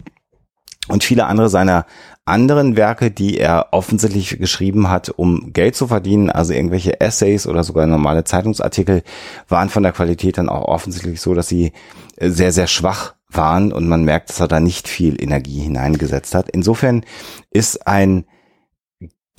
Und 0.88 1.04
viele 1.04 1.28
andere 1.28 1.50
seiner 1.50 1.86
anderen 2.30 2.78
Werke, 2.78 3.12
die 3.12 3.38
er 3.38 3.68
offensichtlich 3.72 4.38
geschrieben 4.40 4.90
hat, 4.90 5.10
um 5.10 5.52
Geld 5.52 5.76
zu 5.76 5.88
verdienen, 5.88 6.30
also 6.30 6.54
irgendwelche 6.54 7.02
Essays 7.02 7.48
oder 7.48 7.64
sogar 7.64 7.88
normale 7.88 8.24
Zeitungsartikel, 8.24 9.04
waren 9.48 9.70
von 9.70 9.84
der 9.84 9.92
Qualität 9.92 10.38
dann 10.38 10.50
auch 10.50 10.66
offensichtlich 10.66 11.20
so, 11.20 11.34
dass 11.34 11.48
sie 11.48 11.74
äh, 12.18 12.30
sehr, 12.30 12.52
sehr 12.52 12.68
schwach 12.68 13.16
waren 13.30 13.72
und 13.72 13.88
man 13.88 14.04
merkt, 14.04 14.30
dass 14.30 14.40
er 14.40 14.48
da 14.48 14.60
nicht 14.60 14.88
viel 14.88 15.22
Energie 15.22 15.60
hineingesetzt 15.60 16.34
hat. 16.34 16.50
Insofern 16.50 17.04
ist 17.52 17.86
ein 17.88 18.26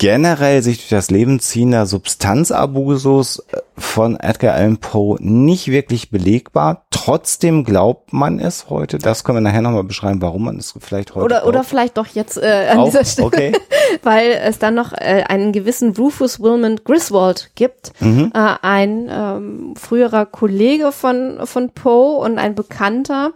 generell 0.01 0.63
sich 0.63 0.77
durch 0.79 0.89
das 0.89 1.11
Leben 1.11 1.39
ziehender 1.39 1.85
Substanzabusus 1.85 3.37
äh, 3.51 3.57
von 3.77 4.19
Edgar 4.19 4.55
Allan 4.55 4.77
Poe 4.77 5.17
nicht 5.19 5.67
wirklich 5.67 6.09
belegbar. 6.09 6.85
Trotzdem 6.89 7.63
glaubt 7.63 8.11
man 8.11 8.39
es 8.39 8.67
heute. 8.71 8.97
Das 8.97 9.23
können 9.23 9.37
wir 9.37 9.41
nachher 9.41 9.61
nochmal 9.61 9.83
beschreiben, 9.83 10.19
warum 10.23 10.45
man 10.45 10.57
es 10.57 10.73
vielleicht 10.79 11.13
heute 11.13 11.23
Oder, 11.25 11.35
glaubt. 11.41 11.47
oder 11.49 11.63
vielleicht 11.63 11.97
doch 11.97 12.07
jetzt 12.07 12.37
äh, 12.37 12.69
an 12.71 12.79
Auch? 12.79 12.85
dieser 12.85 13.05
Stelle, 13.05 13.27
Okay. 13.27 13.51
weil 14.01 14.31
es 14.43 14.57
dann 14.57 14.73
noch 14.73 14.91
äh, 14.91 15.23
einen 15.27 15.51
gewissen 15.51 15.95
Rufus 15.95 16.39
Wilmot 16.39 16.83
Griswold 16.83 17.51
gibt, 17.53 17.93
Mhm. 18.01 18.31
äh, 18.33 18.53
ein 18.63 19.07
ähm, 19.07 19.73
früherer 19.79 20.25
Kollege 20.25 20.91
von, 20.91 21.41
von 21.43 21.69
Poe 21.69 22.17
und 22.25 22.39
ein 22.39 22.55
Bekannter. 22.55 23.33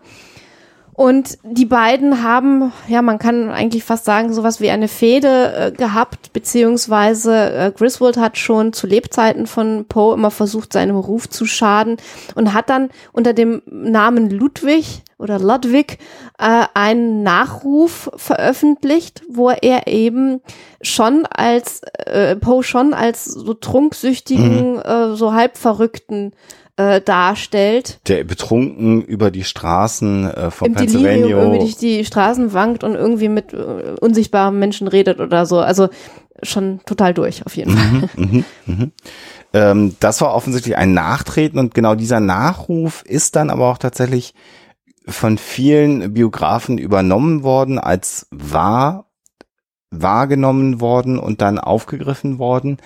Und 0.95 1.37
die 1.43 1.65
beiden 1.65 2.23
haben, 2.23 2.71
ja, 2.87 3.01
man 3.01 3.19
kann 3.19 3.49
eigentlich 3.49 3.83
fast 3.83 4.05
sagen, 4.05 4.33
sowas 4.33 4.61
wie 4.61 4.69
eine 4.69 4.87
Fehde 4.87 5.53
äh, 5.53 5.71
gehabt, 5.73 6.31
beziehungsweise 6.31 7.53
äh, 7.53 7.71
Griswold 7.75 8.15
hat 8.15 8.37
schon 8.37 8.71
zu 8.71 8.87
Lebzeiten 8.87 9.45
von 9.45 9.85
Poe 9.89 10.13
immer 10.13 10.31
versucht, 10.31 10.71
seinem 10.71 10.95
Ruf 10.95 11.29
zu 11.29 11.45
schaden 11.45 11.97
und 12.35 12.53
hat 12.53 12.69
dann 12.69 12.91
unter 13.11 13.33
dem 13.33 13.61
Namen 13.65 14.29
Ludwig 14.29 15.03
oder 15.17 15.37
Ludwig 15.37 15.99
äh, 16.39 16.63
einen 16.73 17.23
Nachruf 17.23 18.09
veröffentlicht, 18.15 19.21
wo 19.27 19.49
er 19.49 19.87
eben 19.87 20.39
schon 20.81 21.25
als 21.25 21.81
äh, 22.05 22.37
Poe 22.37 22.63
schon 22.63 22.93
als 22.93 23.25
so 23.25 23.53
trunksüchtigen, 23.53 24.79
äh, 24.79 25.15
so 25.15 25.33
halb 25.33 25.57
verrückten 25.57 26.31
äh, 26.77 27.01
darstellt. 27.01 27.99
der 28.07 28.23
betrunken 28.23 29.01
über 29.01 29.31
die 29.31 29.43
Straßen 29.43 30.29
äh, 30.29 30.51
von 30.51 30.67
Im 30.67 30.75
Delirium 30.75 31.03
Pennsylvania. 31.03 31.37
irgendwie 31.37 31.59
durch 31.59 31.77
die 31.77 32.05
Straßen 32.05 32.53
wankt 32.53 32.83
und 32.83 32.95
irgendwie 32.95 33.29
mit 33.29 33.53
äh, 33.53 33.95
unsichtbaren 34.01 34.59
Menschen 34.59 34.87
redet 34.87 35.19
oder 35.19 35.45
so. 35.45 35.59
Also 35.59 35.89
schon 36.43 36.81
total 36.85 37.13
durch, 37.13 37.45
auf 37.45 37.55
jeden 37.55 37.77
Fall. 37.77 38.43
Ähm, 39.53 39.95
das 40.01 40.19
war 40.19 40.33
offensichtlich 40.33 40.75
ein 40.75 40.93
Nachtreten 40.93 41.59
und 41.59 41.73
genau 41.73 41.95
dieser 41.95 42.19
Nachruf 42.19 43.03
ist 43.03 43.37
dann 43.37 43.49
aber 43.49 43.71
auch 43.71 43.77
tatsächlich 43.77 44.33
von 45.07 45.37
vielen 45.37 46.13
Biografen 46.13 46.77
übernommen 46.77 47.43
worden 47.43 47.79
als 47.79 48.27
wahr 48.31 49.04
wahrgenommen 50.01 50.81
worden 50.81 51.19
und 51.19 51.41
dann 51.41 51.59
aufgegriffen 51.59 52.39
worden. 52.39 52.77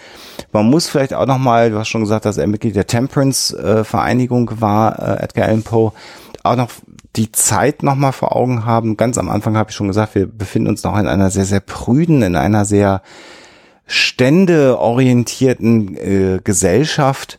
Man 0.52 0.70
muss 0.70 0.88
vielleicht 0.88 1.14
auch 1.14 1.26
noch 1.26 1.38
mal, 1.38 1.72
du 1.72 1.78
hast 1.78 1.90
schon 1.90 2.02
gesagt, 2.02 2.26
dass 2.26 2.38
er 2.38 2.48
Mitglied 2.48 2.76
der 2.76 2.88
Temperance 2.88 3.58
äh, 3.58 3.84
war, 3.92 5.00
äh, 5.00 5.24
Edgar 5.24 5.48
Allan 5.48 5.64
Poe, 5.64 5.92
auch 6.44 6.56
noch 6.56 6.70
die 7.16 7.32
Zeit 7.32 7.84
noch 7.84 7.96
mal 7.96 8.12
vor 8.12 8.36
Augen 8.36 8.66
haben. 8.66 8.98
Ganz 8.98 9.18
am 9.18 9.30
Anfang 9.30 9.58
habe 9.58 9.72
ich 9.72 9.76
schon 9.76 9.88
gesagt, 9.88 10.16
wir 10.16 10.28
befinden 10.28 10.70
uns 10.70 10.84
noch 10.84 10.98
in 10.98 11.08
einer 11.08 11.32
sehr 11.32 11.46
sehr 11.46 11.60
prüden, 11.60 12.22
in 12.22 12.36
einer 12.36 12.66
sehr 12.66 13.02
ständeorientierten 13.88 15.98
äh, 15.98 16.40
Gesellschaft 16.44 17.39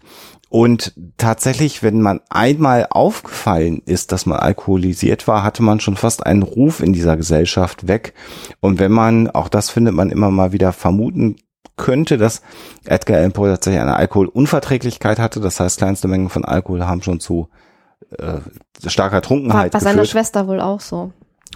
Und 0.51 0.95
tatsächlich, 1.17 1.85
wenn 1.85 2.03
man 2.03 2.21
einmal 2.29 2.89
aufgefallen 2.91 3.83
ist, 3.87 4.11
dass 4.11 4.27
man 4.27 4.41
alkoholisiert 4.41 5.29
war, 5.29 5.45
hatte 5.45 5.63
man 5.63 5.79
schon 5.79 5.97
fast 5.97 6.27
einen 6.27 6.43
Ruf 6.43 6.81
in 6.81 6.93
dieser 6.93 7.17
Gesellschaft 7.17 7.87
weg. 7.87 8.15
Und 8.59 8.81
wenn 8.81 8.91
man, 8.91 9.31
auch 9.31 9.49
das 9.49 9.71
findet 9.71 9.95
man 9.95 10.11
immer 10.11 10.33
mal 10.33 10.51
wieder 10.51 10.73
vermuten 10.73 11.37
könnte, 11.77 12.19
dass 12.19 12.43
Edgar 12.85 13.19
Allan 13.19 13.31
Poe 13.31 13.49
tatsächlich 13.49 13.81
eine 13.81 13.95
Alkoholunverträglichkeit 13.95 15.21
hatte. 15.21 15.39
Das 15.39 15.61
heißt, 15.61 15.79
kleinste 15.79 16.09
Mengen 16.09 16.31
von 16.31 16.45
Alkohol 16.45 16.85
haben 16.85 17.03
schon 17.03 17.21
zu 17.21 17.49
äh, 18.19 18.41
starker 18.89 19.23
Trunkenheit 19.23 19.73
War 19.73 19.81
bei 19.81 19.85
seiner 19.85 20.05
Schwester 20.05 20.49
wohl 20.49 20.61
auch 20.61 20.81
so. 20.81 21.13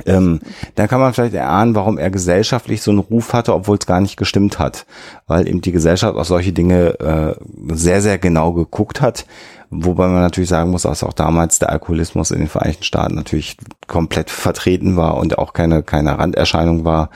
Ähm, 0.07 0.41
dann 0.75 0.89
kann 0.89 1.01
man 1.01 1.15
vielleicht 1.15 1.35
erahnen, 1.35 1.75
warum 1.75 1.99
er 1.99 2.11
gesellschaftlich 2.11 2.83
so 2.83 2.91
einen 2.91 2.99
Ruf 2.99 3.33
hatte, 3.33 3.55
obwohl 3.55 3.79
es 3.79 3.87
gar 3.87 4.01
nicht 4.01 4.17
gestimmt 4.17 4.59
hat, 4.59 4.87
weil 5.29 5.47
eben 5.47 5.61
die 5.61 5.71
Gesellschaft 5.71 6.17
auf 6.17 6.27
solche 6.27 6.53
Dinge 6.53 6.99
äh, 6.99 7.35
sehr, 7.73 8.03
sehr 8.03 8.19
genau 8.19 8.53
geguckt 8.53 9.01
hat. 9.01 9.25
Wobei 9.71 10.07
man 10.07 10.21
natürlich 10.21 10.51
sagen 10.51 10.71
muss, 10.71 10.83
dass 10.83 11.03
auch 11.03 11.13
damals 11.13 11.59
der 11.59 11.71
Alkoholismus 11.71 12.31
in 12.31 12.39
den 12.41 12.49
Vereinigten 12.49 12.85
Staaten 12.85 13.15
natürlich 13.15 13.57
komplett 13.87 14.31
vertreten 14.31 14.97
war 14.97 15.17
und 15.17 15.39
auch 15.39 15.53
keine, 15.53 15.83
keine 15.83 16.19
Randerscheinung 16.19 16.85
war, 16.85 17.11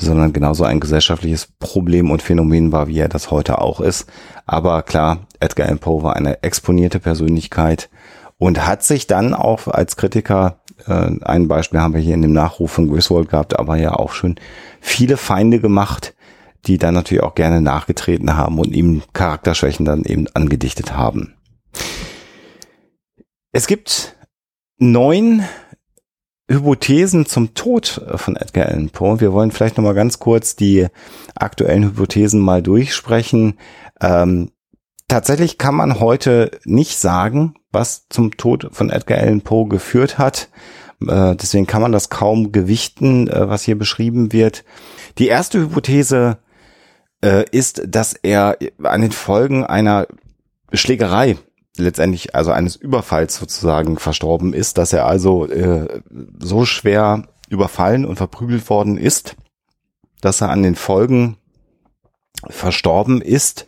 sondern 0.00 0.32
genauso 0.32 0.64
ein 0.64 0.80
gesellschaftliches 0.80 1.48
Problem 1.58 2.10
und 2.10 2.22
Phänomen 2.22 2.72
war, 2.72 2.88
wie 2.88 2.98
er 2.98 3.08
das 3.08 3.30
heute 3.30 3.60
auch 3.60 3.80
ist. 3.80 4.06
Aber 4.46 4.82
klar, 4.82 5.18
Edgar 5.40 5.66
Allan 5.66 5.78
Poe 5.78 6.02
war 6.02 6.16
eine 6.16 6.42
exponierte 6.42 6.98
Persönlichkeit 6.98 7.90
und 8.38 8.66
hat 8.66 8.82
sich 8.82 9.06
dann 9.06 9.34
auch 9.34 9.68
als 9.68 9.96
Kritiker 9.96 10.59
äh, 10.86 11.10
ein 11.22 11.48
Beispiel 11.48 11.80
haben 11.80 11.94
wir 11.94 12.00
hier 12.00 12.14
in 12.14 12.22
dem 12.22 12.32
Nachruf 12.32 12.72
von 12.72 12.88
Griswold 12.88 13.28
gehabt, 13.28 13.58
aber 13.58 13.76
ja 13.76 13.92
auch 13.94 14.12
schon 14.12 14.36
viele 14.80 15.16
Feinde 15.16 15.60
gemacht, 15.60 16.14
die 16.66 16.78
dann 16.78 16.94
natürlich 16.94 17.22
auch 17.22 17.34
gerne 17.34 17.60
nachgetreten 17.60 18.36
haben 18.36 18.58
und 18.58 18.74
ihm 18.74 19.02
Charakterschwächen 19.12 19.84
dann 19.84 20.04
eben 20.04 20.26
angedichtet 20.34 20.94
haben. 20.94 21.34
Es 23.52 23.66
gibt 23.66 24.16
neun 24.78 25.44
Hypothesen 26.50 27.26
zum 27.26 27.54
Tod 27.54 28.02
von 28.16 28.36
Edgar 28.36 28.66
Allan 28.66 28.90
Poe. 28.90 29.20
Wir 29.20 29.32
wollen 29.32 29.52
vielleicht 29.52 29.76
noch 29.76 29.84
mal 29.84 29.94
ganz 29.94 30.18
kurz 30.18 30.56
die 30.56 30.88
aktuellen 31.34 31.84
Hypothesen 31.84 32.40
mal 32.40 32.62
durchsprechen. 32.62 33.58
Ähm, 34.00 34.50
tatsächlich 35.10 35.58
kann 35.58 35.74
man 35.74 36.00
heute 36.00 36.52
nicht 36.64 36.98
sagen, 36.98 37.54
was 37.72 38.06
zum 38.08 38.36
Tod 38.36 38.68
von 38.72 38.90
Edgar 38.90 39.18
Allan 39.18 39.42
Poe 39.42 39.68
geführt 39.68 40.18
hat. 40.18 40.48
Äh, 41.06 41.34
deswegen 41.36 41.66
kann 41.66 41.82
man 41.82 41.92
das 41.92 42.08
kaum 42.10 42.52
gewichten, 42.52 43.28
äh, 43.28 43.48
was 43.48 43.62
hier 43.62 43.76
beschrieben 43.76 44.32
wird. 44.32 44.64
Die 45.18 45.26
erste 45.26 45.60
Hypothese 45.60 46.38
äh, 47.22 47.44
ist, 47.50 47.82
dass 47.88 48.14
er 48.14 48.56
an 48.82 49.02
den 49.02 49.12
Folgen 49.12 49.64
einer 49.64 50.06
Schlägerei 50.72 51.36
letztendlich 51.76 52.34
also 52.34 52.52
eines 52.52 52.76
Überfalls 52.76 53.36
sozusagen 53.36 53.98
verstorben 53.98 54.52
ist, 54.52 54.76
dass 54.78 54.92
er 54.92 55.06
also 55.06 55.48
so 56.38 56.66
schwer 56.66 57.24
überfallen 57.48 58.04
und 58.04 58.16
verprügelt 58.16 58.68
worden 58.68 58.98
ist, 58.98 59.36
dass 60.20 60.40
er 60.42 60.50
an 60.50 60.62
den 60.62 60.74
Folgen 60.74 61.38
verstorben 62.50 63.22
ist 63.22 63.66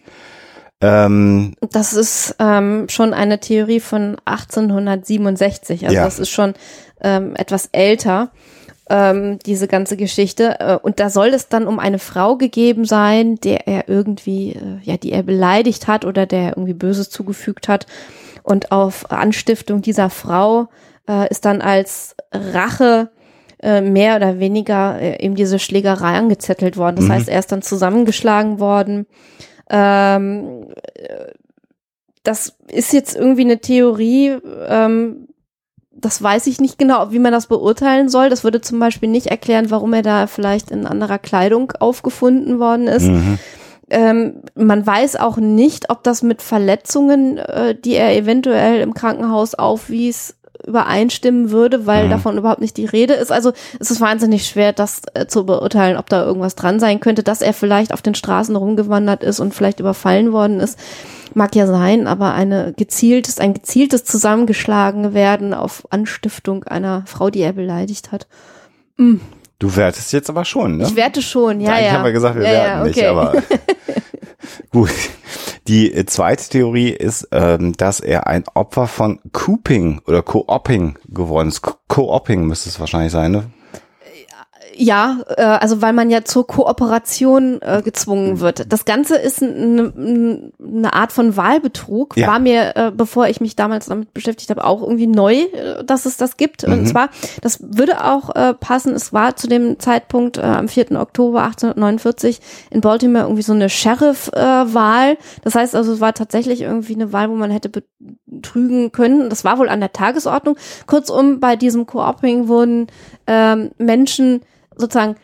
ähm, 0.82 1.54
das 1.70 1.92
ist 1.92 2.34
ähm, 2.38 2.86
schon 2.88 3.14
eine 3.14 3.38
Theorie 3.38 3.80
von 3.80 4.16
1867. 4.24 5.84
Also 5.84 5.94
ja. 5.94 6.04
das 6.04 6.18
ist 6.18 6.30
schon 6.30 6.54
ähm, 7.00 7.36
etwas 7.36 7.68
älter, 7.72 8.30
ähm, 8.90 9.38
diese 9.46 9.68
ganze 9.68 9.96
Geschichte. 9.96 10.58
Äh, 10.58 10.78
und 10.82 10.98
da 10.98 11.08
soll 11.08 11.28
es 11.28 11.48
dann 11.48 11.66
um 11.66 11.78
eine 11.78 12.00
Frau 12.00 12.36
gegeben 12.36 12.84
sein, 12.84 13.36
der 13.36 13.68
er 13.68 13.88
irgendwie, 13.88 14.52
äh, 14.52 14.78
ja, 14.82 14.96
die 14.96 15.12
er 15.12 15.22
beleidigt 15.22 15.86
hat 15.86 16.04
oder 16.04 16.26
der 16.26 16.50
irgendwie 16.50 16.74
Böses 16.74 17.10
zugefügt 17.10 17.68
hat. 17.68 17.86
Und 18.42 18.72
auf 18.72 19.10
Anstiftung 19.12 19.82
dieser 19.82 20.10
Frau 20.10 20.68
äh, 21.08 21.28
ist 21.30 21.44
dann 21.44 21.62
als 21.62 22.16
Rache 22.32 23.10
äh, 23.62 23.80
mehr 23.80 24.16
oder 24.16 24.40
weniger 24.40 25.00
äh, 25.00 25.24
eben 25.24 25.36
diese 25.36 25.60
Schlägerei 25.60 26.18
angezettelt 26.18 26.76
worden. 26.76 26.96
Das 26.96 27.04
mhm. 27.04 27.12
heißt, 27.12 27.28
er 27.28 27.38
ist 27.38 27.52
dann 27.52 27.62
zusammengeschlagen 27.62 28.58
worden. 28.58 29.06
Ähm, 29.72 30.66
das 32.22 32.56
ist 32.70 32.92
jetzt 32.92 33.16
irgendwie 33.16 33.42
eine 33.42 33.58
Theorie, 33.58 34.36
ähm, 34.68 35.28
das 35.90 36.22
weiß 36.22 36.46
ich 36.46 36.60
nicht 36.60 36.78
genau, 36.78 37.10
wie 37.10 37.18
man 37.18 37.32
das 37.32 37.46
beurteilen 37.46 38.08
soll. 38.08 38.28
Das 38.28 38.44
würde 38.44 38.60
zum 38.60 38.78
Beispiel 38.78 39.08
nicht 39.08 39.28
erklären, 39.28 39.70
warum 39.70 39.92
er 39.92 40.02
da 40.02 40.26
vielleicht 40.26 40.70
in 40.70 40.86
anderer 40.86 41.18
Kleidung 41.18 41.72
aufgefunden 41.72 42.58
worden 42.58 42.86
ist. 42.86 43.06
Mhm. 43.06 43.38
Ähm, 43.90 44.42
man 44.54 44.86
weiß 44.86 45.16
auch 45.16 45.36
nicht, 45.36 45.90
ob 45.90 46.02
das 46.02 46.22
mit 46.22 46.42
Verletzungen, 46.42 47.38
äh, 47.38 47.74
die 47.74 47.94
er 47.94 48.16
eventuell 48.16 48.80
im 48.80 48.94
Krankenhaus 48.94 49.54
aufwies, 49.54 50.36
übereinstimmen 50.66 51.50
würde, 51.50 51.86
weil 51.86 52.06
mhm. 52.06 52.10
davon 52.10 52.38
überhaupt 52.38 52.60
nicht 52.60 52.76
die 52.76 52.86
Rede 52.86 53.14
ist. 53.14 53.32
Also 53.32 53.52
es 53.80 53.90
ist 53.90 54.00
wahnsinnig 54.00 54.46
schwer, 54.46 54.72
das 54.72 55.02
äh, 55.14 55.26
zu 55.26 55.46
beurteilen, 55.46 55.96
ob 55.96 56.08
da 56.08 56.24
irgendwas 56.24 56.54
dran 56.54 56.80
sein 56.80 57.00
könnte, 57.00 57.22
dass 57.22 57.42
er 57.42 57.52
vielleicht 57.52 57.92
auf 57.92 58.02
den 58.02 58.14
Straßen 58.14 58.56
rumgewandert 58.56 59.22
ist 59.22 59.40
und 59.40 59.54
vielleicht 59.54 59.80
überfallen 59.80 60.32
worden 60.32 60.60
ist. 60.60 60.78
Mag 61.34 61.54
ja 61.56 61.66
sein, 61.66 62.06
aber 62.06 62.34
eine 62.34 62.74
gezieltes, 62.76 63.38
ein 63.38 63.54
gezieltes 63.54 64.04
Zusammengeschlagen 64.04 65.14
werden 65.14 65.54
auf 65.54 65.84
Anstiftung 65.90 66.64
einer 66.64 67.04
Frau, 67.06 67.30
die 67.30 67.40
er 67.40 67.54
beleidigt 67.54 68.12
hat. 68.12 68.26
Mhm. 68.96 69.20
Du 69.58 69.76
wertest 69.76 70.12
jetzt 70.12 70.28
aber 70.28 70.44
schon, 70.44 70.78
ne? 70.78 70.84
Ich 70.84 70.96
werte 70.96 71.22
schon, 71.22 71.60
ja, 71.60 71.78
ja. 71.78 71.86
Ich 71.86 71.92
habe 71.92 72.08
ja 72.08 72.12
gesagt, 72.12 72.36
wir 72.36 72.42
ja, 72.42 72.50
werten 72.50 72.68
ja, 72.68 72.80
okay. 72.80 72.88
nicht, 72.88 73.04
aber 73.04 73.42
gut. 74.72 74.90
Die 75.68 75.92
äh, 75.92 76.06
zweite 76.06 76.48
Theorie 76.48 76.90
ist, 76.90 77.28
ähm, 77.30 77.72
dass 77.74 78.00
er 78.00 78.26
ein 78.26 78.44
Opfer 78.54 78.86
von 78.86 79.20
Cooping 79.32 80.00
oder 80.06 80.22
Co-Opping 80.22 80.98
geworden 81.08 81.48
ist. 81.48 81.62
Co-Opping 81.88 82.46
müsste 82.46 82.68
es 82.68 82.80
wahrscheinlich 82.80 83.12
sein, 83.12 83.32
ne? 83.32 83.50
Ja, 84.74 85.20
äh, 85.36 85.42
also 85.42 85.82
weil 85.82 85.92
man 85.92 86.10
ja 86.10 86.24
zur 86.24 86.46
Kooperation 86.46 87.60
äh, 87.62 87.82
gezwungen 87.82 88.40
wird. 88.40 88.72
Das 88.72 88.84
Ganze 88.84 89.16
ist 89.16 89.42
eine 89.42 89.92
ne 90.58 90.92
Art 90.92 91.12
von 91.12 91.36
Wahlbetrug. 91.36 92.16
Ja. 92.16 92.28
War 92.28 92.38
mir, 92.38 92.76
äh, 92.76 92.90
bevor 92.90 93.28
ich 93.28 93.40
mich 93.40 93.56
damals 93.56 93.86
damit 93.86 94.14
beschäftigt 94.14 94.50
habe, 94.50 94.64
auch 94.64 94.82
irgendwie 94.82 95.06
neu, 95.06 95.34
äh, 95.34 95.84
dass 95.84 96.06
es 96.06 96.16
das 96.16 96.36
gibt. 96.36 96.66
Mhm. 96.66 96.72
Und 96.72 96.86
zwar, 96.86 97.10
das 97.40 97.58
würde 97.62 98.04
auch 98.04 98.34
äh, 98.34 98.54
passen, 98.54 98.94
es 98.94 99.12
war 99.12 99.36
zu 99.36 99.46
dem 99.46 99.78
Zeitpunkt 99.78 100.38
äh, 100.38 100.42
am 100.42 100.68
4. 100.68 100.92
Oktober 100.92 101.42
1849 101.44 102.40
in 102.70 102.80
Baltimore 102.80 103.24
irgendwie 103.24 103.42
so 103.42 103.52
eine 103.52 103.68
Sheriff-Wahl. 103.68 105.12
Äh, 105.12 105.16
das 105.42 105.54
heißt 105.54 105.74
also, 105.74 105.92
es 105.92 106.00
war 106.00 106.14
tatsächlich 106.14 106.62
irgendwie 106.62 106.94
eine 106.94 107.12
Wahl, 107.12 107.30
wo 107.30 107.34
man 107.34 107.50
hätte 107.50 107.70
betrügen 108.26 108.92
können. 108.92 109.28
Das 109.30 109.44
war 109.44 109.58
wohl 109.58 109.68
an 109.68 109.80
der 109.80 109.92
Tagesordnung. 109.92 110.56
Kurzum, 110.86 111.40
bei 111.40 111.56
diesem 111.56 111.86
Co-oping 111.86 112.48
wurden 112.48 112.86
ähm, 113.26 113.70
Menschen 113.78 114.42
sozusagen 114.76 115.16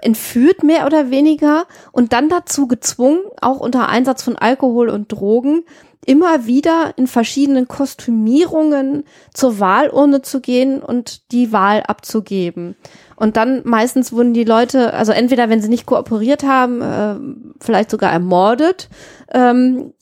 entführt, 0.00 0.62
mehr 0.62 0.86
oder 0.86 1.10
weniger, 1.10 1.66
und 1.92 2.12
dann 2.12 2.28
dazu 2.28 2.66
gezwungen, 2.66 3.20
auch 3.40 3.60
unter 3.60 3.88
Einsatz 3.88 4.22
von 4.22 4.36
Alkohol 4.36 4.88
und 4.88 5.12
Drogen, 5.12 5.64
immer 6.04 6.46
wieder 6.46 6.94
in 6.96 7.06
verschiedenen 7.06 7.68
Kostümierungen 7.68 9.04
zur 9.32 9.60
Wahlurne 9.60 10.22
zu 10.22 10.40
gehen 10.40 10.82
und 10.82 11.30
die 11.30 11.52
Wahl 11.52 11.84
abzugeben. 11.86 12.74
Und 13.14 13.36
dann 13.36 13.62
meistens 13.64 14.12
wurden 14.12 14.34
die 14.34 14.42
Leute, 14.42 14.94
also 14.94 15.12
entweder 15.12 15.48
wenn 15.48 15.62
sie 15.62 15.68
nicht 15.68 15.86
kooperiert 15.86 16.42
haben, 16.42 16.82
äh, 16.82 17.14
vielleicht 17.60 17.90
sogar 17.90 18.10
ermordet, 18.10 18.88
ähm, 19.32 19.92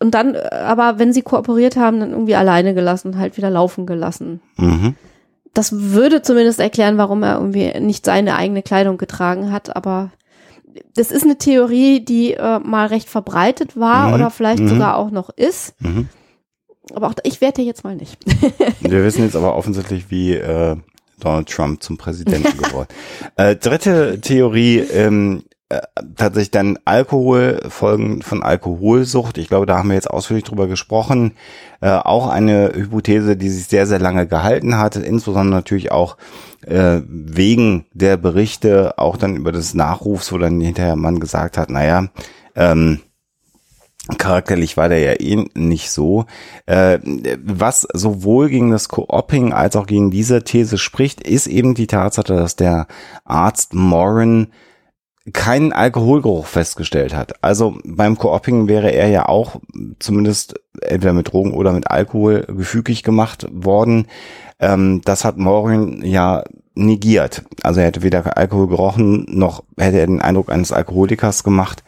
und 0.00 0.14
dann, 0.14 0.36
aber 0.36 0.98
wenn 0.98 1.12
sie 1.12 1.22
kooperiert 1.22 1.76
haben, 1.76 1.98
dann 1.98 2.10
irgendwie 2.10 2.34
alleine 2.36 2.74
gelassen, 2.74 3.18
halt 3.18 3.36
wieder 3.36 3.50
laufen 3.50 3.86
gelassen. 3.86 4.40
Mhm 4.56 4.94
das 5.58 5.72
würde 5.72 6.22
zumindest 6.22 6.60
erklären, 6.60 6.98
warum 6.98 7.24
er 7.24 7.34
irgendwie 7.34 7.80
nicht 7.80 8.06
seine 8.06 8.36
eigene 8.36 8.62
Kleidung 8.62 8.96
getragen 8.96 9.50
hat, 9.50 9.74
aber 9.74 10.12
das 10.94 11.10
ist 11.10 11.24
eine 11.24 11.36
Theorie, 11.36 11.98
die 11.98 12.34
äh, 12.34 12.60
mal 12.60 12.86
recht 12.86 13.08
verbreitet 13.08 13.76
war 13.76 14.06
mhm. 14.06 14.14
oder 14.14 14.30
vielleicht 14.30 14.60
mhm. 14.60 14.68
sogar 14.68 14.96
auch 14.96 15.10
noch 15.10 15.30
ist. 15.30 15.74
Mhm. 15.80 16.08
Aber 16.94 17.08
auch 17.08 17.14
ich 17.24 17.40
werte 17.40 17.62
jetzt 17.62 17.82
mal 17.82 17.96
nicht. 17.96 18.18
Wir 18.80 19.02
wissen 19.02 19.24
jetzt 19.24 19.34
aber 19.34 19.56
offensichtlich, 19.56 20.12
wie 20.12 20.34
äh, 20.34 20.76
Donald 21.18 21.48
Trump 21.48 21.82
zum 21.82 21.98
Präsidenten 21.98 22.56
geworden. 22.62 22.86
Äh, 23.34 23.56
dritte 23.56 24.20
Theorie, 24.20 24.78
ähm, 24.78 25.42
äh, 25.70 25.80
tatsächlich 26.16 26.50
dann 26.50 26.78
Alkohol, 26.86 27.60
Folgen 27.68 28.22
von 28.22 28.42
Alkoholsucht. 28.42 29.36
Ich 29.36 29.48
glaube, 29.48 29.66
da 29.66 29.76
haben 29.78 29.88
wir 29.88 29.96
jetzt 29.96 30.10
ausführlich 30.10 30.44
drüber 30.44 30.66
gesprochen. 30.66 31.32
Äh, 31.82 31.90
auch 31.90 32.28
eine 32.28 32.72
Hypothese, 32.74 33.36
die 33.36 33.50
sich 33.50 33.66
sehr, 33.66 33.86
sehr 33.86 33.98
lange 33.98 34.26
gehalten 34.26 34.78
hat, 34.78 34.96
insbesondere 34.96 35.56
natürlich 35.56 35.92
auch 35.92 36.16
äh, 36.66 37.00
wegen 37.06 37.84
der 37.92 38.16
Berichte, 38.16 38.98
auch 38.98 39.18
dann 39.18 39.36
über 39.36 39.52
das 39.52 39.74
Nachrufs, 39.74 40.32
wo 40.32 40.38
dann 40.38 40.60
hinterher 40.60 40.96
man 40.96 41.20
gesagt 41.20 41.58
hat, 41.58 41.68
naja, 41.68 42.08
ähm, 42.56 43.00
Charakterlich 44.16 44.78
war 44.78 44.88
der 44.88 45.00
ja 45.00 45.20
eh 45.20 45.44
nicht 45.54 45.90
so. 45.90 46.24
Äh, 46.64 46.98
was 47.44 47.86
sowohl 47.92 48.48
gegen 48.48 48.70
das 48.70 48.88
Co-Opping 48.88 49.52
als 49.52 49.76
auch 49.76 49.86
gegen 49.86 50.10
diese 50.10 50.44
These 50.44 50.78
spricht, 50.78 51.20
ist 51.20 51.46
eben 51.46 51.74
die 51.74 51.88
Tatsache, 51.88 52.34
dass 52.34 52.56
der 52.56 52.86
Arzt 53.26 53.74
Moran 53.74 54.46
keinen 55.32 55.72
Alkoholgeruch 55.72 56.46
festgestellt 56.46 57.14
hat. 57.14 57.42
Also 57.42 57.78
beim 57.84 58.16
Co-Opping 58.18 58.68
wäre 58.68 58.90
er 58.92 59.08
ja 59.08 59.26
auch 59.28 59.60
zumindest 59.98 60.54
entweder 60.80 61.12
mit 61.12 61.32
Drogen 61.32 61.52
oder 61.54 61.72
mit 61.72 61.90
Alkohol 61.90 62.44
gefügig 62.48 63.02
gemacht 63.02 63.46
worden. 63.50 64.06
Ähm, 64.60 65.00
das 65.04 65.24
hat 65.24 65.36
Morin 65.38 66.02
ja 66.04 66.44
negiert. 66.74 67.44
Also 67.62 67.80
er 67.80 67.86
hätte 67.86 68.02
weder 68.02 68.36
Alkohol 68.36 68.68
gerochen, 68.68 69.26
noch 69.28 69.64
hätte 69.76 69.98
er 69.98 70.06
den 70.06 70.20
Eindruck 70.20 70.50
eines 70.50 70.72
Alkoholikers 70.72 71.42
gemacht. 71.44 71.82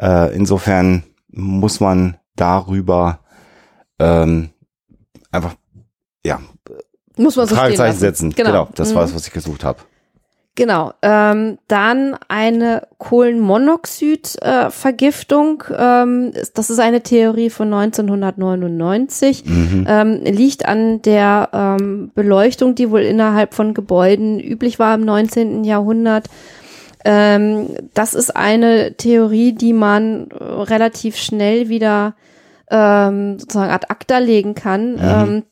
Äh, 0.00 0.34
insofern 0.34 1.02
muss 1.30 1.80
man 1.80 2.16
darüber 2.36 3.20
ähm, 3.98 4.50
einfach 5.32 5.54
ja 6.24 6.40
Muss 7.16 7.34
man 7.36 7.48
so 7.48 7.56
Fragezeichen 7.56 7.98
setzen. 7.98 8.30
Genau. 8.30 8.50
Genau, 8.50 8.68
das 8.74 8.90
Mhm. 8.92 8.94
war 8.96 9.04
es, 9.04 9.14
was 9.14 9.26
ich 9.26 9.32
gesucht 9.32 9.64
habe. 9.64 9.80
Genau. 10.58 10.92
Ähm, 11.02 11.58
dann 11.68 12.16
eine 12.26 12.82
Kohlenmonoxid-Vergiftung. 12.98 15.62
ähm, 15.76 16.32
ist- 16.34 16.58
das 16.58 16.68
ist 16.70 16.80
eine 16.80 17.00
Theorie 17.02 17.48
von 17.50 17.70
1999. 17.70 19.44
Mhm. 19.46 19.86
Ähm, 19.88 20.20
liegt 20.24 20.66
an 20.66 21.00
der 21.02 21.48
ähm, 21.52 22.10
Beleuchtung, 22.14 22.74
die 22.74 22.90
wohl 22.90 23.02
innerhalb 23.02 23.54
von 23.54 23.72
Gebäuden 23.72 24.40
üblich 24.40 24.78
war 24.80 24.94
im 24.96 25.04
19. 25.04 25.62
Jahrhundert. 25.64 26.26
Ähm, 27.04 27.68
das 27.94 28.14
ist 28.14 28.34
eine 28.34 28.94
Theorie, 28.96 29.52
die 29.52 29.72
man 29.72 30.28
äh, 30.30 30.34
relativ 30.42 31.16
schnell 31.16 31.68
wieder 31.68 32.16
ähm, 32.70 33.38
sozusagen 33.38 33.70
ad 33.72 33.86
acta 33.88 34.18
legen 34.18 34.54
kann. 34.56 34.92
Mhm. 34.94 34.98
Ähm, 35.02 35.42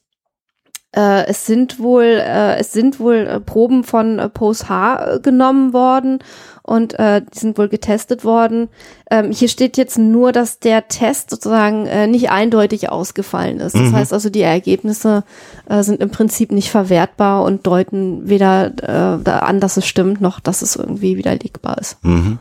äh, 0.96 1.26
es 1.26 1.46
sind 1.46 1.78
wohl, 1.78 2.04
äh, 2.04 2.56
es 2.56 2.72
sind 2.72 2.98
wohl 2.98 3.26
äh, 3.26 3.40
Proben 3.40 3.84
von 3.84 4.18
äh, 4.18 4.28
Pose 4.28 4.68
H 4.68 5.16
äh, 5.16 5.20
genommen 5.20 5.72
worden 5.72 6.18
und 6.62 6.98
äh, 6.98 7.22
die 7.22 7.38
sind 7.38 7.58
wohl 7.58 7.68
getestet 7.68 8.24
worden. 8.24 8.68
Ähm, 9.10 9.30
hier 9.30 9.48
steht 9.48 9.76
jetzt 9.76 9.98
nur, 9.98 10.32
dass 10.32 10.58
der 10.58 10.88
Test 10.88 11.30
sozusagen 11.30 11.86
äh, 11.86 12.06
nicht 12.06 12.30
eindeutig 12.30 12.90
ausgefallen 12.90 13.60
ist. 13.60 13.74
Das 13.74 13.82
Mhm. 13.82 13.92
heißt 13.92 14.12
also, 14.12 14.30
die 14.30 14.42
Ergebnisse 14.42 15.22
äh, 15.68 15.82
sind 15.82 16.00
im 16.00 16.10
Prinzip 16.10 16.50
nicht 16.50 16.70
verwertbar 16.70 17.44
und 17.44 17.66
deuten 17.66 18.28
weder 18.28 18.72
äh, 18.82 19.30
an, 19.30 19.60
dass 19.60 19.76
es 19.76 19.86
stimmt, 19.86 20.20
noch 20.20 20.40
dass 20.40 20.62
es 20.62 20.74
irgendwie 20.76 21.16
widerlegbar 21.16 21.78
ist. 21.78 22.02
Mhm. 22.04 22.38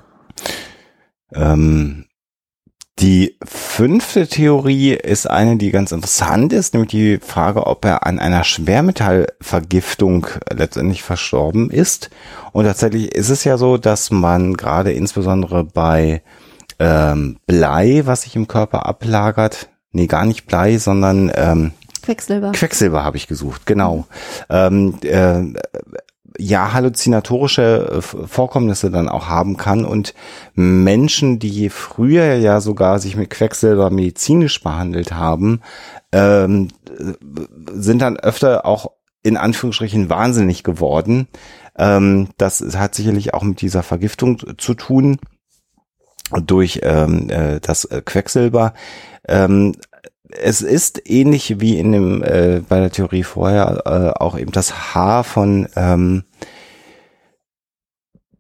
Ähm, 1.34 2.06
die 3.00 3.38
fünfte 3.44 4.26
Theorie 4.28 4.94
ist 4.94 5.30
eine, 5.30 5.58
die 5.58 5.72
ganz 5.72 5.92
interessant 5.92 6.54
ist, 6.54 6.74
nämlich 6.74 6.92
die 6.92 7.18
Frage, 7.18 7.68
ob 7.68 7.84
er 7.84 8.08
an 8.08 8.20
einer 8.20 8.46
Schwermetallvergiftung 8.46 10.28
letztendlich 10.54 11.04
verstorben 11.04 11.70
ist. 11.70 12.10
Und 12.54 12.66
tatsächlich 12.66 13.14
ist 13.14 13.30
es 13.30 13.44
ja 13.44 13.58
so, 13.58 13.78
dass 13.78 14.12
man 14.12 14.54
gerade 14.56 14.94
insbesondere 14.94 15.66
bei 15.66 16.22
ähm, 16.80 17.38
Blei, 17.46 18.04
was 18.06 18.22
sich 18.22 18.36
im 18.38 18.48
Körper 18.48 18.86
ablagert, 18.86 19.70
nee, 19.92 20.08
gar 20.08 20.26
nicht 20.26 20.46
Blei, 20.46 20.78
sondern 20.78 21.32
ähm, 21.36 21.74
Quecksilber. 22.02 22.52
Quecksilber 22.52 23.04
habe 23.04 23.18
ich 23.18 23.28
gesucht, 23.28 23.66
genau. 23.66 24.06
Ähm, 24.50 25.00
äh, 25.02 25.42
ja, 26.38 26.74
halluzinatorische 26.74 27.98
äh, 27.98 28.02
Vorkommnisse 28.02 28.92
dann 28.92 29.10
auch 29.10 29.28
haben 29.28 29.58
kann 29.58 29.86
und 29.86 30.14
Menschen, 30.54 31.40
die 31.40 31.70
früher 31.70 32.36
ja 32.36 32.62
sogar 32.62 33.00
sich 33.00 33.16
mit 33.16 33.30
Quecksilber 33.30 33.90
medizinisch 33.90 34.62
behandelt 34.62 35.12
haben, 35.14 35.62
ähm, 36.12 36.70
äh, 36.90 37.14
sind 37.74 38.02
dann 38.02 38.18
öfter 38.18 38.66
auch 38.66 38.92
in 39.24 39.38
Anführungsstrichen 39.38 40.10
wahnsinnig 40.10 40.64
geworden. 40.64 41.28
Ähm, 41.78 42.30
das 42.38 42.62
hat 42.78 42.96
sicherlich 42.96 43.34
auch 43.34 43.44
mit 43.44 43.62
dieser 43.62 43.84
Vergiftung 43.84 44.40
zu 44.58 44.76
tun 44.76 45.18
durch 46.46 46.82
ähm, 46.84 47.30
äh, 47.30 47.60
das 47.60 47.86
äh, 47.86 48.02
Quecksilber. 48.04 48.74
Ähm, 49.28 49.74
es 50.30 50.62
ist 50.62 51.10
ähnlich 51.10 51.60
wie 51.60 51.80
in 51.80 51.92
dem 51.92 52.24
äh, 52.24 52.62
bei 52.68 52.80
der 52.80 52.92
Theorie 52.92 53.24
vorher 53.24 53.84
äh, 53.86 54.20
auch 54.20 54.38
eben 54.38 54.52
das 54.52 54.96
Haar 54.96 55.24
von 55.24 55.68
ähm, 55.76 56.24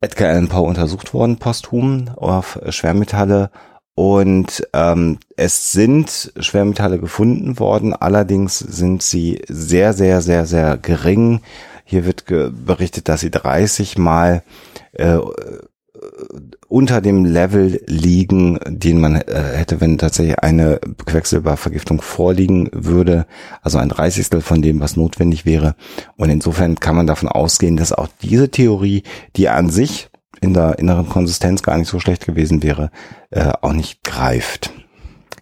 Edgar 0.01 0.29
Allan 0.29 0.49
Poe 0.49 0.67
untersucht 0.67 1.13
worden 1.13 1.37
posthum 1.37 2.09
auf 2.15 2.59
Schwermetalle 2.69 3.49
und 3.95 4.67
ähm, 4.73 5.19
es 5.37 5.71
sind 5.71 6.33
Schwermetalle 6.37 6.99
gefunden 6.99 7.59
worden, 7.59 7.93
allerdings 7.93 8.59
sind 8.59 9.01
sie 9.01 9.41
sehr 9.47 9.93
sehr 9.93 10.21
sehr 10.21 10.45
sehr 10.45 10.77
gering. 10.77 11.41
Hier 11.85 12.05
wird 12.05 12.25
berichtet, 12.25 13.07
dass 13.07 13.21
sie 13.21 13.31
30 13.31 13.97
mal 13.97 14.43
äh, 14.93 15.17
unter 16.67 17.01
dem 17.01 17.25
Level 17.25 17.81
liegen, 17.87 18.59
den 18.67 18.99
man 18.99 19.15
äh, 19.15 19.23
hätte, 19.55 19.81
wenn 19.81 19.97
tatsächlich 19.97 20.39
eine 20.39 20.79
Quecksilbervergiftung 21.05 22.01
vorliegen 22.01 22.69
würde, 22.71 23.25
also 23.61 23.77
ein 23.77 23.89
Dreißigstel 23.89 24.41
von 24.41 24.61
dem, 24.61 24.79
was 24.79 24.95
notwendig 24.97 25.45
wäre. 25.45 25.75
Und 26.17 26.29
insofern 26.29 26.75
kann 26.79 26.95
man 26.95 27.07
davon 27.07 27.29
ausgehen, 27.29 27.77
dass 27.77 27.93
auch 27.93 28.07
diese 28.21 28.49
Theorie, 28.49 29.03
die 29.35 29.49
an 29.49 29.69
sich 29.69 30.09
in 30.41 30.53
der 30.53 30.79
inneren 30.79 31.07
Konsistenz 31.09 31.63
gar 31.63 31.77
nicht 31.77 31.89
so 31.89 31.99
schlecht 31.99 32.25
gewesen 32.25 32.61
wäre, 32.63 32.91
äh, 33.31 33.51
auch 33.61 33.73
nicht 33.73 34.03
greift. 34.03 34.71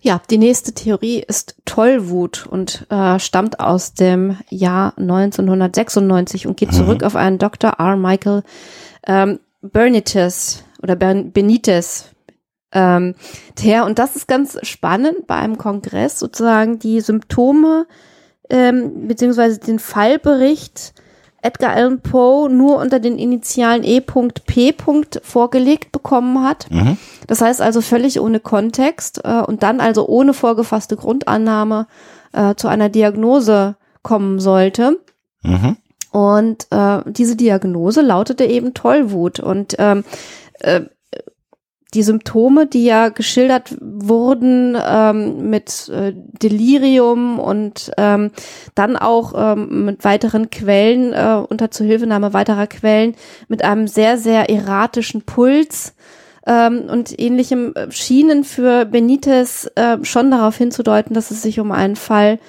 Ja, 0.02 0.22
die 0.30 0.38
nächste 0.38 0.74
Theorie 0.74 1.24
ist 1.26 1.56
Tollwut 1.66 2.46
und 2.46 2.86
äh, 2.90 3.20
stammt 3.20 3.60
aus 3.62 3.94
dem 3.94 4.38
Jahr 4.50 4.94
1996 4.98 6.46
und 6.48 6.58
geht 6.58 6.72
Mhm. 6.72 6.76
zurück 6.76 7.04
auf 7.04 7.16
einen 7.16 7.38
Dr. 7.38 7.72
R. 7.80 7.96
Michael 7.96 8.44
ähm, 9.08 9.40
Bernites 9.64 10.64
oder 10.82 10.96
ben 10.96 11.32
Benitez. 11.32 12.10
Ähm, 12.72 13.16
der, 13.64 13.86
und 13.86 14.00
das 14.00 14.16
ist 14.16 14.28
ganz 14.28 14.58
spannend, 14.64 15.28
bei 15.28 15.36
einem 15.36 15.58
Kongress 15.58 16.20
sozusagen 16.20 16.80
die 16.80 17.02
Symptome 17.02 17.88
ähm, 18.50 19.08
beziehungsweise 19.08 19.60
den 19.60 19.80
Fallbericht 19.80 20.94
Edgar 21.42 21.74
Allan 21.74 22.00
Poe 22.00 22.50
nur 22.50 22.78
unter 22.78 23.00
den 23.00 23.18
Initialen 23.18 23.84
E.P. 23.84 24.76
vorgelegt 25.22 25.92
bekommen 25.92 26.42
hat. 26.42 26.72
Mhm. 26.72 26.98
Das 27.28 27.42
heißt 27.42 27.62
also 27.62 27.82
völlig 27.82 28.20
ohne 28.20 28.40
Kontext 28.40 29.22
äh, 29.26 29.42
und 29.42 29.62
dann 29.62 29.82
also 29.82 30.08
ohne 30.08 30.34
vorgefasste 30.34 30.96
Grundannahme 30.96 31.88
äh, 32.32 32.56
zu 32.56 32.70
einer 32.70 32.88
Diagnose 32.88 33.76
kommen 34.04 34.40
sollte. 34.40 35.00
Mhm. 35.42 35.78
Und 36.14 36.68
äh, 36.70 37.00
diese 37.08 37.36
Diagnose 37.36 38.02
lautete 38.02 38.46
eben 38.46 38.76
Tollwut. 38.76 39.40
Und 39.40 39.76
ähm, 39.80 40.04
äh, 40.60 40.82
die 41.94 42.04
Symptome, 42.04 42.68
die 42.68 42.86
ja 42.86 43.10
geschildert 43.10 43.76
wurden 43.80 44.78
ähm, 44.80 45.50
mit 45.50 45.90
äh, 45.90 46.14
Delirium 46.16 47.40
und 47.40 47.92
ähm, 47.98 48.32
dann 48.76 48.96
auch 48.96 49.34
ähm, 49.36 49.86
mit 49.86 50.04
weiteren 50.06 50.50
Quellen, 50.50 51.14
äh, 51.14 51.42
unter 51.48 51.72
Zuhilfenahme 51.72 52.34
weiterer 52.34 52.68
Quellen, 52.68 53.16
mit 53.48 53.64
einem 53.64 53.88
sehr, 53.88 54.18
sehr 54.18 54.50
erratischen 54.50 55.24
Puls 55.24 55.96
ähm, 56.46 56.84
und 56.90 57.20
ähnlichem 57.20 57.74
äh, 57.74 57.92
schienen 57.92 58.44
für 58.44 58.86
Benitez 58.86 59.70
äh, 59.76 59.98
schon 60.04 60.32
darauf 60.32 60.58
hinzudeuten, 60.58 61.14
dass 61.14 61.32
es 61.32 61.42
sich 61.42 61.60
um 61.60 61.72
einen 61.72 61.96
Fall 61.96 62.40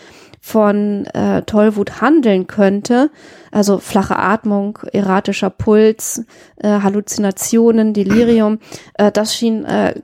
von 0.46 1.06
äh, 1.14 1.40
Tollwut 1.44 2.02
handeln 2.02 2.46
könnte. 2.46 3.10
Also 3.50 3.78
flache 3.78 4.18
Atmung, 4.18 4.78
erratischer 4.92 5.48
Puls, 5.48 6.26
äh, 6.58 6.80
Halluzinationen, 6.80 7.94
Delirium. 7.94 8.58
Äh, 8.98 9.10
das 9.10 9.34
schien 9.34 9.64
äh, 9.64 9.94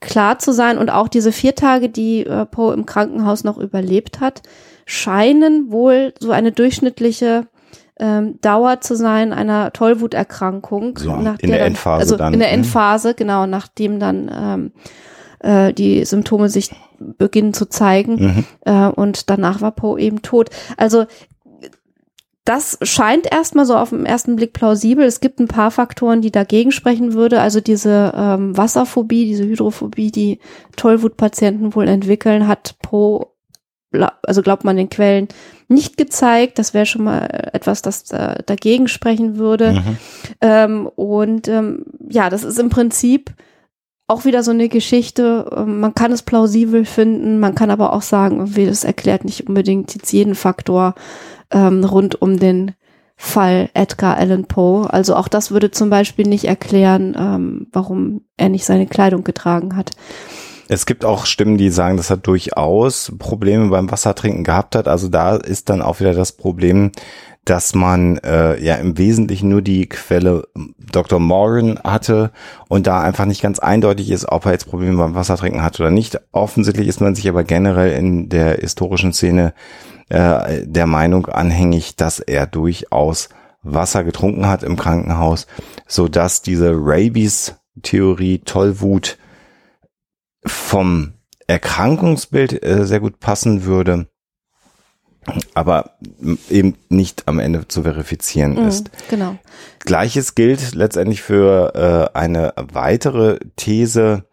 klar 0.00 0.38
zu 0.38 0.52
sein. 0.52 0.78
Und 0.78 0.90
auch 0.90 1.08
diese 1.08 1.32
vier 1.32 1.56
Tage, 1.56 1.88
die 1.88 2.24
äh, 2.24 2.46
Poe 2.46 2.72
im 2.74 2.86
Krankenhaus 2.86 3.42
noch 3.42 3.58
überlebt 3.58 4.20
hat, 4.20 4.42
scheinen 4.86 5.72
wohl 5.72 6.14
so 6.20 6.30
eine 6.30 6.52
durchschnittliche 6.52 7.48
ähm, 7.98 8.40
Dauer 8.40 8.80
zu 8.80 8.94
sein 8.94 9.32
einer 9.32 9.72
Tollwuterkrankung. 9.72 10.96
So, 10.96 11.12
in 11.12 11.24
der 11.24 11.34
dann- 11.40 11.50
Endphase 11.50 12.00
also 12.00 12.16
dann, 12.16 12.34
In 12.34 12.38
der 12.38 12.48
ne? 12.48 12.54
Endphase, 12.54 13.14
genau, 13.14 13.46
nachdem 13.46 13.98
dann 13.98 14.30
ähm, 14.32 14.72
äh, 15.40 15.72
die 15.72 16.04
Symptome 16.04 16.48
sich 16.48 16.70
beginnen 16.98 17.54
zu 17.54 17.66
zeigen. 17.66 18.14
Mhm. 18.16 18.44
Äh, 18.64 18.88
und 18.88 19.30
danach 19.30 19.60
war 19.60 19.72
Poe 19.72 20.00
eben 20.00 20.22
tot. 20.22 20.50
Also 20.76 21.06
das 22.44 22.78
scheint 22.80 23.30
erstmal 23.30 23.66
so 23.66 23.76
auf 23.76 23.90
den 23.90 24.06
ersten 24.06 24.36
Blick 24.36 24.54
plausibel. 24.54 25.04
Es 25.04 25.20
gibt 25.20 25.38
ein 25.38 25.48
paar 25.48 25.70
Faktoren, 25.70 26.22
die 26.22 26.30
dagegen 26.30 26.72
sprechen 26.72 27.12
würde. 27.12 27.42
Also 27.42 27.60
diese 27.60 28.14
ähm, 28.16 28.56
Wasserphobie, 28.56 29.26
diese 29.26 29.44
Hydrophobie, 29.44 30.10
die 30.10 30.38
Tollwutpatienten 30.76 31.74
wohl 31.74 31.86
entwickeln, 31.88 32.48
hat 32.48 32.76
Poe, 32.80 33.26
gla- 33.92 34.14
also 34.22 34.40
glaubt 34.40 34.64
man 34.64 34.78
den 34.78 34.88
Quellen, 34.88 35.28
nicht 35.68 35.98
gezeigt. 35.98 36.58
Das 36.58 36.72
wäre 36.72 36.86
schon 36.86 37.04
mal 37.04 37.50
etwas, 37.52 37.82
das 37.82 38.10
äh, 38.12 38.42
dagegen 38.46 38.88
sprechen 38.88 39.36
würde. 39.36 39.72
Mhm. 39.72 39.96
Ähm, 40.40 40.86
und 40.86 41.48
ähm, 41.48 41.84
ja, 42.08 42.30
das 42.30 42.44
ist 42.44 42.58
im 42.58 42.70
Prinzip 42.70 43.34
auch 44.08 44.24
wieder 44.24 44.42
so 44.42 44.50
eine 44.50 44.68
Geschichte. 44.68 45.48
Ähm, 45.54 45.80
man 45.80 45.94
kann 45.94 46.10
es 46.10 46.22
plausibel 46.22 46.84
finden, 46.84 47.38
man 47.38 47.54
kann 47.54 47.70
aber 47.70 47.92
auch 47.92 48.02
sagen, 48.02 48.52
das 48.56 48.82
erklärt 48.82 49.24
nicht 49.24 49.46
unbedingt 49.46 49.94
jetzt 49.94 50.12
jeden 50.12 50.34
Faktor 50.34 50.94
ähm, 51.52 51.84
rund 51.84 52.20
um 52.20 52.38
den 52.38 52.72
Fall 53.16 53.68
Edgar 53.74 54.16
Allan 54.16 54.46
Poe. 54.46 54.88
Also 54.90 55.14
auch 55.14 55.28
das 55.28 55.50
würde 55.50 55.70
zum 55.70 55.90
Beispiel 55.90 56.26
nicht 56.26 56.44
erklären, 56.44 57.16
ähm, 57.18 57.66
warum 57.72 58.22
er 58.36 58.48
nicht 58.48 58.64
seine 58.64 58.86
Kleidung 58.86 59.24
getragen 59.24 59.76
hat. 59.76 59.90
Es 60.68 60.86
gibt 60.86 61.04
auch 61.04 61.26
Stimmen, 61.26 61.56
die 61.56 61.70
sagen, 61.70 61.96
dass 61.96 62.10
er 62.10 62.18
durchaus 62.18 63.12
Probleme 63.18 63.68
beim 63.68 63.90
Wassertrinken 63.90 64.44
gehabt 64.44 64.76
hat. 64.76 64.86
Also 64.86 65.08
da 65.08 65.36
ist 65.36 65.70
dann 65.70 65.82
auch 65.82 66.00
wieder 66.00 66.12
das 66.12 66.32
Problem, 66.32 66.92
dass 67.48 67.74
man 67.74 68.18
äh, 68.18 68.62
ja 68.62 68.74
im 68.74 68.98
Wesentlichen 68.98 69.48
nur 69.48 69.62
die 69.62 69.88
Quelle 69.88 70.46
Dr. 70.78 71.18
Morgan 71.18 71.78
hatte 71.82 72.30
und 72.68 72.86
da 72.86 73.00
einfach 73.00 73.24
nicht 73.24 73.40
ganz 73.40 73.58
eindeutig 73.58 74.10
ist, 74.10 74.28
ob 74.28 74.44
er 74.44 74.52
jetzt 74.52 74.68
Probleme 74.68 74.98
beim 74.98 75.14
Wassertrinken 75.14 75.62
hat 75.62 75.80
oder 75.80 75.90
nicht. 75.90 76.20
Offensichtlich 76.30 76.88
ist 76.88 77.00
man 77.00 77.14
sich 77.14 77.26
aber 77.26 77.44
generell 77.44 77.92
in 77.92 78.28
der 78.28 78.56
historischen 78.56 79.14
Szene 79.14 79.54
äh, 80.10 80.66
der 80.66 80.86
Meinung 80.86 81.26
anhängig, 81.26 81.96
dass 81.96 82.20
er 82.20 82.46
durchaus 82.46 83.30
Wasser 83.62 84.04
getrunken 84.04 84.46
hat 84.46 84.62
im 84.62 84.76
Krankenhaus, 84.76 85.46
so 85.86 86.06
dass 86.06 86.42
diese 86.42 86.72
Rabies-Theorie 86.74 88.40
Tollwut 88.40 89.16
vom 90.44 91.14
Erkrankungsbild 91.46 92.62
äh, 92.62 92.84
sehr 92.84 93.00
gut 93.00 93.20
passen 93.20 93.64
würde, 93.64 94.06
aber 95.54 95.90
eben 96.50 96.74
nicht 96.88 97.24
am 97.26 97.38
Ende 97.38 97.66
zu 97.68 97.82
verifizieren 97.82 98.54
Mhm, 98.54 98.68
ist. 98.68 98.90
genau. 99.10 99.36
Gleiches 99.80 100.34
gilt 100.34 100.74
letztendlich 100.74 101.22
für 101.22 102.10
äh, 102.14 102.18
eine 102.18 102.52
weitere 102.56 103.38
These, 103.56 104.24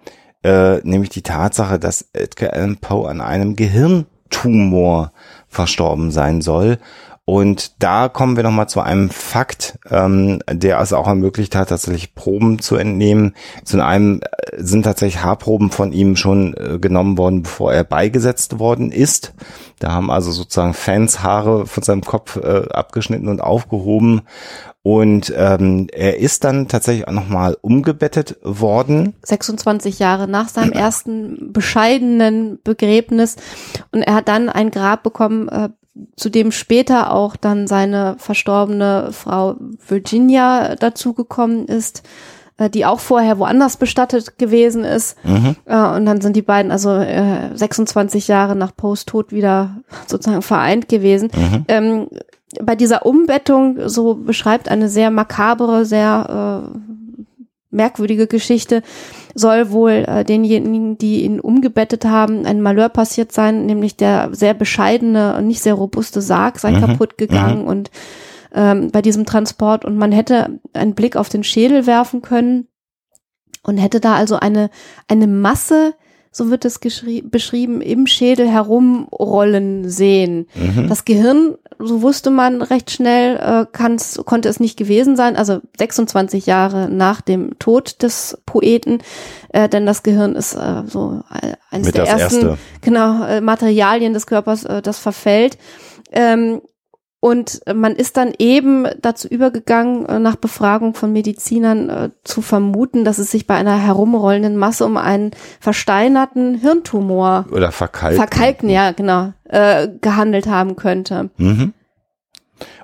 äh, 0.43 0.78
nämlich 0.88 1.10
die 1.10 1.22
Tatsache, 1.24 1.80
dass 1.80 2.06
Edgar 2.14 2.54
Allan 2.54 2.78
Poe 2.78 3.08
an 3.10 3.22
einem 3.22 3.56
Gehirntumor 3.56 5.12
verstorben 5.48 6.12
sein 6.12 6.41
soll. 6.41 6.78
Und 7.28 7.82
da 7.82 8.07
kommen 8.07 8.36
wir 8.36 8.43
nochmal 8.43 8.69
zu 8.69 8.82
einem 8.82 9.09
Fakt, 9.09 9.80
ähm, 9.89 10.41
der 10.47 10.80
es 10.80 10.93
auch 10.93 11.07
ermöglicht 11.07 11.55
hat, 11.55 11.69
tatsächlich 11.69 12.13
Proben 12.13 12.59
zu 12.59 12.76
entnehmen. 12.76 13.34
Zu 13.63 13.84
einem 13.84 14.21
äh, 14.21 14.61
sind 14.61 14.84
tatsächlich 14.84 15.23
Haarproben 15.23 15.71
von 15.71 15.91
ihm 15.91 16.15
schon 16.17 16.53
äh, 16.53 16.78
genommen 16.78 17.17
worden, 17.17 17.41
bevor 17.41 17.73
er 17.73 17.84
beigesetzt 17.84 18.59
worden 18.59 18.91
ist. 18.91 19.34
Da 19.80 19.91
haben 19.91 20.11
also 20.11 20.32
sozusagen 20.32 20.76
Fans 20.76 21.23
Haare 21.23 21.65
von 21.65 21.82
seinem 21.82 22.03
Kopf 22.03 22.36
äh, 22.38 22.67
abgeschnitten 22.69 23.28
und 23.28 23.41
aufgehoben. 23.41 24.21
Und 24.86 25.34
ähm, 25.36 25.88
er 25.92 26.20
ist 26.20 26.44
dann 26.44 26.68
tatsächlich 26.68 27.08
auch 27.08 27.12
nochmal 27.12 27.58
umgebettet 27.62 28.38
worden. 28.44 29.16
26 29.24 29.98
Jahre 29.98 30.28
nach 30.28 30.48
seinem 30.48 30.74
ersten 30.74 31.52
bescheidenen 31.52 32.60
Begräbnis. 32.64 33.36
Und 33.92 34.04
er 34.04 34.14
hat 34.14 34.28
dann 34.28 34.48
ein 34.48 34.70
Grab 34.70 35.02
bekommen, 35.02 35.50
äh, 35.50 35.70
zu 36.16 36.30
dem 36.30 36.52
später 36.52 37.12
auch 37.12 37.36
dann 37.36 37.66
seine 37.66 38.16
verstorbene 38.20 39.10
Frau 39.12 39.56
Virginia 39.88 40.76
dazugekommen 40.76 41.66
ist, 41.66 42.04
äh, 42.58 42.70
die 42.70 42.86
auch 42.86 43.00
vorher 43.00 43.40
woanders 43.40 43.78
bestattet 43.78 44.38
gewesen 44.38 44.84
ist. 44.84 45.18
Mhm. 45.24 45.56
Äh, 45.66 45.96
und 45.96 46.06
dann 46.06 46.22
sind 46.22 46.36
die 46.36 46.44
beiden 46.44 46.72
also 46.72 46.92
äh, 46.92 47.50
26 47.56 48.28
Jahre 48.28 48.56
nach 48.56 48.76
Poes 48.76 49.06
Tod 49.06 49.32
wieder 49.32 49.78
sozusagen 50.06 50.44
vereint 50.44 50.90
gewesen. 50.90 51.32
Mhm. 51.36 51.66
Bei 52.64 52.76
dieser 52.76 53.06
Umbettung, 53.06 53.89
so 53.89 54.16
beschreibt 54.16 54.70
eine 54.70 54.89
sehr 54.89 55.12
makabere, 55.12 55.86
sehr 55.86 56.64
äh, 56.74 56.78
merkwürdige 57.72 58.28
Geschichte, 58.28 58.82
soll 59.34 59.72
wohl 59.72 60.06
äh, 60.08 60.24
denjenigen, 60.24 60.97
die 60.97 61.24
ihn 61.24 61.39
umgebettet 61.39 62.06
haben, 62.06 62.45
ein 62.45 62.62
Malheur 62.62 62.89
passiert 62.89 63.32
sein, 63.34 63.66
nämlich 63.66 63.97
der 63.97 64.30
sehr 64.32 64.53
bescheidene 64.53 65.36
und 65.36 65.47
nicht 65.47 65.62
sehr 65.62 65.74
robuste 65.74 66.22
Sarg 66.22 66.60
sei 66.60 66.72
Mhm. 66.72 66.82
kaputt 66.82 67.18
gegangen 67.18 67.66
und 67.68 67.91
ähm, 68.53 68.91
bei 68.91 69.01
diesem 69.01 69.26
Transport 69.26 69.84
und 69.84 69.97
man 69.97 70.14
hätte 70.14 70.60
einen 70.74 70.95
Blick 70.95 71.18
auf 71.18 71.28
den 71.28 71.43
Schädel 71.43 71.86
werfen 71.86 72.22
können 72.22 72.68
und 73.64 73.78
hätte 73.78 73.99
da 73.99 74.16
also 74.16 74.38
eine, 74.38 74.70
eine 75.10 75.28
Masse, 75.28 75.93
so 76.36 76.50
wird 76.50 76.66
es 76.66 76.80
beschrieben, 76.80 77.80
im 77.80 78.08
Schädel 78.08 78.50
herumrollen 78.50 79.90
sehen. 79.90 80.48
Mhm. 80.54 80.90
Das 80.90 81.06
Gehirn, 81.06 81.56
so 81.80 82.02
wusste 82.02 82.30
man 82.30 82.62
recht 82.62 82.92
schnell, 82.92 83.38
äh, 83.38 83.66
kann's, 83.72 84.20
konnte 84.26 84.50
es 84.50 84.60
nicht 84.60 84.76
gewesen 84.76 85.16
sein, 85.16 85.38
also 85.38 85.62
26 85.80 86.46
Jahre 86.46 86.90
nach 86.90 87.22
dem 87.22 87.58
Tod 87.58 88.04
des 88.04 88.38
Poeten, 88.46 89.02
äh, 89.54 89.70
denn 89.70 89.86
das 89.86 90.04
Gehirn 90.04 90.36
ist 90.36 90.56
äh, 90.56 90.84
so 90.88 91.22
äh, 91.32 91.54
eines 91.72 91.88
Mit 91.88 91.96
der 91.96 92.06
ersten 92.06 92.48
Erste. 92.48 92.58
genau, 92.82 93.24
äh, 93.24 93.40
Materialien 93.40 94.14
des 94.14 94.28
Körpers, 94.28 94.66
äh, 94.66 94.82
das 94.82 95.00
verfällt. 95.00 95.58
Ähm, 96.12 96.60
und 97.20 97.61
man 97.74 97.95
ist 97.95 98.18
dann 98.18 98.34
eben 98.38 98.88
dazu 99.01 99.28
übergegangen, 99.28 100.05
äh, 100.05 100.20
nach 100.20 100.36
Befragung 100.36 100.93
von 100.93 101.11
Medizinern 101.11 101.89
äh, 101.89 102.09
zu 102.24 102.41
vermuten, 102.41 103.03
dass 103.03 103.18
es 103.18 103.32
sich 103.32 103.47
bei 103.47 103.55
einer 103.55 103.78
herumrollenden 103.78 104.57
Masse 104.57 104.86
um 104.86 104.97
einen 104.97 105.32
versteinerten 105.59 106.55
Hirntumor, 106.55 107.45
Oder 107.51 107.72
verkalkt. 107.72 108.18
verkalkten, 108.18 108.70
ja, 108.70 108.91
genau, 108.91 109.34
äh, 109.45 109.88
gehandelt 110.01 110.47
haben 110.47 110.76
könnte. 110.76 111.30
Mhm. 111.38 111.74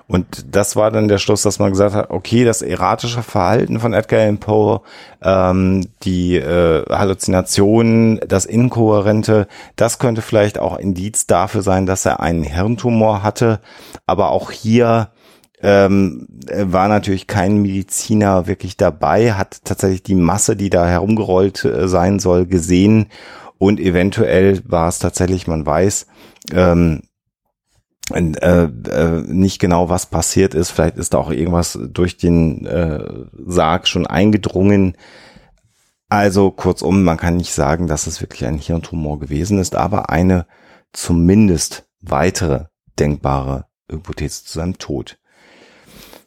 Und 0.06 0.54
das 0.54 0.76
war 0.76 0.90
dann 0.90 1.08
der 1.08 1.18
Schluss, 1.18 1.42
dass 1.42 1.58
man 1.58 1.70
gesagt 1.70 1.94
hat, 1.94 2.10
okay, 2.10 2.44
das 2.44 2.60
erratische 2.60 3.22
Verhalten 3.22 3.80
von 3.80 3.94
Edgar 3.94 4.20
Allan 4.20 4.38
Poe, 4.38 4.82
ähm, 5.22 5.86
die 6.02 6.36
äh, 6.36 6.84
Halluzinationen, 6.90 8.20
das 8.26 8.44
Inkohärente, 8.44 9.46
das 9.76 9.98
könnte 9.98 10.20
vielleicht 10.20 10.58
auch 10.58 10.76
Indiz 10.76 11.26
dafür 11.26 11.62
sein, 11.62 11.86
dass 11.86 12.04
er 12.04 12.20
einen 12.20 12.42
Hirntumor 12.42 13.22
hatte. 13.22 13.60
Aber 14.06 14.30
auch 14.30 14.50
hier 14.50 15.10
ähm, 15.62 16.26
war 16.50 16.88
natürlich 16.88 17.26
kein 17.26 17.62
Mediziner 17.62 18.46
wirklich 18.46 18.76
dabei, 18.76 19.32
hat 19.34 19.64
tatsächlich 19.64 20.02
die 20.02 20.16
Masse, 20.16 20.56
die 20.56 20.70
da 20.70 20.86
herumgerollt 20.86 21.64
äh, 21.64 21.88
sein 21.88 22.18
soll, 22.18 22.46
gesehen. 22.46 23.06
Und 23.58 23.78
eventuell 23.78 24.60
war 24.66 24.88
es 24.88 24.98
tatsächlich, 24.98 25.46
man 25.46 25.64
weiß, 25.64 26.06
ähm, 26.52 27.02
äh, 28.14 28.64
äh, 28.64 29.22
nicht 29.26 29.58
genau, 29.58 29.88
was 29.88 30.06
passiert 30.06 30.54
ist. 30.54 30.70
Vielleicht 30.70 30.96
ist 30.96 31.14
da 31.14 31.18
auch 31.18 31.30
irgendwas 31.30 31.78
durch 31.92 32.16
den 32.16 32.66
äh, 32.66 33.04
Sarg 33.46 33.88
schon 33.88 34.06
eingedrungen. 34.06 34.96
Also 36.08 36.50
kurzum, 36.50 37.04
man 37.04 37.16
kann 37.16 37.36
nicht 37.36 37.52
sagen, 37.52 37.86
dass 37.86 38.06
es 38.06 38.20
wirklich 38.20 38.44
ein 38.44 38.58
Hirntumor 38.58 39.18
gewesen 39.18 39.58
ist, 39.58 39.74
aber 39.76 40.10
eine 40.10 40.46
zumindest 40.92 41.86
weitere 42.02 42.66
denkbare 42.98 43.66
Hypothese 43.90 44.44
zu 44.44 44.58
seinem 44.58 44.78
Tod. 44.78 45.18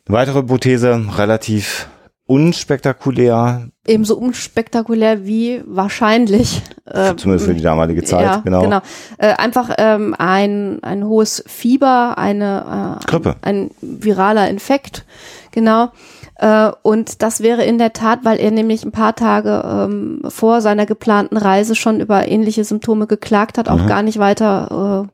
Eine 0.08 0.18
weitere 0.18 0.40
Hypothese, 0.40 1.06
relativ 1.18 1.88
unspektakulär, 2.28 3.70
Ebenso 3.88 4.16
unspektakulär 4.18 5.26
wie 5.26 5.62
wahrscheinlich. 5.66 6.64
Äh, 6.86 7.16
zumindest 7.16 7.48
für 7.48 7.54
die 7.54 7.62
damalige 7.62 8.04
Zeit, 8.04 8.22
ja, 8.22 8.38
genau. 8.38 8.62
genau. 8.62 8.82
Äh, 9.18 9.34
einfach 9.34 9.72
ähm, 9.78 10.16
ein, 10.18 10.84
ein 10.84 11.06
hohes 11.06 11.44
Fieber, 11.48 12.18
eine 12.18 13.00
äh, 13.02 13.06
Grippe. 13.06 13.36
Ein, 13.42 13.70
ein 13.82 14.02
viraler 14.02 14.50
Infekt, 14.50 15.06
genau. 15.52 15.92
Äh, 16.38 16.72
und 16.82 17.22
das 17.22 17.42
wäre 17.42 17.64
in 17.64 17.78
der 17.78 17.94
Tat, 17.94 18.20
weil 18.24 18.40
er 18.40 18.52
nämlich 18.52 18.84
ein 18.84 18.92
paar 18.92 19.16
Tage 19.16 19.64
ähm, 19.66 20.22
vor 20.28 20.62
seiner 20.62 20.86
geplanten 20.86 21.38
Reise 21.38 21.76
schon 21.76 22.00
über 22.00 22.28
ähnliche 22.28 22.64
Symptome 22.64 23.08
geklagt 23.08 23.58
hat, 23.58 23.70
auch 23.70 23.84
Mhm. 23.84 23.88
gar 23.88 24.02
nicht 24.04 24.18
weiter 24.20 25.08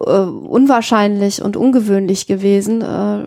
äh, 0.00 0.10
äh, 0.10 0.24
unwahrscheinlich 0.26 1.40
und 1.42 1.56
ungewöhnlich 1.56 2.26
gewesen. 2.26 2.82
Äh, 2.82 3.26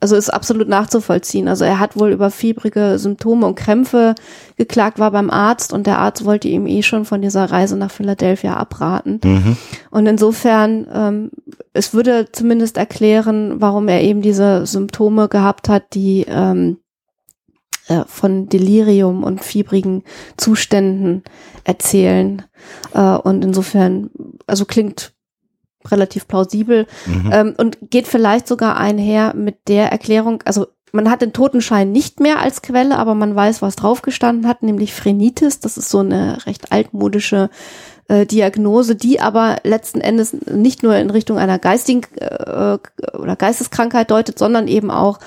also 0.00 0.16
ist 0.16 0.30
absolut 0.30 0.68
nachzuvollziehen. 0.68 1.48
Also 1.48 1.64
er 1.64 1.78
hat 1.78 1.98
wohl 1.98 2.10
über 2.10 2.30
fiebrige 2.30 2.98
Symptome 2.98 3.46
und 3.46 3.54
Krämpfe 3.54 4.14
geklagt, 4.56 4.98
war 4.98 5.10
beim 5.10 5.30
Arzt 5.30 5.72
und 5.72 5.86
der 5.86 5.98
Arzt 5.98 6.24
wollte 6.24 6.48
ihm 6.48 6.66
eh 6.66 6.82
schon 6.82 7.04
von 7.04 7.22
dieser 7.22 7.44
Reise 7.50 7.76
nach 7.76 7.90
Philadelphia 7.90 8.56
abraten. 8.56 9.20
Mhm. 9.24 9.56
Und 9.90 10.06
insofern, 10.06 10.86
ähm, 10.92 11.30
es 11.72 11.94
würde 11.94 12.28
zumindest 12.32 12.76
erklären, 12.76 13.60
warum 13.60 13.88
er 13.88 14.02
eben 14.02 14.22
diese 14.22 14.66
Symptome 14.66 15.28
gehabt 15.28 15.68
hat, 15.68 15.94
die 15.94 16.26
ähm, 16.28 16.78
äh, 17.88 18.04
von 18.06 18.48
Delirium 18.48 19.22
und 19.22 19.44
fiebrigen 19.44 20.02
Zuständen 20.36 21.22
erzählen. 21.64 22.42
Äh, 22.94 23.16
und 23.16 23.44
insofern, 23.44 24.10
also 24.46 24.64
klingt 24.64 25.15
relativ 25.90 26.28
plausibel 26.28 26.86
Mhm. 27.06 27.30
ähm, 27.32 27.54
und 27.56 27.78
geht 27.90 28.06
vielleicht 28.06 28.48
sogar 28.48 28.76
einher 28.76 29.34
mit 29.34 29.68
der 29.68 29.90
Erklärung, 29.92 30.42
also 30.44 30.66
man 30.92 31.10
hat 31.10 31.20
den 31.20 31.32
Totenschein 31.32 31.92
nicht 31.92 32.20
mehr 32.20 32.40
als 32.40 32.62
Quelle, 32.62 32.96
aber 32.96 33.14
man 33.14 33.34
weiß, 33.34 33.60
was 33.60 33.76
draufgestanden 33.76 34.48
hat, 34.48 34.62
nämlich 34.62 34.94
Phrenitis. 34.94 35.60
Das 35.60 35.76
ist 35.76 35.90
so 35.90 35.98
eine 35.98 36.46
recht 36.46 36.72
altmodische 36.72 37.50
äh, 38.08 38.24
Diagnose, 38.24 38.96
die 38.96 39.20
aber 39.20 39.56
letzten 39.62 40.00
Endes 40.00 40.32
nicht 40.32 40.82
nur 40.82 40.96
in 40.96 41.10
Richtung 41.10 41.38
einer 41.38 41.58
geistigen 41.58 42.02
äh, 42.18 42.78
oder 43.18 43.36
Geisteskrankheit 43.36 44.10
deutet, 44.10 44.38
sondern 44.38 44.68
eben 44.68 44.90
auch 44.90 45.18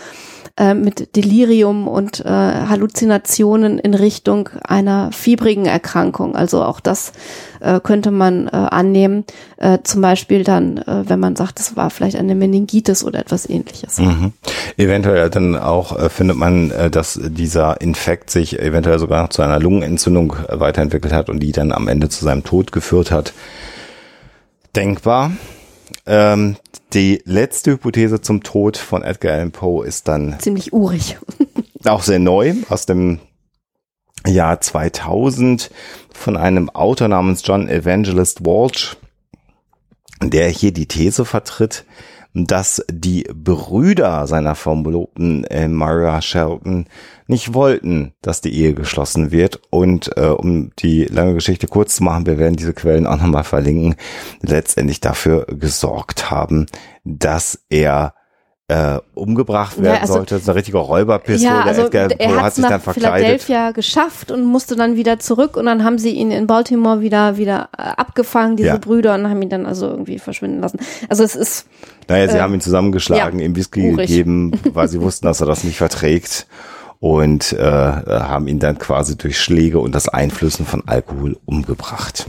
äh, 0.58 0.74
mit 0.74 1.16
Delirium 1.16 1.88
und 1.88 2.20
äh, 2.22 2.28
Halluzinationen 2.28 3.80
in 3.80 3.94
Richtung 3.94 4.50
einer 4.64 5.12
fiebrigen 5.12 5.66
Erkrankung. 5.66 6.36
Also 6.36 6.64
auch 6.64 6.80
das 6.80 7.14
äh, 7.60 7.80
könnte 7.80 8.12
man 8.12 8.48
äh, 8.48 8.52
annehmen. 8.52 9.26
Äh, 9.58 9.80
zum 9.84 10.02
Beispiel 10.02 10.44
dann, 10.44 10.78
äh, 10.78 11.04
wenn 11.08 11.20
man 11.20 11.36
sagt, 11.36 11.60
es 11.60 11.76
war 11.76 11.90
vielleicht 11.90 12.18
eine 12.18 12.36
Meningitis 12.36 13.04
oder 13.04 13.20
etwas 13.20 13.50
ähnliches. 13.50 13.98
Mhm. 14.00 14.34
Eventuell 14.78 15.30
dann 15.30 15.56
auch 15.56 15.98
äh, 15.98 16.10
findet 16.10 16.38
man, 16.38 16.72
äh, 16.72 16.90
dass 16.90 17.20
dieser 17.22 17.82
Infekt 17.82 18.30
sich 18.30 18.60
eventuell 18.60 19.00
sogar 19.00 19.30
zu 19.30 19.42
einer 19.42 19.60
Lungenentzündung 19.60 20.36
äh, 20.48 20.60
weiterentwickelt 20.60 21.14
hat 21.14 21.30
und 21.30 21.40
die 21.40 21.52
dann 21.52 21.72
am 21.72 21.88
Ende 21.88 22.10
zu 22.10 22.24
seinem 22.24 22.44
Tod 22.44 22.72
geführt 22.72 23.12
hat. 23.12 23.34
Denkbar. 24.76 25.32
Ähm, 26.06 26.58
die 26.94 27.22
letzte 27.26 27.72
Hypothese 27.72 28.22
zum 28.22 28.44
Tod 28.44 28.78
von 28.78 29.04
Edgar 29.04 29.34
Allan 29.34 29.52
Poe 29.52 29.86
ist 29.86 30.08
dann 30.08 30.40
Ziemlich 30.40 30.74
urig. 30.74 31.18
auch 31.86 32.04
sehr 32.04 32.20
neu 32.20 32.54
aus 32.70 32.86
dem 32.86 33.20
Jahr 34.26 34.60
2000 34.60 35.72
von 36.12 36.36
einem 36.36 36.70
Autor 36.70 37.08
namens 37.08 37.42
John 37.46 37.70
Evangelist 37.70 38.46
Walsh, 38.46 38.98
der 40.22 40.50
hier 40.50 40.74
die 40.74 40.88
These 40.88 41.26
vertritt, 41.26 41.86
dass 42.34 42.84
die 42.92 43.24
Brüder 43.34 44.28
seiner 44.28 44.56
Verlobten 44.56 45.44
äh, 45.46 45.68
Maria 45.68 46.22
Shelton 46.22 46.86
nicht 47.28 47.54
wollten, 47.54 48.14
dass 48.22 48.42
die 48.42 48.54
Ehe 48.54 48.74
geschlossen 48.74 49.32
wird. 49.32 49.62
Und 49.70 50.16
äh, 50.18 50.28
um 50.28 50.72
die 50.80 51.06
lange 51.06 51.34
Geschichte 51.34 51.68
kurz 51.68 51.96
zu 51.96 52.04
machen, 52.04 52.26
wir 52.26 52.38
werden 52.38 52.56
diese 52.56 52.74
Quellen 52.74 53.08
auch 53.08 53.18
nochmal 53.18 53.44
verlinken, 53.44 53.96
letztendlich 54.42 55.00
dafür 55.00 55.46
gesorgt 55.48 56.30
haben, 56.30 56.68
dass 57.04 57.66
er 57.70 58.14
äh, 58.70 59.00
umgebracht 59.16 59.78
werden 59.82 59.96
Ja, 59.96 60.02
also- 60.02 60.14
sollte. 60.14 60.36
Das 60.36 60.44
ist 60.44 60.50
eine 60.50 60.56
richtige 60.58 60.78
Räuberpistole. 60.78 61.54
Ja, 61.56 61.62
also 61.64 61.88
Edgar 61.88 62.10
er 62.12 62.42
hat 62.42 62.54
sich 62.56 62.66
dann 62.66 62.80
verkleidet. 62.80 63.42
Philadelphia 63.42 63.72
geschafft 63.72 64.32
und 64.32 64.44
musste 64.46 64.76
dann 64.76 64.96
wieder 64.96 65.20
zurück 65.20 65.58
und 65.58 65.66
dann 65.66 65.84
haben 65.84 65.98
sie 65.98 66.12
ihn 66.12 66.32
in 66.32 66.48
Baltimore 66.48 67.02
wieder 67.02 67.38
wieder 67.38 67.70
äh, 67.78 67.82
abgefangen, 67.82 68.56
diese 68.58 68.70
Ja. 68.70 68.78
Brüder, 68.78 69.16
und 69.16 69.28
haben 69.30 69.42
ihn 69.42 69.50
dann 69.50 69.66
also 69.66 69.88
irgendwie 69.88 70.20
verschwinden 70.20 70.62
lassen. 70.62 70.80
Also 71.10 71.24
es 71.24 71.36
ist 71.36 71.66
Naja, 72.08 72.30
sie 72.30 72.38
Äh, 72.38 72.42
haben 72.42 72.54
ihn 72.54 72.62
zusammengeschlagen, 72.62 73.40
ja, 73.40 73.46
ihm 73.46 73.56
Whisky 73.56 73.92
urig. 73.92 74.08
gegeben, 74.08 74.52
weil 74.74 74.88
sie 74.88 75.02
wussten, 75.02 75.26
dass 75.28 75.42
er 75.42 75.48
das 75.48 75.64
nicht 75.64 75.78
verträgt 75.78 76.48
und 77.00 77.54
äh, 77.54 77.64
haben 77.64 78.48
ihn 78.48 78.60
dann 78.60 78.78
quasi 78.78 79.18
durch 79.18 79.40
Schläge 79.40 79.80
und 79.80 79.96
das 79.96 80.10
Einflößen 80.10 80.66
von 80.66 80.84
Alkohol 80.88 81.38
umgebracht. 81.46 82.28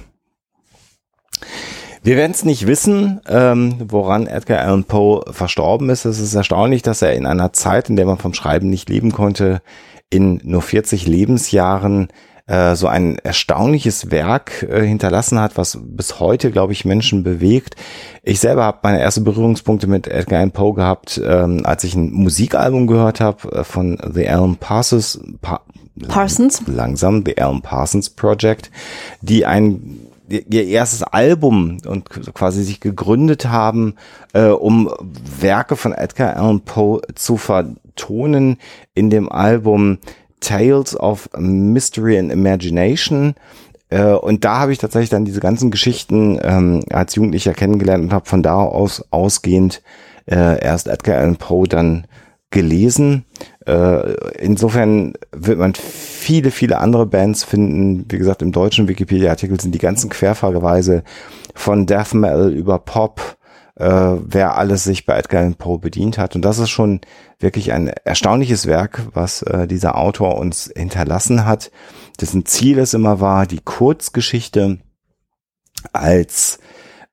Wir 2.03 2.17
werden 2.17 2.33
es 2.33 2.45
nicht 2.45 2.67
wissen, 2.67 3.21
ähm, 3.29 3.75
woran 3.89 4.27
Edgar 4.27 4.61
Allan 4.61 4.85
Poe 4.85 5.23
verstorben 5.31 5.91
ist. 5.91 6.07
Es 6.07 6.19
ist 6.19 6.35
erstaunlich, 6.35 6.83
dass 6.83 7.03
er 7.03 7.13
in 7.13 7.27
einer 7.27 7.53
Zeit, 7.53 7.91
in 7.91 7.97
der 7.97 8.07
man 8.07 8.17
vom 8.17 8.33
Schreiben 8.33 8.71
nicht 8.71 8.89
leben 8.89 9.13
konnte, 9.13 9.61
in 10.09 10.41
nur 10.43 10.63
40 10.63 11.07
Lebensjahren 11.07 12.09
äh, 12.47 12.75
so 12.75 12.87
ein 12.87 13.19
erstaunliches 13.19 14.11
Werk 14.11 14.63
äh, 14.63 14.85
hinterlassen 14.85 15.39
hat, 15.39 15.59
was 15.59 15.79
bis 15.83 16.19
heute, 16.21 16.51
glaube 16.51 16.73
ich, 16.73 16.87
Menschen 16.87 17.23
bewegt. 17.23 17.77
Ich 18.23 18.41
selber 18.41 18.65
habe 18.65 18.79
meine 18.83 19.01
ersten 19.01 19.23
Berührungspunkte 19.23 19.87
mit 19.87 20.09
Edgar 20.09 20.39
Allan 20.39 20.53
Poe 20.53 20.73
gehabt, 20.73 21.21
ähm, 21.23 21.61
als 21.65 21.85
ich 21.85 21.95
ein 21.95 22.11
Musikalbum 22.13 22.87
gehört 22.87 23.21
habe 23.21 23.53
äh, 23.53 23.63
von 23.63 23.99
The 24.13 24.27
Alan 24.27 24.57
Parsons, 24.57 25.21
pa 25.43 25.61
Parsons. 26.09 26.63
langsam, 26.67 27.25
The 27.27 27.37
Alan 27.37 27.61
Parsons 27.61 28.09
Project, 28.09 28.71
die 29.21 29.45
ein 29.45 30.10
ihr 30.31 30.67
erstes 30.67 31.03
Album 31.03 31.79
und 31.87 32.09
quasi 32.35 32.63
sich 32.63 32.81
gegründet 32.81 33.47
haben, 33.47 33.95
äh, 34.33 34.47
um 34.47 34.91
Werke 35.41 35.77
von 35.77 35.93
Edgar 35.93 36.37
Allan 36.37 36.61
Poe 36.61 37.01
zu 37.15 37.37
vertonen 37.37 38.59
in 38.95 39.11
dem 39.11 39.31
Album 39.31 39.99
Tales 40.41 40.99
of 40.99 41.29
Mystery 41.37 42.19
and 42.19 42.33
Imagination. 42.33 43.35
Äh, 43.91 44.05
und 44.05 44.45
da 44.45 44.61
habe 44.61 44.73
ich 44.73 44.79
tatsächlich 44.79 45.11
dann 45.11 45.25
diese 45.25 45.41
ganzen 45.41 45.71
Geschichten 45.71 46.39
ähm, 46.43 46.83
als 46.91 47.15
Jugendlicher 47.15 47.53
kennengelernt 47.53 48.05
und 48.05 48.13
habe 48.13 48.27
von 48.27 48.43
da 48.43 48.57
aus 48.57 49.05
ausgehend 49.11 49.83
äh, 50.27 50.63
erst 50.63 50.87
Edgar 50.87 51.19
Allan 51.19 51.37
Poe 51.37 51.67
dann 51.67 52.07
gelesen. 52.51 53.25
Äh, 53.67 54.15
insofern 54.39 55.15
wird 55.33 55.59
man 55.59 55.75
viele, 55.75 56.51
viele 56.51 56.79
andere 56.79 57.07
Bands 57.07 57.45
finden. 57.45 58.07
Wie 58.09 58.19
gesagt, 58.19 58.43
im 58.43 58.53
deutschen 58.53 58.89
Wikipedia-Artikel 58.89 59.61
sind 59.61 59.75
die 59.75 59.79
ganzen 59.79 60.11
Querverweise 60.11 61.05
von 61.55 61.87
Death 61.87 62.15
Metal 62.15 62.53
über 62.53 62.79
Pop, 62.79 63.39
äh, 63.77 63.87
wer 63.87 64.57
alles 64.57 64.85
sich 64.85 65.07
bei 65.07 65.17
Edgar 65.17 65.41
Allan 65.43 65.55
Poe 65.55 65.79
bedient 65.79 66.19
hat. 66.19 66.35
Und 66.35 66.45
das 66.45 66.59
ist 66.59 66.71
schon 66.71 67.01
wirklich 67.39 67.73
ein 67.73 67.89
erstaunliches 67.89 68.67
Werk, 68.67 69.03
was 69.15 69.43
äh, 69.43 69.69
dieser 69.69 69.97
Autor 69.97 70.37
uns 70.37 70.71
hinterlassen 70.77 71.47
hat, 71.47 71.71
dessen 72.21 72.47
Ziel 72.47 72.79
es 72.79 72.95
immer 72.95 73.21
war, 73.21 73.47
die 73.47 73.61
Kurzgeschichte 73.61 74.79
als 75.93 76.59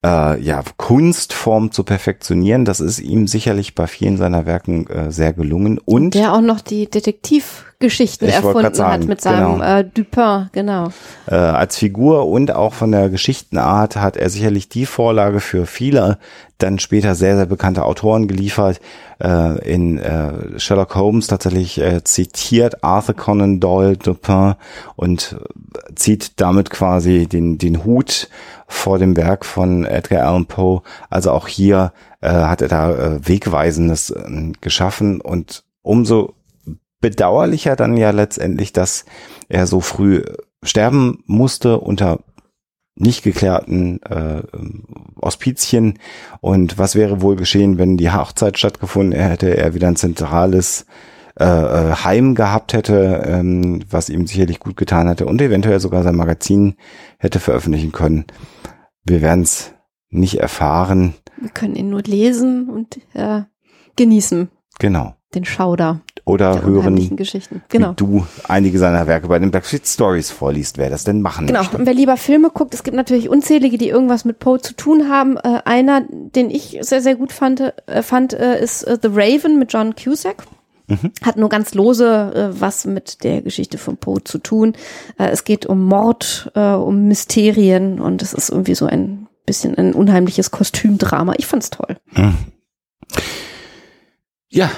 äh, 0.08 0.42
ja, 0.42 0.64
Kunstform 0.78 1.72
zu 1.72 1.84
perfektionieren. 1.84 2.66
Das 2.66 2.80
ist 2.80 3.00
ihm 3.00 3.28
sicherlich 3.28 3.76
bei 3.76 3.88
vielen 3.88 4.18
seiner 4.18 4.46
Werken 4.46 4.88
äh, 4.88 5.12
sehr 5.12 5.34
gelungen. 5.34 5.80
Und 5.80 6.14
Der 6.14 6.34
auch 6.34 6.42
noch 6.42 6.62
die 6.62 6.88
Detektivgeschichten 7.80 8.28
Ich 8.28 8.36
erfunden 8.36 8.74
sagen, 8.74 8.92
hat 8.92 9.08
mit 9.08 9.22
seinem 9.22 9.54
genau. 9.60 9.64
äh, 9.64 9.84
Dupin, 9.84 10.50
genau. 10.52 10.90
äh, 11.28 11.36
als 11.36 11.78
Figur 11.78 12.28
und 12.28 12.52
auch 12.52 12.74
von 12.74 12.92
der 12.92 13.10
Geschichtenart 13.10 13.96
hat 13.96 14.18
er 14.18 14.30
sicherlich 14.30 14.70
die 14.70 14.86
Vorlage 14.86 15.40
für 15.40 15.66
viele 15.66 16.18
dann 16.58 16.80
später 16.80 17.14
sehr, 17.14 17.36
sehr 17.36 17.46
bekannte 17.46 17.86
Autoren 17.86 18.28
geliefert. 18.28 18.82
Äh, 19.22 19.60
in 19.72 20.00
äh, 20.00 20.60
Sherlock 20.60 20.96
Holmes 20.96 21.28
tatsächlich 21.28 21.80
äh, 21.80 22.04
zitiert 22.04 22.84
Arthur 22.84 23.16
Conan 23.16 23.60
Doyle 23.60 23.96
Dupin 23.96 24.56
und 24.96 25.36
äh, 25.40 25.94
zieht 25.94 26.40
damit 26.42 26.72
quasi 26.72 27.28
den, 27.28 27.60
den 27.60 27.84
Hut 27.84 28.28
vor 28.68 28.98
dem 28.98 29.16
Werk 29.16 29.46
von 29.46 29.86
Edgar 29.86 30.28
Allan 30.28 30.48
Poe. 30.48 30.82
Also 31.12 31.32
auch 31.32 31.48
hier 31.48 31.94
äh, 32.22 32.30
hat 32.30 32.64
er 32.64 32.70
da 32.70 32.92
äh, 32.92 33.28
Wegweisendes 33.28 34.10
äh, 34.10 34.52
geschaffen 34.60 35.22
und 35.22 35.64
umso 35.84 36.34
bedauerlicher 37.00 37.76
dann 37.76 37.98
ja 37.98 38.12
letztendlich, 38.12 38.74
dass 38.74 39.06
er 39.50 39.68
so 39.68 39.82
früh 39.82 40.24
sterben 40.64 41.24
musste 41.26 41.80
unter 41.80 42.20
nicht 42.96 43.24
geklärten 43.24 44.02
äh, 44.02 44.42
Auspizien. 45.22 46.00
Und 46.42 46.80
was 46.80 46.96
wäre 46.96 47.22
wohl 47.22 47.36
geschehen, 47.36 47.78
wenn 47.78 47.98
die 47.98 48.12
Hochzeit 48.12 48.58
stattgefunden 48.58 49.20
hätte, 49.20 49.56
er 49.56 49.76
wieder 49.76 49.88
ein 49.88 49.96
zentrales 49.96 50.88
äh, 51.40 51.46
äh, 51.46 51.96
Heim 52.04 52.34
gehabt 52.34 52.74
hätte, 52.74 53.24
ähm, 53.28 53.84
was 53.90 54.10
ihm 54.10 54.26
sicherlich 54.26 54.60
gut 54.60 54.78
getan 54.78 55.08
hätte 55.08 55.28
und 55.28 55.40
eventuell 55.40 55.80
sogar 55.80 56.02
sein 56.02 56.16
Magazin 56.16 56.76
hätte 57.20 57.40
veröffentlichen 57.40 57.92
können. 57.92 58.26
Wir 59.04 59.22
werden 59.22 59.44
es 59.44 59.74
nicht 60.10 60.40
erfahren. 60.40 61.14
Wir 61.40 61.52
können 61.52 61.76
ihn 61.76 61.92
nur 61.92 62.02
lesen 62.02 62.70
und 62.70 63.00
äh, 63.14 63.44
genießen, 63.96 64.50
Genau. 64.80 65.17
Den 65.36 65.44
Schauder 65.46 66.00
Oder 66.26 66.54
der 66.54 66.64
hören, 66.64 67.16
Geschichten. 67.18 67.62
Genau. 67.70 67.92
wie 67.92 67.96
du 67.96 68.28
einige 68.48 68.80
seiner 68.80 69.08
Werke 69.08 69.28
bei 69.28 69.40
den 69.40 69.52
Backstreet 69.52 69.86
Stories 69.86 70.32
vorliest, 70.32 70.78
wer 70.78 70.90
das 70.90 71.04
denn 71.04 71.22
machen 71.22 71.48
Genau, 71.48 71.60
möchte. 71.60 71.78
und 71.78 71.86
wer 71.86 71.94
lieber 71.94 72.16
Filme 72.18 72.50
guckt, 72.50 72.74
es 72.74 72.84
gibt 72.84 72.96
natürlich 72.96 73.28
unzählige, 73.30 73.78
die 73.78 73.90
irgendwas 73.90 74.24
mit 74.26 74.40
Poe 74.40 74.60
zu 74.62 74.74
tun 74.74 75.10
haben. 75.10 75.36
Äh, 75.38 75.62
einer, 75.66 76.02
den 76.10 76.50
ich 76.50 76.78
sehr, 76.82 77.02
sehr 77.02 77.16
gut 77.16 77.32
fand, 77.34 77.74
äh, 77.88 78.02
fand 78.04 78.34
äh, 78.34 78.62
ist 78.64 78.84
äh, 78.84 78.98
The 79.02 79.10
Raven 79.12 79.60
mit 79.60 79.74
John 79.74 79.96
Cusack. 79.96 80.44
Hat 81.22 81.36
nur 81.36 81.50
ganz 81.50 81.74
lose 81.74 82.06
äh, 82.08 82.62
was 82.62 82.86
mit 82.86 83.26
der 83.26 83.42
Geschichte 83.42 83.78
von 83.78 83.98
Poe 83.98 84.24
zu 84.24 84.38
tun. 84.38 84.72
Äh, 85.20 85.28
es 85.32 85.44
geht 85.44 85.66
um 85.66 85.84
Mord, 85.84 86.50
um 86.56 87.10
Mysterien 87.10 88.00
und 88.00 88.22
es 88.22 88.32
ist 88.34 88.50
irgendwie 88.50 88.76
so 88.76 88.86
ein 88.86 89.28
bisschen 89.46 89.76
ein 89.78 89.92
unheimliches 89.94 90.52
Kostümdrama. 90.52 91.34
Ich 91.38 91.46
fand's 91.46 91.72
toll. 91.72 91.98
Ja, 94.50 94.72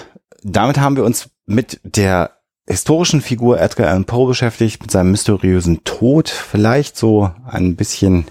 damit 0.43 0.79
haben 0.79 0.95
wir 0.95 1.03
uns 1.03 1.29
mit 1.45 1.79
der 1.83 2.31
historischen 2.67 3.21
Figur 3.21 3.59
Edgar 3.59 3.87
Allan 3.89 4.05
Poe 4.05 4.27
beschäftigt, 4.27 4.81
mit 4.81 4.91
seinem 4.91 5.11
mysteriösen 5.11 5.83
Tod, 5.83 6.29
vielleicht 6.29 6.95
so 6.97 7.31
ein 7.47 7.75
bisschen 7.75 8.25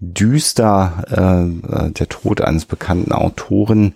düster, 0.00 1.04
äh, 1.10 1.90
der 1.90 2.08
Tod 2.08 2.40
eines 2.42 2.66
bekannten 2.66 3.12
Autoren. 3.12 3.94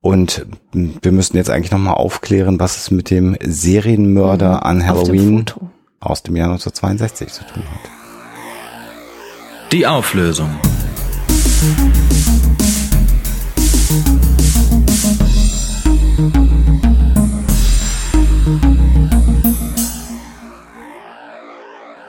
Und 0.00 0.46
wir 0.72 1.10
müssen 1.10 1.36
jetzt 1.36 1.50
eigentlich 1.50 1.72
nochmal 1.72 1.94
aufklären, 1.94 2.60
was 2.60 2.76
es 2.76 2.90
mit 2.92 3.10
dem 3.10 3.36
Serienmörder 3.42 4.64
an 4.64 4.76
Mhm. 4.76 4.80
Dem 4.80 4.88
Halloween 4.88 5.38
Foto. 5.48 5.70
aus 5.98 6.22
dem 6.22 6.36
Jahr 6.36 6.48
1962 6.48 7.32
zu 7.32 7.44
tun 7.44 7.64
hat. 7.64 7.90
Die 9.72 9.84
Auflösung. 9.86 10.50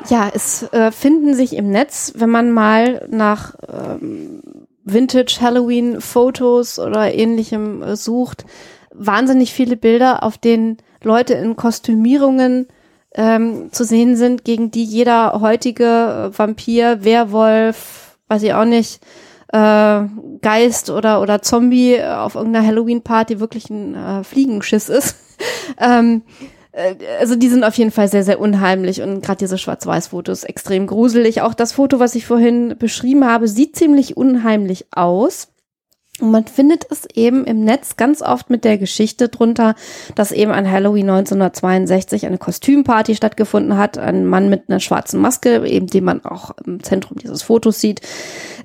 Ja, 0.10 0.30
es 0.34 0.64
äh, 0.72 0.92
finden 0.92 1.34
sich 1.34 1.56
im 1.56 1.70
Netz, 1.70 2.14
wenn 2.16 2.30
man 2.30 2.52
mal 2.52 3.08
nach 3.10 3.56
ähm, 3.68 4.42
Vintage 4.86 5.40
Halloween 5.42 6.00
Fotos 6.00 6.80
oder 6.80 7.14
ähnlichem 7.14 7.82
äh, 7.84 7.96
sucht, 7.98 8.46
wahnsinnig 8.94 9.54
viele 9.54 9.76
Bilder, 9.76 10.24
auf 10.24 10.38
denen 10.38 10.78
Leute 11.04 11.34
in 11.34 11.58
Kostümierungen 11.58 12.68
ähm, 13.16 13.72
zu 13.72 13.84
sehen 13.84 14.16
sind, 14.16 14.46
gegen 14.46 14.72
die 14.72 14.86
jeder 14.86 15.42
heutige 15.42 16.32
äh, 16.32 16.38
Vampir, 16.38 17.04
Werwolf, 17.04 18.18
weiß 18.30 18.44
ich 18.44 18.54
auch 18.54 18.66
nicht, 18.66 19.02
äh, 19.52 20.02
Geist 20.42 20.90
oder, 20.90 21.22
oder 21.22 21.42
Zombie 21.42 22.02
auf 22.02 22.36
irgendeiner 22.36 22.66
Halloween-Party 22.66 23.40
wirklich 23.40 23.70
ein 23.70 23.96
äh, 23.96 24.24
Fliegenschiss 24.24 24.88
ist. 24.88 25.18
ähm, 25.80 26.22
äh, 26.40 26.57
also 27.20 27.36
die 27.36 27.50
sind 27.50 27.64
auf 27.64 27.76
jeden 27.76 27.92
Fall 27.92 28.08
sehr, 28.08 28.24
sehr 28.24 28.40
unheimlich 28.40 29.02
und 29.02 29.22
gerade 29.22 29.40
diese 29.40 29.58
Schwarz-Weiß-Fotos 29.58 30.44
extrem 30.44 30.88
gruselig. 30.88 31.42
Auch 31.42 31.54
das 31.54 31.74
Foto, 31.74 32.00
was 32.00 32.16
ich 32.16 32.26
vorhin 32.26 32.76
beschrieben 32.78 33.26
habe, 33.26 33.48
sieht 33.48 33.76
ziemlich 33.76 34.16
unheimlich 34.16 34.86
aus. 34.92 35.50
Und 36.20 36.32
man 36.32 36.46
findet 36.46 36.88
es 36.90 37.08
eben 37.14 37.46
im 37.46 37.64
Netz 37.64 37.96
ganz 37.96 38.22
oft 38.22 38.50
mit 38.50 38.64
der 38.64 38.78
Geschichte 38.78 39.30
drunter, 39.30 39.76
dass 40.16 40.32
eben 40.32 40.52
an 40.52 40.70
Halloween 40.70 41.10
1962 41.10 42.26
eine 42.26 42.40
Kostümparty 42.40 43.16
stattgefunden 43.16 43.78
hat. 43.78 43.98
Ein 43.98 44.26
Mann 44.26 44.50
mit 44.50 44.64
einer 44.68 44.80
schwarzen 44.80 45.20
Maske, 45.20 45.66
eben 45.68 45.88
den 45.88 46.04
man 46.04 46.26
auch 46.26 46.52
im 46.66 46.82
Zentrum 46.82 47.18
dieses 47.18 47.44
Fotos 47.44 47.80
sieht, 47.80 48.02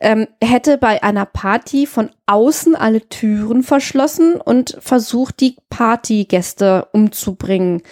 ähm, 0.01 0.27
hätte 0.43 0.79
bei 0.79 1.03
einer 1.03 1.27
Party 1.27 1.87
von 1.87 2.11
außen 2.27 2.75
alle 2.75 3.03
Türen 3.09 3.63
verschlossen 3.63 4.41
und 4.41 4.79
versucht, 4.81 5.41
die 5.41 5.57
Partygäste 5.69 6.89
umzubringen. 6.93 7.83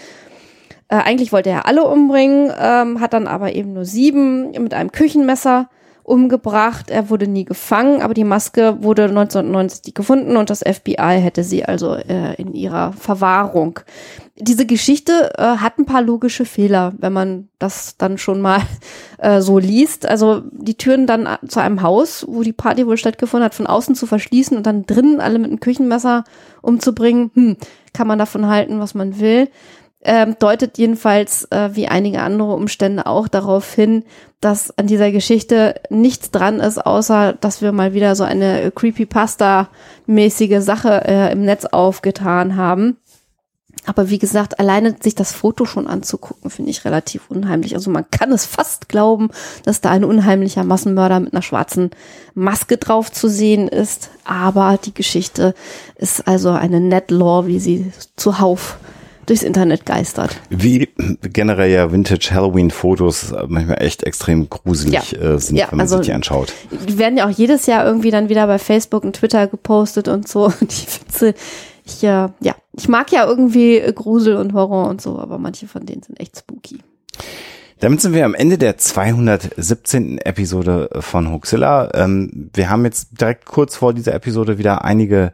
Äh, 0.88 0.96
eigentlich 0.96 1.32
wollte 1.32 1.50
er 1.50 1.66
alle 1.66 1.84
umbringen, 1.84 2.50
ähm, 2.58 3.00
hat 3.00 3.12
dann 3.12 3.26
aber 3.26 3.52
eben 3.52 3.74
nur 3.74 3.84
sieben 3.84 4.52
mit 4.52 4.72
einem 4.72 4.90
Küchenmesser 4.90 5.68
umgebracht. 6.10 6.90
Er 6.90 7.08
wurde 7.08 7.28
nie 7.28 7.44
gefangen, 7.44 8.02
aber 8.02 8.14
die 8.14 8.24
Maske 8.24 8.82
wurde 8.82 9.04
1990 9.04 9.94
gefunden 9.94 10.36
und 10.36 10.50
das 10.50 10.60
FBI 10.60 11.20
hätte 11.20 11.44
sie 11.44 11.64
also 11.64 11.94
äh, 11.94 12.34
in 12.34 12.52
ihrer 12.52 12.92
Verwahrung. 12.92 13.78
Diese 14.36 14.66
Geschichte 14.66 15.32
äh, 15.38 15.42
hat 15.42 15.78
ein 15.78 15.86
paar 15.86 16.02
logische 16.02 16.44
Fehler, 16.44 16.94
wenn 16.98 17.12
man 17.12 17.48
das 17.60 17.96
dann 17.96 18.18
schon 18.18 18.40
mal 18.40 18.60
äh, 19.18 19.40
so 19.40 19.58
liest. 19.58 20.04
Also 20.04 20.42
die 20.50 20.76
Türen 20.76 21.06
dann 21.06 21.28
zu 21.46 21.60
einem 21.60 21.82
Haus, 21.82 22.26
wo 22.28 22.42
die 22.42 22.52
Party 22.52 22.86
wohl 22.88 22.96
stattgefunden 22.96 23.44
hat, 23.44 23.54
von 23.54 23.68
außen 23.68 23.94
zu 23.94 24.06
verschließen 24.06 24.56
und 24.56 24.66
dann 24.66 24.86
drinnen 24.86 25.20
alle 25.20 25.38
mit 25.38 25.50
einem 25.50 25.60
Küchenmesser 25.60 26.24
umzubringen, 26.60 27.30
hm, 27.34 27.56
kann 27.92 28.08
man 28.08 28.18
davon 28.18 28.48
halten, 28.48 28.80
was 28.80 28.94
man 28.94 29.20
will 29.20 29.48
ähm, 30.02 30.36
deutet 30.38 30.78
jedenfalls 30.78 31.44
äh, 31.50 31.70
wie 31.74 31.88
einige 31.88 32.22
andere 32.22 32.54
Umstände 32.54 33.06
auch 33.06 33.28
darauf 33.28 33.72
hin, 33.72 34.04
dass 34.40 34.76
an 34.78 34.86
dieser 34.86 35.12
Geschichte 35.12 35.74
nichts 35.90 36.30
dran 36.30 36.60
ist, 36.60 36.78
außer 36.78 37.34
dass 37.34 37.60
wir 37.60 37.72
mal 37.72 37.92
wieder 37.92 38.16
so 38.16 38.24
eine 38.24 38.70
Creepypasta-mäßige 38.70 40.60
Sache 40.60 41.02
äh, 41.06 41.32
im 41.32 41.44
Netz 41.44 41.66
aufgetan 41.66 42.56
haben. 42.56 42.96
Aber 43.86 44.10
wie 44.10 44.18
gesagt, 44.18 44.58
alleine 44.58 44.96
sich 45.00 45.14
das 45.14 45.32
Foto 45.32 45.64
schon 45.64 45.86
anzugucken, 45.86 46.50
finde 46.50 46.70
ich 46.70 46.84
relativ 46.84 47.30
unheimlich. 47.30 47.74
Also 47.74 47.90
man 47.90 48.10
kann 48.10 48.32
es 48.32 48.44
fast 48.44 48.88
glauben, 48.88 49.30
dass 49.64 49.80
da 49.80 49.90
ein 49.90 50.04
unheimlicher 50.04 50.64
Massenmörder 50.64 51.20
mit 51.20 51.32
einer 51.32 51.42
schwarzen 51.42 51.90
Maske 52.34 52.76
drauf 52.76 53.10
zu 53.10 53.28
sehen 53.28 53.68
ist. 53.68 54.10
Aber 54.24 54.78
die 54.82 54.92
Geschichte 54.92 55.54
ist 55.96 56.26
also 56.28 56.50
eine 56.50 56.80
Net-Law, 56.80 57.46
wie 57.46 57.58
sie 57.58 57.92
zuhauf 58.16 58.78
durchs 59.30 59.44
Internet 59.44 59.86
geistert. 59.86 60.36
Wie 60.50 60.88
generell 61.22 61.70
ja 61.70 61.92
Vintage 61.92 62.30
Halloween 62.32 62.70
Fotos 62.70 63.32
manchmal 63.46 63.80
echt 63.80 64.02
extrem 64.02 64.50
gruselig 64.50 65.12
ja. 65.12 65.34
äh, 65.34 65.38
sind, 65.38 65.56
ja, 65.56 65.68
wenn 65.70 65.78
man 65.78 65.84
also, 65.84 65.98
sich 65.98 66.06
die 66.06 66.12
anschaut. 66.12 66.52
Die 66.88 66.98
werden 66.98 67.16
ja 67.16 67.26
auch 67.26 67.30
jedes 67.30 67.66
Jahr 67.66 67.86
irgendwie 67.86 68.10
dann 68.10 68.28
wieder 68.28 68.48
bei 68.48 68.58
Facebook 68.58 69.04
und 69.04 69.14
Twitter 69.14 69.46
gepostet 69.46 70.08
und 70.08 70.26
so. 70.26 70.48
Die 70.60 70.66
Witze, 70.66 71.34
ich, 71.84 72.02
äh, 72.02 72.28
ja, 72.40 72.56
ich 72.72 72.88
mag 72.88 73.12
ja 73.12 73.24
irgendwie 73.24 73.80
Grusel 73.94 74.36
und 74.36 74.52
Horror 74.52 74.88
und 74.88 75.00
so, 75.00 75.18
aber 75.18 75.38
manche 75.38 75.68
von 75.68 75.86
denen 75.86 76.02
sind 76.02 76.18
echt 76.18 76.36
spooky. 76.36 76.78
Damit 77.78 78.00
sind 78.00 78.12
wir 78.12 78.24
am 78.24 78.34
Ende 78.34 78.58
der 78.58 78.78
217. 78.78 80.18
Episode 80.18 80.90
von 81.00 81.30
Hoaxilla. 81.30 81.90
Ähm, 81.94 82.50
wir 82.52 82.68
haben 82.68 82.84
jetzt 82.84 83.20
direkt 83.20 83.46
kurz 83.46 83.76
vor 83.76 83.94
dieser 83.94 84.12
Episode 84.12 84.58
wieder 84.58 84.84
einige 84.84 85.32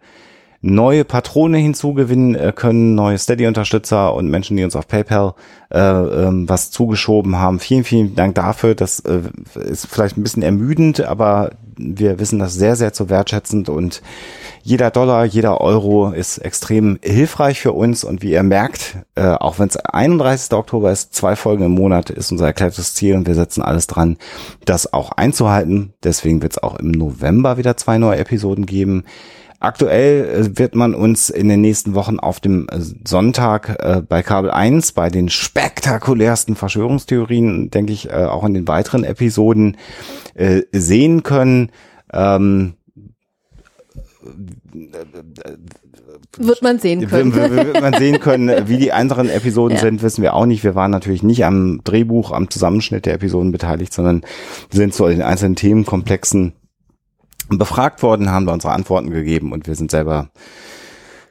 neue 0.67 1.05
Patrone 1.05 1.59
hinzugewinnen 1.59 2.35
äh, 2.35 2.53
können, 2.55 2.95
neue 2.95 3.19
Steady-Unterstützer 3.19 4.13
und 4.15 4.29
Menschen, 4.29 4.57
die 4.57 4.65
uns 4.65 4.75
auf 4.75 4.89
PayPal 4.89 5.35
äh, 5.73 5.79
ähm, 5.79 6.49
was 6.49 6.71
zugeschoben 6.71 7.39
haben. 7.39 7.61
Vielen, 7.61 7.85
vielen 7.85 8.15
Dank 8.17 8.35
dafür. 8.35 8.75
Das 8.75 9.01
äh, 9.01 9.21
ist 9.55 9.87
vielleicht 9.87 10.17
ein 10.17 10.23
bisschen 10.23 10.43
ermüdend, 10.43 11.01
aber 11.01 11.51
wir 11.77 12.19
wissen 12.19 12.39
das 12.39 12.55
sehr, 12.55 12.75
sehr 12.75 12.93
zu 12.93 13.09
wertschätzend 13.11 13.69
und 13.69 14.03
jeder 14.63 14.91
Dollar, 14.91 15.25
jeder 15.25 15.61
Euro 15.61 16.11
ist 16.11 16.39
extrem 16.39 16.99
hilfreich 17.03 17.61
für 17.61 17.73
uns 17.73 18.03
und 18.03 18.23
wie 18.23 18.33
ihr 18.33 18.43
merkt, 18.43 18.97
äh, 19.15 19.27
auch 19.29 19.59
wenn 19.59 19.69
es 19.69 19.77
31. 19.77 20.53
Oktober 20.53 20.91
ist, 20.91 21.15
zwei 21.15 21.37
Folgen 21.37 21.65
im 21.65 21.73
Monat 21.73 22.11
ist 22.11 22.33
unser 22.33 22.47
erklärtes 22.47 22.95
Ziel 22.95 23.15
und 23.15 23.27
wir 23.27 23.35
setzen 23.35 23.63
alles 23.63 23.87
dran, 23.87 24.17
das 24.65 24.93
auch 24.93 25.13
einzuhalten. 25.13 25.93
Deswegen 26.03 26.43
wird 26.43 26.53
es 26.53 26.63
auch 26.63 26.77
im 26.77 26.91
November 26.91 27.59
wieder 27.59 27.77
zwei 27.77 27.99
neue 27.99 28.19
Episoden 28.19 28.67
geben. 28.67 29.05
Aktuell 29.59 30.25
äh, 30.25 30.59
wird 30.59 30.75
man 30.75 30.95
uns 30.95 31.31
in 31.31 31.49
den 31.49 31.61
nächsten 31.61 31.95
Wochen 31.95 32.19
auf 32.19 32.41
dem 32.41 32.67
äh, 32.71 32.79
Sonntag 33.07 33.77
äh, 33.81 34.03
bei 34.07 34.23
Kabel 34.23 34.51
1 34.51 34.93
bei 34.93 35.09
den 35.09 35.29
spektakulärsten 35.29 36.57
Verschwörungstheorien, 36.57 37.71
denke 37.71 37.93
ich, 37.93 38.11
äh, 38.11 38.25
auch 38.25 38.45
in 38.45 38.55
den 38.55 38.69
weiteren 38.69 39.05
Episoden 39.05 39.77
äh, 40.35 40.63
sehen 40.73 41.23
können. 41.23 41.71
Ähm, 42.13 42.75
wird 46.39 46.63
man 46.63 46.79
sehen 46.79 47.07
können. 47.07 47.35
Wird 47.35 47.81
man 47.81 47.95
sehen 47.95 48.21
können, 48.21 48.51
wie 48.69 48.77
die 48.77 48.93
anderen 48.93 49.31
Episoden 49.31 49.77
ja. 49.77 49.83
sind, 49.83 50.03
wissen 50.03 50.23
wir 50.23 50.35
auch 50.35 50.45
nicht. 50.45 50.65
Wir 50.65 50.75
waren 50.75 50.91
natürlich 50.91 51.23
nicht 51.23 51.45
am 51.47 51.81
Drehbuch, 51.83 52.33
am 52.33 52.51
Zusammenschnitt 52.51 53.07
der 53.07 53.15
Episoden 53.15 53.53
beteiligt, 53.53 53.93
sondern 53.93 54.23
sind 54.71 54.93
zu 54.93 55.09
den 55.09 55.23
einzelnen 55.23 55.57
Themenkomplexen 55.57 56.53
befragt 57.49 58.03
worden, 58.03 58.31
haben 58.31 58.47
da 58.47 58.53
unsere 58.53 58.73
Antworten 58.73 59.11
gegeben 59.11 59.53
und 59.53 59.67
wir 59.67 59.75
sind 59.75 59.91
selber 59.91 60.31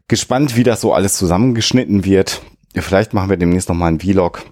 gespannt, 0.07 0.55
wie 0.55 0.63
das 0.63 0.81
so 0.81 0.93
alles 0.93 1.17
zusammengeschnitten 1.17 2.05
wird. 2.05 2.41
Vielleicht 2.73 3.13
machen 3.13 3.29
wir 3.29 3.37
demnächst 3.37 3.69
nochmal 3.69 3.89
einen 3.89 3.99
Vlog, 3.99 4.43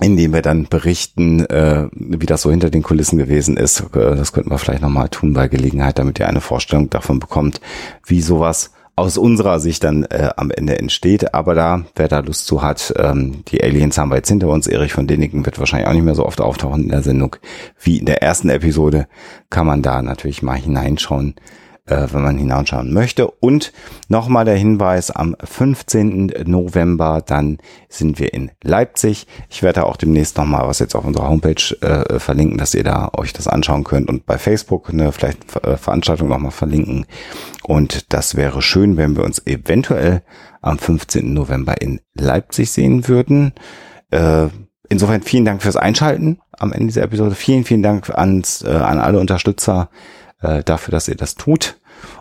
in 0.00 0.16
dem 0.16 0.32
wir 0.32 0.42
dann 0.42 0.66
berichten, 0.66 1.44
äh, 1.46 1.88
wie 1.92 2.26
das 2.26 2.42
so 2.42 2.50
hinter 2.50 2.70
den 2.70 2.82
Kulissen 2.82 3.18
gewesen 3.18 3.56
ist. 3.56 3.80
Äh, 3.94 4.16
das 4.16 4.32
könnten 4.32 4.50
wir 4.50 4.58
vielleicht 4.58 4.82
nochmal 4.82 5.08
tun 5.08 5.32
bei 5.32 5.48
Gelegenheit, 5.48 5.98
damit 5.98 6.18
ihr 6.18 6.28
eine 6.28 6.40
Vorstellung 6.40 6.90
davon 6.90 7.18
bekommt, 7.20 7.60
wie 8.06 8.20
sowas 8.20 8.72
aus 8.96 9.18
unserer 9.18 9.58
Sicht 9.58 9.82
dann 9.82 10.04
äh, 10.04 10.30
am 10.36 10.50
Ende 10.50 10.78
entsteht. 10.78 11.34
Aber 11.34 11.54
da, 11.54 11.84
wer 11.96 12.08
da 12.08 12.20
Lust 12.20 12.46
zu 12.46 12.62
hat, 12.62 12.94
ähm, 12.96 13.44
die 13.48 13.62
Aliens 13.62 13.98
haben 13.98 14.10
wir 14.10 14.16
jetzt 14.16 14.28
hinter 14.28 14.48
uns. 14.48 14.66
Erich 14.66 14.92
von 14.92 15.06
Deniken 15.06 15.44
wird 15.44 15.58
wahrscheinlich 15.58 15.88
auch 15.88 15.94
nicht 15.94 16.04
mehr 16.04 16.14
so 16.14 16.26
oft 16.26 16.40
auftauchen 16.40 16.84
in 16.84 16.88
der 16.90 17.02
Sendung 17.02 17.36
wie 17.80 17.98
in 17.98 18.06
der 18.06 18.22
ersten 18.22 18.50
Episode. 18.50 19.06
Kann 19.50 19.66
man 19.66 19.82
da 19.82 20.02
natürlich 20.02 20.42
mal 20.42 20.56
hineinschauen 20.56 21.34
äh, 21.86 22.06
wenn 22.10 22.22
man 22.22 22.38
hinausschauen 22.38 22.92
möchte. 22.92 23.28
Und 23.28 23.72
nochmal 24.08 24.44
der 24.44 24.56
Hinweis, 24.56 25.10
am 25.10 25.36
15. 25.42 26.32
November, 26.46 27.22
dann 27.24 27.58
sind 27.88 28.18
wir 28.18 28.32
in 28.32 28.50
Leipzig. 28.62 29.26
Ich 29.50 29.62
werde 29.62 29.84
auch 29.84 29.96
demnächst 29.96 30.38
nochmal 30.38 30.66
was 30.66 30.78
jetzt 30.78 30.94
auf 30.94 31.04
unserer 31.04 31.28
Homepage 31.28 31.76
äh, 31.80 32.18
verlinken, 32.18 32.58
dass 32.58 32.74
ihr 32.74 32.84
da 32.84 33.10
euch 33.16 33.32
das 33.32 33.48
anschauen 33.48 33.84
könnt 33.84 34.08
und 34.08 34.26
bei 34.26 34.38
Facebook 34.38 34.90
eine 34.90 35.12
vielleicht 35.12 35.56
äh, 35.64 35.76
Veranstaltung 35.76 36.28
nochmal 36.28 36.52
verlinken. 36.52 37.06
Und 37.62 38.12
das 38.12 38.34
wäre 38.34 38.62
schön, 38.62 38.96
wenn 38.96 39.16
wir 39.16 39.24
uns 39.24 39.46
eventuell 39.46 40.22
am 40.62 40.78
15. 40.78 41.32
November 41.34 41.80
in 41.80 42.00
Leipzig 42.14 42.70
sehen 42.70 43.08
würden. 43.08 43.52
Äh, 44.10 44.46
insofern 44.88 45.22
vielen 45.22 45.44
Dank 45.44 45.62
fürs 45.62 45.76
Einschalten 45.76 46.38
am 46.58 46.72
Ende 46.72 46.86
dieser 46.86 47.02
Episode. 47.02 47.34
Vielen, 47.34 47.64
vielen 47.64 47.82
Dank 47.82 48.08
ans, 48.10 48.62
äh, 48.62 48.70
an 48.70 48.98
alle 48.98 49.18
Unterstützer 49.18 49.90
äh, 50.44 50.62
dafür, 50.62 50.92
dass 50.92 51.08
ihr 51.08 51.16
das 51.16 51.34
tut. 51.34 51.78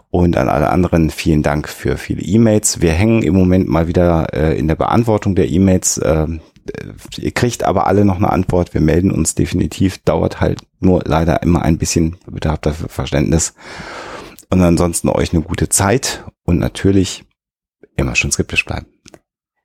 Und 0.10 0.38
an 0.38 0.48
alle 0.48 0.70
anderen 0.70 1.10
vielen 1.10 1.42
Dank 1.42 1.68
für 1.68 1.98
viele 1.98 2.22
E-Mails. 2.22 2.82
Wir 2.82 2.92
hängen 2.92 3.24
im 3.24 3.34
Moment 3.34 3.68
mal 3.68 3.88
wieder 3.88 4.34
äh, 4.34 4.58
in 4.58 4.68
der 4.68 4.76
Beantwortung 4.76 5.36
der 5.36 5.50
E-Mails. 5.50 5.98
Äh, 5.98 6.28
ihr 7.18 7.32
kriegt 7.32 7.64
aber 7.64 7.88
alle 7.88 8.06
noch 8.06 8.18
eine 8.18 8.32
Antwort. 8.32 8.74
Wir 8.74 8.82
melden 8.82 9.12
uns 9.12 9.36
definitiv. 9.36 9.98
Dauert 10.04 10.40
halt 10.40 10.62
nur 10.80 11.02
leider 11.06 11.42
immer 11.42 11.64
ein 11.64 11.78
bisschen. 11.78 12.18
Bitte 12.28 12.52
habt 12.52 12.66
dafür 12.66 12.90
Verständnis. 12.90 13.56
Und 14.50 14.62
ansonsten 14.62 15.10
euch 15.10 15.34
eine 15.34 15.42
gute 15.42 15.70
Zeit 15.70 16.24
und 16.46 16.60
natürlich 16.60 17.26
immer 17.96 18.16
schön 18.16 18.32
skeptisch 18.32 18.66
bleiben. 18.66 18.86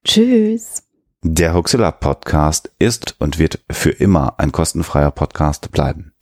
Tschüss. 0.04 0.82
Der 1.22 1.52
Hoxilla 1.52 1.90
Podcast 1.90 2.70
ist 2.78 3.16
und 3.18 3.38
wird 3.38 3.60
für 3.70 3.90
immer 3.90 4.38
ein 4.38 4.52
kostenfreier 4.52 5.10
Podcast 5.10 5.72
bleiben. 5.72 6.12